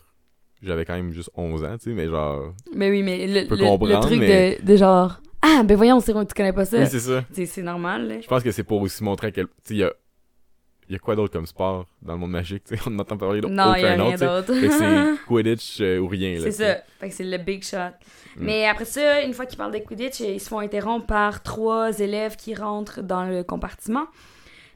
[0.62, 2.52] j'avais quand même juste 11 ans, tu sais, mais genre...
[2.74, 6.12] Mais oui, mais le, le- le truc mais- de, de genre Ah, ben voyons, c'est
[6.12, 6.78] tu connais pas ça.
[6.78, 7.24] Oui, c'est ça.
[7.32, 8.08] C'est normal.
[8.08, 8.20] Là.
[8.20, 9.46] Je pense que c'est pour aussi montrer à quel...
[9.46, 9.92] Tu sais, il y a...
[10.88, 12.82] Il y a quoi d'autre comme sport dans le monde magique, tu sais?
[12.88, 14.52] On n'entend parler d'aucun Non, il y a rien d'autre.
[14.52, 16.40] C'est Quidditch euh, ou rien, là.
[16.40, 16.78] C'est ça.
[16.98, 17.76] Fait que c'est le big shot.
[17.76, 18.44] Mm.
[18.44, 21.96] Mais après ça, une fois qu'ils parlent de Quidditch, ils se font interrompre par trois
[22.00, 24.06] élèves qui rentrent dans le compartiment.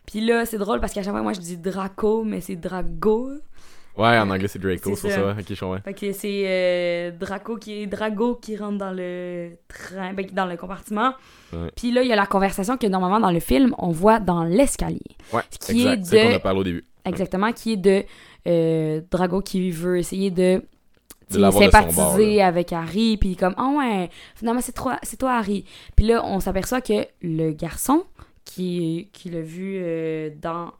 [0.07, 3.33] Puis là, c'est drôle parce qu'à chaque fois, moi, je dis Draco, mais c'est Drago.
[3.97, 5.31] Ouais, en anglais, c'est Draco, C'est sur ça.
[5.39, 5.79] Ok, je comprends.
[5.83, 10.57] Fait que c'est euh, Draco qui Drago qui rentre dans le train, ben, dans le
[10.57, 11.13] compartiment.
[11.53, 11.71] Ouais.
[11.77, 14.43] Puis là, il y a la conversation que normalement dans le film, on voit dans
[14.43, 14.99] l'escalier.
[15.33, 16.01] Ouais, Qui exact.
[16.01, 16.85] est C'est qu'on de- a parlé au début.
[17.05, 18.03] Exactement, qui est de
[18.49, 20.63] euh, Drago qui veut essayer de,
[21.31, 25.65] de bord, sympathiser avec Harry, puis comme ah ouais, finalement c'est toi, c'est toi Harry.
[25.97, 28.05] Puis là, on s'aperçoit que le garçon
[28.45, 30.73] qui qui l'a vu euh, dans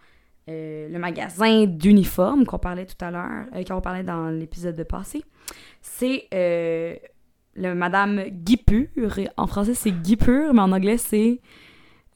[0.49, 4.83] euh, le magasin d'uniformes qu'on parlait tout à l'heure, euh, qu'on parlait dans l'épisode de
[4.83, 5.23] passé,
[5.81, 6.95] c'est euh,
[7.57, 8.89] le Madame Guipure.
[9.37, 11.41] En français, c'est Guipure, mais en anglais, c'est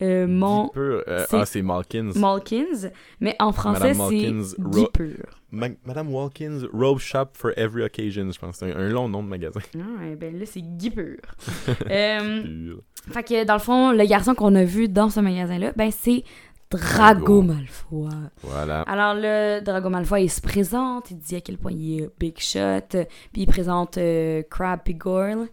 [0.01, 2.13] mon c'est- ah, c'est Malkins.
[2.15, 5.27] Malkins, mais en français, c'est Guipure.
[5.51, 8.57] Ma- Madame Walkins, Robe Shop for Every Occasion, je pense.
[8.59, 9.61] C'est un, un long nom de magasin.
[9.77, 11.17] Ah, ben là, c'est Guipure.
[11.89, 12.83] Pur.
[13.11, 16.23] fait que, dans le fond, le garçon qu'on a vu dans ce magasin-là, ben c'est
[16.71, 17.43] Drago.
[17.43, 18.09] Malfoy.
[18.43, 18.83] Voilà.
[18.83, 22.39] Alors là, Drago Malfoy, il se présente, il dit à quel point il est big
[22.39, 22.89] shot,
[23.33, 25.49] puis il présente euh, Crab et Goyle,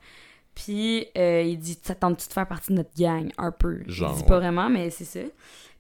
[0.53, 3.79] puis euh, il dit «Ça tente-tu de faire partie de notre gang?» Un peu.
[3.87, 4.39] Genre, Il dit pas ouais.
[4.41, 5.19] vraiment, mais c'est ça.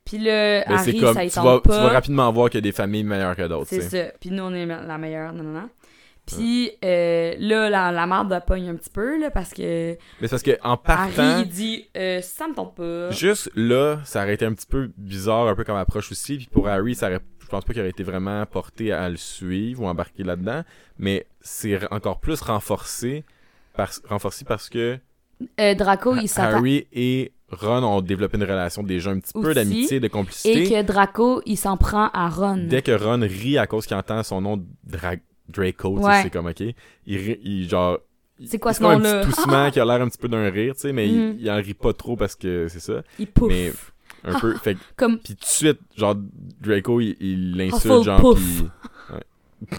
[0.05, 1.83] Puis là, Mais Harry, comme, ça y tu tente vas, tu pas.
[1.83, 4.11] vas rapidement voir qu'il y a des familles meilleures que d'autres, C'est ça.
[4.19, 5.69] Puis nous, on est la meilleure, non, non, non.
[6.25, 10.29] Puis euh, là, la, la marde pogne un petit peu, là, parce que Mais c'est
[10.29, 13.11] parce que en Harry, partant, il dit euh, Ça me tente pas.
[13.11, 16.37] juste là, ça aurait été un petit peu bizarre, un peu comme approche aussi.
[16.37, 19.17] Puis pour Harry, ça aurait, je pense pas qu'il aurait été vraiment porté à le
[19.17, 20.63] suivre ou embarquer là-dedans.
[20.97, 23.23] Mais c'est encore plus renforcé,
[23.75, 24.97] parce, renforcé parce que
[25.59, 26.57] Euh, Draco, il s'attend.
[26.57, 30.69] Harry et Ron ont développé une relation déjà un petit peu d'amitié, de Et complicité.
[30.69, 32.65] que Draco, il s'en prend à Ron.
[32.67, 35.17] Dès que Ron rit à cause qu'il entend son nom Dra-
[35.49, 36.21] Draco, tu sais, Ouais.
[36.23, 36.61] c'est comme ok.
[37.05, 37.99] Il, rit- il genre.
[38.45, 39.21] C'est quoi ce nom-là?
[39.21, 41.49] petit toussement qui a l'air un petit peu d'un rire, tu sais, mais il, il
[41.49, 43.01] en rit pas trop parce que c'est ça.
[43.19, 43.49] Il pouffe.
[43.49, 43.71] Mais
[44.25, 44.55] un peu.
[44.57, 45.19] Fait que- Comme.
[45.19, 46.15] puis tout de suite, genre
[46.61, 48.35] Draco, il, il l'insulte, genre.
[48.35, 48.67] Puis,
[49.13, 49.77] ouais.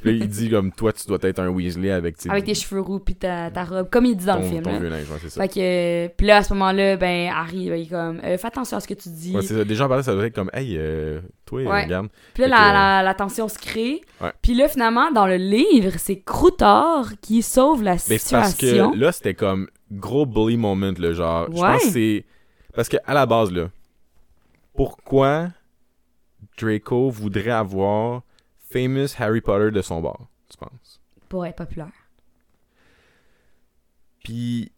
[0.00, 2.54] Puis là, il dit comme toi, tu dois être un Weasley avec, tes- Avec tes
[2.54, 4.62] cheveux roux puis ta, ta robe, comme il dit dans ton, le film.
[4.62, 4.78] ton là.
[4.78, 5.42] vieux linge, ouais, c'est ça.
[5.42, 8.46] Fait que, puis là, à ce moment-là, ben, Harry, ben, il est comme, euh, fais
[8.46, 9.34] attention à ce que tu dis.
[9.36, 9.64] Ouais, c'est ça.
[9.64, 11.84] Déjà, en parlant, ça doit être comme, hey, euh, toi, Ouais.
[11.84, 12.08] regarde.
[12.34, 14.00] Puis là, la, que- la, la tension se crée.
[14.20, 14.32] Ouais.
[14.42, 18.92] Puis là, finalement, dans le livre, c'est Croutard qui sauve la Mais c'est parce situation.
[18.92, 21.46] que là, c'était comme gros bully moment, là, genre.
[21.50, 22.24] Je pense que c'est.
[22.74, 23.68] Parce que à la base, là,
[24.74, 25.48] pourquoi
[26.60, 28.22] Draco voudrait avoir
[28.70, 31.00] famous Harry Potter de son bord, tu penses?
[31.28, 31.92] Pour être populaire.
[34.24, 34.70] Puis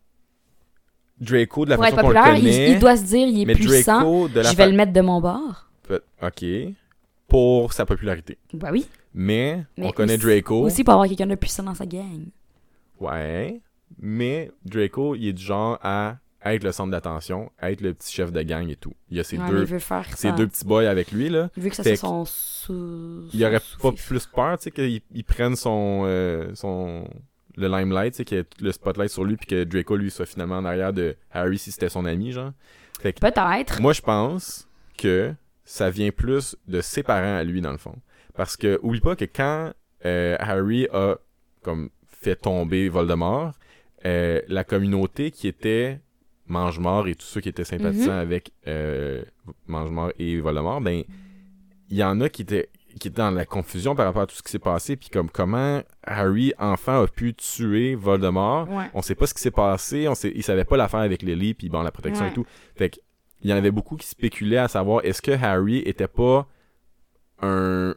[1.20, 2.38] Draco, de la Pour être façon qu'on le
[2.70, 4.00] il, doit se dire, il est puissant.
[4.00, 5.68] Draco, de la Je vais fa- le mettre de mon bord.
[6.22, 6.44] Ok.
[7.28, 8.38] Pour sa popularité.
[8.54, 8.86] Bah oui.
[9.14, 10.62] Mais, Mais on connaît Draco.
[10.62, 12.26] Aussi pour avoir quelqu'un de puissant dans sa gang.
[12.98, 13.60] Ouais.
[14.00, 18.32] Mais Draco, il est du genre à être le centre d'attention, être le petit chef
[18.32, 18.94] de gang et tout.
[19.10, 19.66] Il y a ces, Ouais, deux,
[20.14, 21.50] ces deux petits boys avec lui, là.
[21.56, 23.28] Il veut que ça Fait soit son sous.
[23.32, 27.08] Il aurait pas plus peur, tu sais, qu'il il prenne son, euh, son.
[27.56, 30.10] le limelight, tu sais, qu'il y ait le spotlight sur lui, puis que Draco, lui,
[30.10, 32.52] soit finalement en arrière de Harry si c'était son ami, genre.
[33.02, 33.80] Peut-être.
[33.80, 35.34] moi, je pense que
[35.64, 37.96] ça vient plus de ses parents à lui, dans le fond.
[38.34, 39.72] Parce que, oublie pas que quand
[40.04, 41.16] euh, Harry a
[41.62, 43.52] comme fait tomber Voldemort,
[44.04, 46.00] euh, la communauté qui était
[46.52, 49.22] Mange-Mort et tous ceux qui étaient sympathisants avec euh,
[49.66, 51.02] Mange-Mort et Voldemort, ben,
[51.90, 52.68] il y en a qui étaient,
[53.00, 55.30] qui étaient dans la confusion par rapport à tout ce qui s'est passé, puis comme
[55.30, 58.68] comment Harry, enfant, a pu tuer Voldemort.
[58.70, 58.90] Ouais.
[58.94, 61.54] On sait pas ce qui s'est passé, on sait, il savait pas l'affaire avec Lily,
[61.54, 62.30] puis bon, la protection Ouais.
[62.30, 62.46] et tout.
[62.76, 63.00] Fait
[63.44, 66.46] il y en avait beaucoup qui spéculaient à savoir est-ce que Harry était pas
[67.40, 67.94] un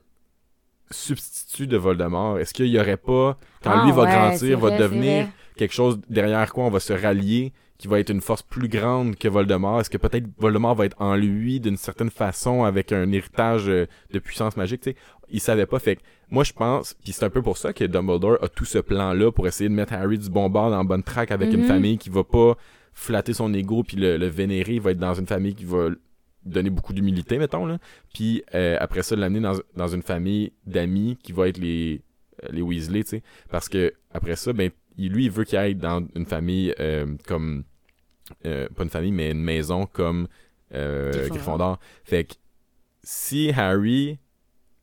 [0.90, 2.40] substitut de Voldemort?
[2.40, 5.74] Est-ce qu'il y aurait pas, quand Ah lui va ouais, grandir, va vrai, devenir quelque
[5.74, 9.28] chose derrière quoi on va se rallier, qui va être une force plus grande que
[9.28, 9.82] Voldemort?
[9.82, 13.86] Est-ce que peut-être Voldemort va être en lui d'une certaine façon avec un héritage euh,
[14.12, 14.82] de puissance magique?
[14.82, 14.96] tu sais?
[15.30, 15.80] Il savait pas.
[15.80, 18.66] Fait que moi, je pense, puis c'est un peu pour ça que Dumbledore a tout
[18.66, 21.52] ce plan-là pour essayer de mettre Harry du bon bord dans la bonne track avec
[21.54, 21.68] une Mhm.
[21.68, 22.56] famille qui va pas
[22.94, 24.76] flatter son ego puis le, le vénérer.
[24.76, 25.90] Il va être dans une famille qui va
[26.46, 27.66] donner beaucoup d'humilité, mettons.
[27.66, 27.80] Là.
[28.14, 32.02] Puis euh, après ça, l'amener dans, dans une famille d'amis qui va être les,
[32.52, 33.24] les Weasley, tu sais?
[33.50, 37.06] Parce que après ça, ben, il- lui, il veut qu'il aille dans une famille euh,
[37.28, 37.64] comme.
[38.46, 40.28] euh, pas une famille, mais une maison comme
[40.74, 41.80] euh, Gryffondor.
[42.04, 42.34] Fait que
[43.04, 44.18] si Harry,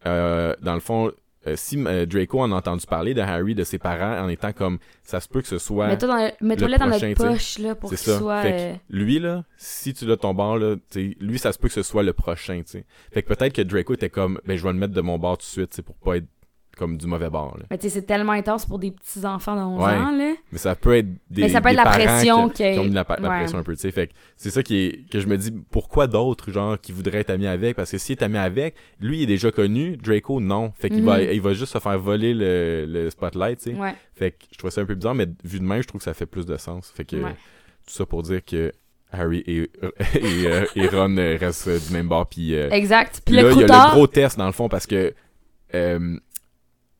[0.07, 1.11] euh, dans le fond,
[1.49, 4.53] euh, si euh, Draco en a entendu parler de Harry, de ses parents, en étant
[4.53, 5.89] comme ça se peut que ce soit.
[5.89, 8.19] Mets-toi dans, le- mets-toi-le dans prochain, notre poche, là, pour C'est qu'il ça.
[8.19, 8.43] soit...
[8.43, 10.77] Fait que lui, là, si tu l'as ton bord, là,
[11.21, 12.85] lui, ça se peut que ce soit le prochain, tu sais.
[13.13, 15.37] Fait que peut-être que Draco était comme, ben, je vais le mettre de mon bord
[15.39, 16.27] tout de suite, sais, pour pas être
[16.77, 17.65] comme du mauvais bord, là.
[17.71, 19.93] Mais tu sais, c'est tellement intense pour des petits enfants de 11 Ouais.
[19.93, 20.35] ans, là.
[20.51, 22.91] Mais ça peut être des, Mais ça peut être la pression qui, qui- ont mis
[22.91, 23.39] la, pa- la ouais.
[23.41, 23.91] pression un peu, tu sais.
[23.91, 27.19] Fait que c'est ça qui est, que je me dis, pourquoi d'autres, genre, qui voudraient
[27.21, 27.77] être amis avec?
[27.77, 30.73] Parce que s'il est ami avec, lui, il est déjà connu, Draco, non.
[30.77, 31.29] Fait qu'il va, Mhm.
[31.33, 33.79] il va juste se faire voler le, le spotlight, tu sais.
[33.79, 33.95] Ouais.
[34.15, 36.05] Fait que je trouve ça un peu bizarre, mais vu de même, je trouve que
[36.05, 36.91] ça fait plus de sens.
[36.95, 37.25] Fait que tout
[37.87, 38.73] ça pour dire que
[39.15, 39.59] Harry et,
[40.15, 42.27] et, euh, et Ron restent du même bord.
[42.27, 43.21] Puis euh, Exact.
[43.27, 45.13] Puis là, il y a le gros test dans le fond parce que
[45.75, 46.17] euh,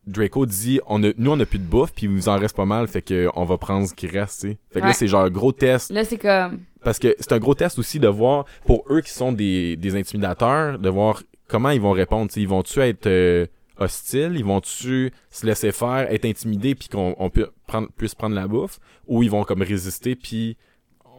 [0.07, 2.57] Draco dit on a, nous on a plus de bouffe puis il nous en reste
[2.57, 4.59] pas mal fait que on va prendre ce qui reste tu sais.
[4.71, 5.91] fait que là c'est genre un gros test.
[5.91, 6.61] Là, c'est comme...
[6.83, 9.95] parce que c'est un gros test aussi de voir pour eux qui sont des, des
[9.95, 13.47] intimidateurs de voir comment ils vont répondre tu ils vont-tu être euh,
[13.79, 14.35] hostiles?
[14.37, 18.49] Ils vont-tu se laisser faire être intimidés puis qu'on on peut prendre, puisse prendre la
[18.49, 18.81] bouffe?
[19.07, 20.57] Ou ils vont comme résister puis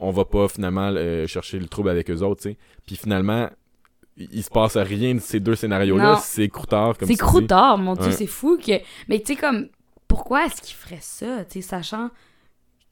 [0.01, 2.57] on va pas finalement euh, chercher le trouble avec eux autres tu sais.
[2.85, 3.49] puis finalement
[4.17, 6.19] il se passe rien de ces deux scénarios là Non.
[6.21, 8.11] c'est croutard comme C'est croutard, mon Dieu, Ouais.
[8.11, 8.73] c'est fou que...
[9.07, 9.69] Mais tu sais, comme...
[10.07, 12.09] Pourquoi est-ce qu'il ferait ça, tu sais, sachant...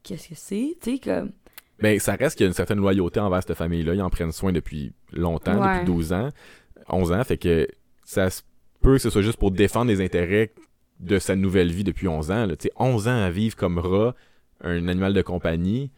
[0.04, 1.32] Qu'est-ce que c'est, tu sais, comme...
[1.80, 3.94] Ben, ça reste qu'il y a une certaine loyauté envers cette famille-là.
[3.96, 5.74] Ils en prennent soin depuis longtemps, Ouais.
[5.80, 6.30] depuis 12 ans,
[6.90, 7.24] 11 ans.
[7.24, 7.68] Fait que
[8.04, 8.42] ça se
[8.82, 10.54] peut que ce soit juste pour défendre les intérêts
[11.00, 12.46] de sa nouvelle vie depuis 11 ans.
[12.48, 12.56] là.
[12.56, 14.16] Tu sais, 11 ans à vivre comme rat,
[14.64, 15.92] un animal de compagnie.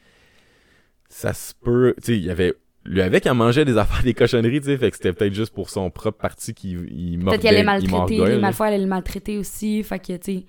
[1.10, 1.94] Ça se peut.
[1.98, 2.54] Tu sais, il y avait.
[2.86, 4.78] Lui avec, il mangeait des affaires, des cochonneries, tu sais.
[4.78, 7.38] Fait que c'était peut-être juste pour son propre parti qu'il il Peut-être mordait.
[7.40, 8.38] qu'elle allait il maltraiter.
[8.40, 10.46] Malfoy allait le maltraiter aussi, fait que, tu sais,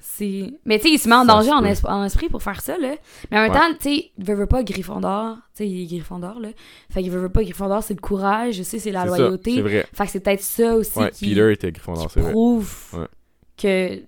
[0.00, 0.52] c'est...
[0.64, 1.66] Mais tu sais, il se met en Ça danger en, peut.
[1.68, 2.94] es- en esprit pour faire ça, là.
[3.30, 3.58] Mais en même Ouais.
[3.58, 6.48] temps, tu sais, il veut, veut pas Gryffondor, tu sais, il est Gryffondor, là.
[6.90, 9.16] Fait qu'il veut, veut pas Gryffondor, c'est le courage, je sais, c'est la C'est ça,
[9.18, 9.54] loyauté.
[9.56, 9.86] C'est vrai.
[9.92, 12.30] Fait que c'est peut-être ça aussi Ouais, qui, Peter était Gryffondor, c'est vrai.
[12.32, 13.06] prouve
[13.56, 14.00] que,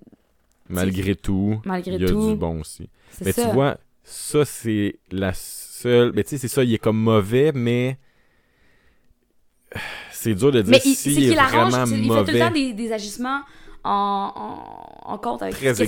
[0.69, 2.89] Malgré tout, malgré il y a tout, du bon aussi.
[3.25, 3.47] Mais ça.
[3.49, 5.33] tu vois, ça, c'est la
[5.89, 7.99] Mais tu sais, c'est ça, il est comme mauvais, mais.
[10.11, 12.15] C'est dur de dire Mais il- s'il c'est est qu'il arrange, vraiment il fait tout
[12.15, 12.33] mauvais.
[12.33, 13.41] le temps des, des agissements
[13.85, 14.33] en,
[15.05, 15.83] en, en compte avec qu'est-ce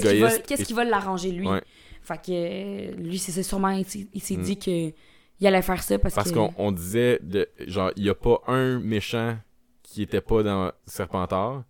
[0.64, 1.48] qui va, et- l'arranger lui.
[1.48, 1.60] Ouais.
[2.02, 4.42] Fait que euh, lui, c'est sûrement, il, s'est- il Mm.
[4.42, 4.92] dit que
[5.40, 6.36] il allait faire ça parce, Parce que...
[6.36, 9.36] qu'on on disait, de, genre, il n'y a pas un méchant
[9.82, 11.64] qui était pas dans Serpentard,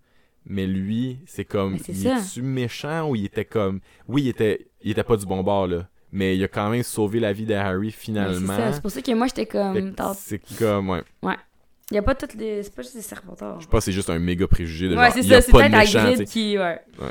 [0.45, 4.69] mais lui, c'est comme, Mais il est-tu méchant ou il était comme, oui, il était,
[4.83, 7.47] il était pas du bon bord, là, mais il a quand même sauvé la vie
[7.47, 8.55] de Harry finalement.
[8.73, 9.95] c'est pour ça que moi, j'étais comme...
[10.15, 11.03] C'est comme, ouais.
[11.91, 12.63] Il y a pas toutes les...
[12.63, 13.61] C'est pas juste des serpentards.
[13.61, 16.25] Je pense que c'est juste un méga préjugé de Ouais, c'est ça, c'est peut-être Hagrid
[16.27, 16.57] qui...
[16.57, 16.81] Ouais.
[17.01, 17.09] Ouais.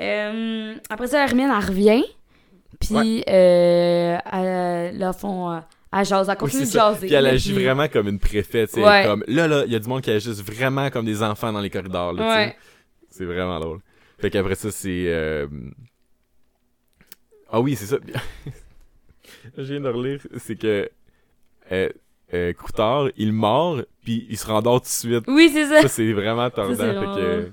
[0.00, 2.04] Euh, après ça, Hermione, elle revient.
[2.80, 5.52] Puis, euh, elle, là, font...
[5.52, 5.60] euh,
[5.92, 7.06] Elle jase, elle continue de jaser.
[7.06, 9.04] Puis elle agit puis- vraiment comme une préfète, Ouais.
[9.06, 11.60] comme, là, là, il y a du monde qui agit vraiment comme des enfants dans
[11.60, 12.26] les corridors, là.
[12.36, 12.56] Ouais.
[13.10, 13.78] C'est vraiment drôle.
[14.18, 15.46] Fait qu'après ça, c'est.
[17.54, 17.98] Ah oui, c'est ça.
[19.56, 20.20] Je viens de relire.
[20.38, 20.90] C'est que.
[21.70, 21.88] Euh,
[22.32, 25.24] euh, Croutard, il mord, puis il se rendort tout de suite.
[25.28, 25.82] Oui, c'est ça.
[25.82, 27.52] Ça, c'est vraiment fait vraiment que.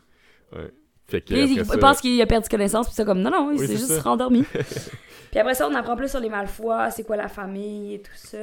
[0.54, 0.72] Ouais.
[1.08, 1.34] Fait que.
[1.36, 3.78] Il, ça- pense qu'il a perdu connaissance, puis ça comme non, non, il Oui, s'est
[3.78, 4.02] juste ça.
[4.02, 4.44] rendormi.
[5.32, 8.12] puis après ça, on apprend plus sur les Malfoy, c'est quoi la famille et tout
[8.16, 8.38] ça.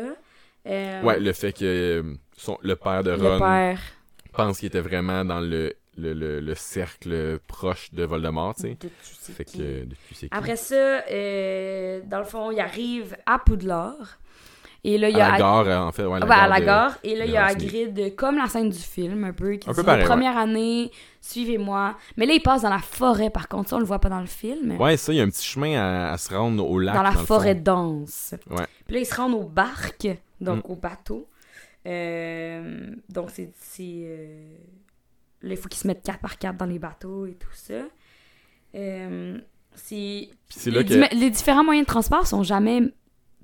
[0.66, 3.80] Euh, Ouais, le fait que euh, son, le père de le Ron père
[4.32, 8.76] pense qu'il était vraiment dans le, le, le, le cercle proche de Voldemort, tu sais.
[8.80, 8.88] de
[9.34, 9.50] Fait que.
[9.60, 9.84] euh,
[10.14, 10.28] qui?
[10.30, 10.74] Après ça,
[11.10, 14.18] euh, dans le fond, il arrive à Poudlard.
[14.84, 16.04] Et là, il y à a la gare, euh, en fait.
[16.06, 16.98] Ouais, Ah, ben, à la de- gare.
[17.02, 17.46] Et là, de il y a.
[17.46, 20.92] Hagrid, comme la scène du film, un peu, qui Un dit peu pareil, première année,
[21.20, 21.96] suivez-moi.
[22.16, 24.20] Mais là, il passe dans la forêt, par contre, ça, on le voit pas dans
[24.20, 24.80] le film.
[24.80, 26.94] Ouais, ça, il y a un petit chemin à, à se rendre au lac.
[26.94, 28.34] dans la forêt dense.
[28.48, 28.66] Ouais.
[28.86, 30.06] Puis là, ils se rendent au barque,
[30.40, 30.70] donc Mm.
[30.72, 31.28] au bateau.
[31.86, 33.50] Euh, donc, c'est.
[33.58, 34.54] c'est, euh,
[35.42, 37.74] Là, il faut qu'ils se mettent 4 par 4 dans les bateaux et tout ça.
[38.74, 39.38] Euh,
[39.74, 40.28] c'est.
[40.66, 41.28] Les, que.
[41.30, 42.82] différents moyens de transport sont jamais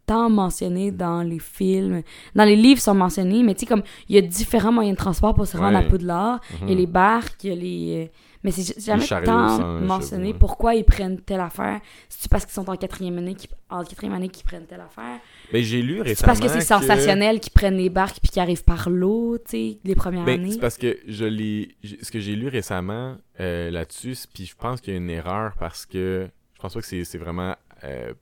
[0.06, 2.02] tant mentionnés dans les films.
[2.34, 5.00] Dans les livres, sont mentionnés, mais tu sais, comme, il y a différents moyens de
[5.00, 5.84] transport pour se rendre Ouais.
[5.86, 6.40] à Poudlard.
[6.62, 6.78] Il y a Mhm.
[6.80, 8.10] les barques, il y a les...
[8.44, 11.80] Mais c'est jamais tant sans mentionné pourquoi ils prennent telle affaire.
[12.10, 15.18] C'est-tu parce qu'ils sont en quatrième année, qu'ils- en quatrième année qu'ils prennent telle affaire?
[15.52, 16.26] Ben, j'ai lu C'est récemment.
[16.26, 19.78] parce que c'est sensationnel qu'ils prennent les barques puis qu'ils arrivent par l'eau, tu sais,
[19.82, 20.52] les premières Ben, années?
[20.52, 21.74] c'est parce que je l'ai.
[22.02, 25.10] Ce que j'ai lu récemment euh, là-dessus, c'est- puis je pense qu'il y a une
[25.10, 26.28] erreur parce que.
[26.54, 28.12] Je pense pas que c'est c'est vraiment euh,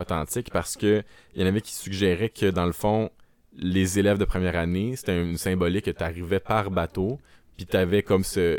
[0.00, 1.02] authentique parce que
[1.34, 3.10] il y en avait qui suggéraient que dans le fond,
[3.56, 7.20] les élèves de première année, c'était une symbolique que tu arrivais par bateau,
[7.56, 8.58] puis tu avais comme ce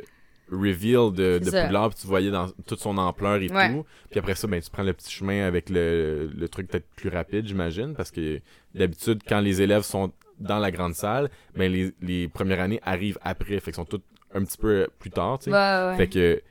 [0.52, 1.46] reveal de, de.
[1.50, 3.70] Poudlard, puis tu voyais dans toute son ampleur et Ouais.
[3.74, 3.86] tout.
[4.12, 7.10] Puis après ça, ben, tu prends le petit chemin avec le, le truc peut-être plus
[7.10, 8.39] rapide, j'imagine, parce que
[8.74, 13.18] d'habitude, quand les élèves sont dans la grande salle, ben, les, les premières années arrivent
[13.22, 15.52] après, fait qu'ils sont toutes un petit peu plus tard, tu sais.
[15.52, 15.96] Ouais, ouais.
[15.98, 16.41] Fait que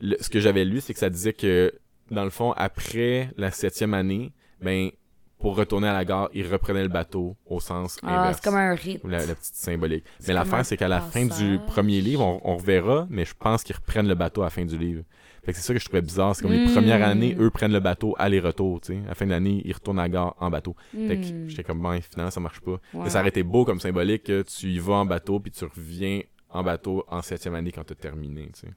[0.00, 1.72] le- ce que j'avais lu, c'est que ça disait que
[2.10, 4.90] dans le fond, après la septième année, ben
[5.38, 8.38] pour retourner à la gare, ils reprenaient le bateau au sens Ah, inverse.
[8.42, 9.08] c'est comme un rythme.
[9.10, 10.04] la, la petite symbolique.
[10.26, 13.62] Mais l'affaire, c'est qu'à la fin du premier livre, on, on reverra, mais je pense
[13.62, 15.02] qu'ils reprennent le bateau à la fin du livre.
[15.44, 16.34] Fait que c'est ça que je trouvais bizarre.
[16.36, 18.98] C'est comme les premières années, eux prennent le bateau aller-retour, tu sais.
[19.06, 20.74] À la fin de l'année, ils retournent à la gare en bateau.
[20.92, 21.48] Fait que Hmm.
[21.48, 22.78] j'étais comme, bon, finalement, ça marche pas.
[22.92, 25.64] Mais ça aurait été beau comme symbolique que tu y vas en bateau puis tu
[25.64, 26.20] reviens
[26.50, 28.72] en bateau en septième année quand t'as terminé, tu sais.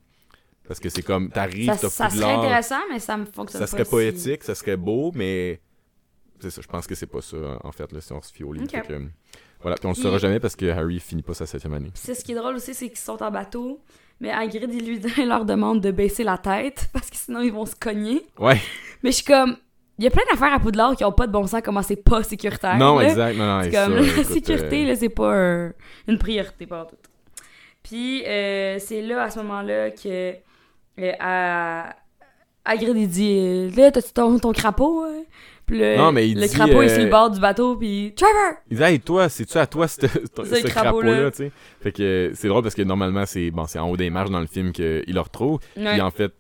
[0.68, 3.60] Parce que c'est comme, t'arrives, Ça, t'as ça serait Poudlard, intéressant, mais ça me fonctionne
[3.60, 3.72] ça pas.
[3.72, 5.60] serait si- poétique, ça serait beau, mais
[6.42, 8.44] c'est ça, je pense que c'est pas ça, en fait, là, si on se fie
[8.44, 8.66] au livre.
[8.66, 8.72] Ok.
[8.72, 9.02] Fait que,
[9.62, 11.92] voilà, puis on le saura jamais parce que Harry finit pas sa septième année.
[11.94, 13.80] C'est ce qui est drôle aussi, c'est qu'ils sont en bateau,
[14.20, 17.52] mais Hagrid, il, lui, il leur demande de baisser la tête, parce que sinon ils
[17.54, 18.26] vont se cogner.
[18.40, 18.60] Ouais,
[19.04, 19.58] Mais je suis comme...
[20.00, 21.96] Il y a plein d'affaires à Poudlard qui ont pas de bon sens, comment c'est
[21.96, 22.76] pas sécuritaire.
[22.78, 23.08] non, là.
[23.10, 25.74] exact, non, non, C'est et ça, comme la écoute, sécurité, euh, là, c'est pas un-
[26.08, 26.96] une priorité pas tout.
[27.84, 30.34] Puis euh, c'est là, à ce moment-là, que
[31.00, 31.96] euh, à-
[32.66, 35.22] Hagrid, il dit euh, Là, t'as-tu ton, ton crapaut hein?
[35.72, 37.76] Puis le, Non, mais il le dit, crapaut est euh, sur le bord du bateau,
[37.78, 41.32] puis Trevor Il dit, hey, toi, c'est-tu à toi ce, ce- crapaud-là.
[41.32, 41.52] tu sais?
[41.82, 44.42] Fait que euh, c'est drôle parce que normalement, c'est bon, en haut des marches dans
[44.42, 45.60] le film qu'il le retrouve.
[45.78, 45.92] Ouais.
[45.94, 46.34] Puis en fait,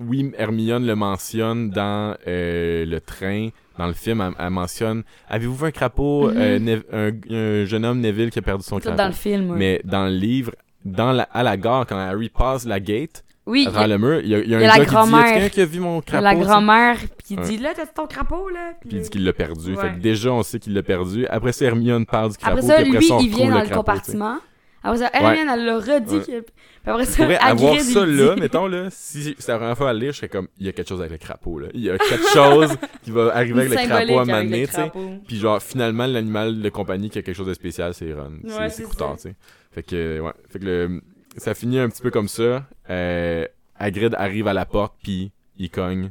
[0.00, 3.48] oui, Hermione le mentionne dans euh, le train.
[3.78, 6.36] Dans le film, elle, elle mentionne Avez-vous vu un crapaud Mhm.
[6.38, 8.96] euh, Nev- un, un jeune homme Neville qui a perdu son C'est crapaud?
[8.98, 9.54] dans le film.
[9.56, 10.52] Mais dans le livre,
[10.84, 14.20] dans la, à la gare, quand Harry passe la gate, oui, à travers le mur,
[14.20, 15.24] il y a, il y il un la gars qui dit grand-mère.
[15.34, 17.42] quelqu'un qui a vu mon il crapaud la grand-mère qui Ouais.
[17.42, 18.72] dit Là, t'as ton crapaud, là.
[18.80, 19.74] Puis il dit qu'il l'a perdu.
[19.74, 19.82] Ouais.
[19.82, 21.26] Fait que déjà, on sait qu'il l'a perdu.
[21.26, 22.58] Après ça, Hermione parle du crapaud.
[22.58, 23.74] Après ça, puis lui, ça, on il vient dans le, crapaud, tu sais.
[23.74, 24.38] compartiment.
[24.82, 26.14] Après ça, Hermione, elle l'a redit.
[26.14, 26.20] Ouais.
[26.20, 26.52] que- Puis
[26.86, 29.76] après ça, pourrais Hagrid, avoir il ça dit- là, mettons là, si c'est la première
[29.76, 31.58] fois à le lire, je serais comme, il y a quelque chose avec le crapaud
[31.58, 31.68] là.
[31.74, 32.70] Il y a quelque chose
[33.02, 34.78] qui va arriver avec le Symbolique crapaud à un avec moment le donné, tu sais.
[34.82, 35.10] crapaud.
[35.26, 38.30] Puis genre, finalement, l'animal de compagnie qui a quelque chose de spécial, c'est Ron.
[38.44, 39.28] Ouais, c'est c'est c'est Coutard, ça.
[39.28, 39.34] tu sais.
[39.72, 40.32] Fait que, ouais.
[40.48, 41.02] Fait que le,
[41.38, 42.66] ça finit un petit peu comme ça.
[42.90, 43.46] Euh,
[43.78, 46.10] Hagrid arrive à la porte, puis il cogne.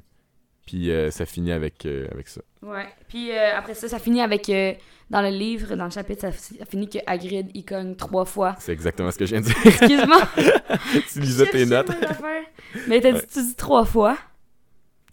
[0.65, 2.41] Puis euh, ça finit avec, euh, avec ça.
[2.61, 2.87] Ouais.
[3.07, 4.51] Puis euh, après ça, ça finit avec.
[5.09, 8.55] dans le livre, dans le chapitre, ça, ça finit que Hagrid, il cogne trois fois.
[8.59, 9.55] C'est exactement ce que je viens de dire.
[9.65, 10.21] Excuse-moi.
[11.13, 11.91] tu lisais tes notes.
[12.87, 14.17] Mais t'as dit, tu dis trois fois.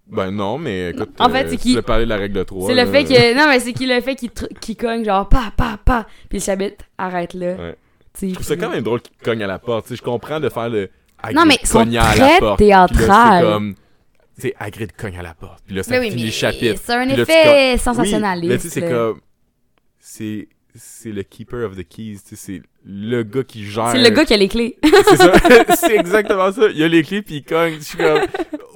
[0.07, 2.69] Ben non, mais écoute, En fait, c'est tu de la règle de 3.
[2.69, 3.35] C'est le fait que.
[3.35, 6.07] Non, mais c'est qu'il le fait qu'il qu'il cogne genre pa, pa, pa.
[6.29, 7.55] Puis le chapitre arrête là.
[7.55, 7.77] Ouais.
[8.21, 9.95] Je trouve ça quand même drôle qu'il cogne à la porte.
[9.95, 10.89] Je comprends de faire le.
[11.35, 13.45] Non, mais ils sont très là, c'est théâtral.
[13.45, 13.75] comme.
[14.37, 15.63] Tu sais, Hagrid cogne à la porte.
[15.65, 16.81] Puis là, ça oui, finit le chapitre.
[16.85, 18.49] c'est un effet Oui, sensationnaliste.
[18.53, 19.21] mais tu sais, c'est comme.
[19.99, 20.49] C'est.
[20.77, 22.19] C'est le keeper of the keys.
[22.29, 23.91] Tu sais, c'est le gars qui gère.
[23.93, 24.77] C'est le gars qui a les clés.
[25.09, 25.33] C'est ça.
[25.77, 26.63] c'est exactement ça.
[26.75, 27.77] Il a les clés, puis il cogne.
[27.79, 28.23] Je suis comme.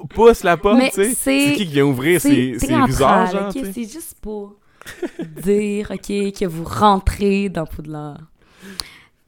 [0.09, 1.03] Pousse la porte, tu sais.
[1.09, 2.21] c'est- C'est qui qui vient ouvrir?
[2.21, 3.51] C'est théâtral, visages, genre, ok?
[3.53, 3.71] tu sais.
[3.73, 4.55] C'est juste pour
[5.43, 8.17] dire, ok, que vous rentrez dans Poudlard.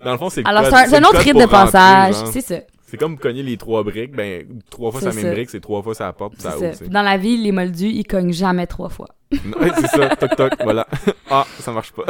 [0.03, 2.55] Dans le fond, c'est Alors, c'est un, autre rythme de passage, c'est ça.
[2.87, 5.95] C'est comme cogner les trois briques, ben, trois fois sa même brique, c'est trois fois
[5.95, 6.89] sa porte, ça ouvre.
[6.89, 9.07] Dans la vie, les moldus, ils cognent jamais trois fois.
[9.31, 10.85] Ouais, c'est ça, toc toc, voilà.
[11.29, 12.03] Ah, ça marche pas.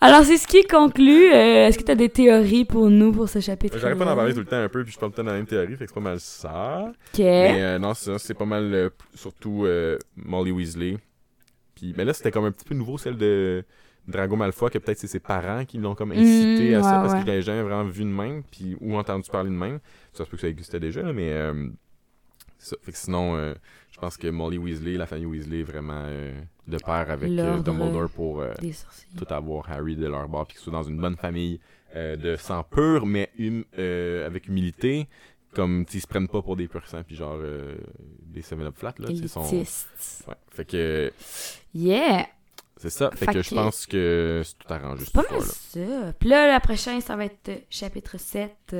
[0.00, 1.32] Alors, c'est ce qui conclut.
[1.32, 4.16] Euh, Est-ce que tu as des théories pour nous pour ce chapitre J'arrête pas d'en
[4.16, 5.46] parler tout le temps un peu, puis je parle tout le temps dans la même
[5.46, 6.86] théorie, fait que c'est pas mal ça.
[6.88, 7.18] Ok.
[7.18, 10.98] Mais euh, non, c'est ça, c'est pas mal, euh, surtout euh, Molly Weasley.
[11.76, 13.64] Puis, mais là, c'était comme un petit peu nouveau, celle de
[14.08, 17.00] Drago Malfoy, que peut-être c'est ses parents qui l'ont comme incité Mm, à ça, ouais,
[17.02, 17.18] parce ouais.
[17.18, 19.78] que je l'avais jamais vraiment vu de même, puis, ou entendu parler de même.
[20.12, 21.30] Ça se peut que ça existait déjà, là, mais...
[21.32, 21.68] euh,
[22.58, 22.76] ça.
[22.82, 23.54] Fait que sinon, euh,
[23.92, 26.32] je pense que Molly Weasley, la famille Weasley, est vraiment euh,
[26.66, 28.52] de pair avec euh, Dumbledore pour euh,
[29.16, 31.60] tout avoir Harry de leur bord, puis qu'ils soient dans une bonne famille
[31.94, 35.06] euh, de sang pur, mais hum- euh, avec humilité.
[35.54, 37.76] Comme, ils se prennent pas pour des pur sang, puis genre des
[38.22, 39.06] des 7-up flat, là.
[39.28, 39.48] sont-.
[40.28, 40.34] Ouais.
[40.50, 41.10] Fait que
[41.74, 42.26] Yeah!
[42.80, 43.10] C'est ça.
[43.10, 46.12] Fait, Fait que je pense que c'est tout arrangé, C'est pas mal ça.
[46.18, 48.76] Puis là, la prochaine, ça va être euh, chapitre 7.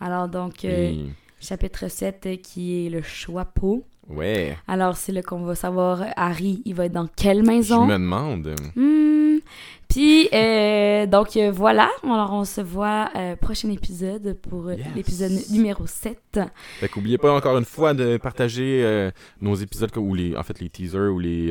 [0.00, 0.92] Alors, donc, euh,
[1.40, 3.84] chapitre 7 euh, qui est le choix pot.
[4.08, 4.56] Ouais.
[4.68, 7.86] Alors, c'est là qu'on va savoir Harry, il va être dans quelle Je maison.
[7.86, 8.54] me demande.
[8.76, 9.38] Hmm.
[9.88, 11.88] Puis, euh, donc euh, voilà.
[12.02, 14.80] Alors, on se voit euh, prochain épisode pour Yes.
[14.94, 16.18] l'épisode numéro 7.
[16.80, 19.10] Fait qu'oubliez pas encore une fois de partager
[19.40, 21.48] nos épisodes, ou les, en fait les teasers ou les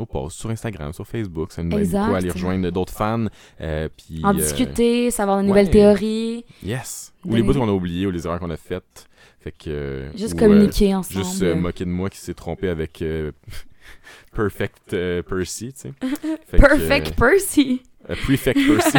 [0.00, 1.52] nos posts sur Instagram, sur Facebook.
[1.52, 3.26] Ça nous aide beaucoup à aller rejoindre d'autres fans.
[3.60, 5.70] euh, puis, En euh, discuter, savoir de nouvelles ouais.
[5.72, 7.12] théories, Yes.
[7.24, 9.06] Ou les bouts qu'on a oubliés ou les erreurs qu'on a faites.
[9.40, 10.06] Fait que.
[10.16, 11.24] juste ou, communiquer euh, ensemble.
[11.24, 13.02] juste moquer de moi qui s'est trompé avec
[14.34, 14.90] Perfect
[15.28, 15.92] Percy, tu sais.
[16.00, 17.82] Que, Perfect Percy!
[18.08, 18.98] euh, Prefect Percy.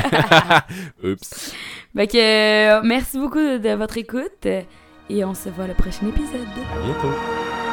[1.03, 1.53] Oups.
[1.95, 4.45] Fait que, merci beaucoup de, de votre écoute
[5.09, 6.47] et on se voit le prochain épisode.
[6.73, 7.70] À bientôt.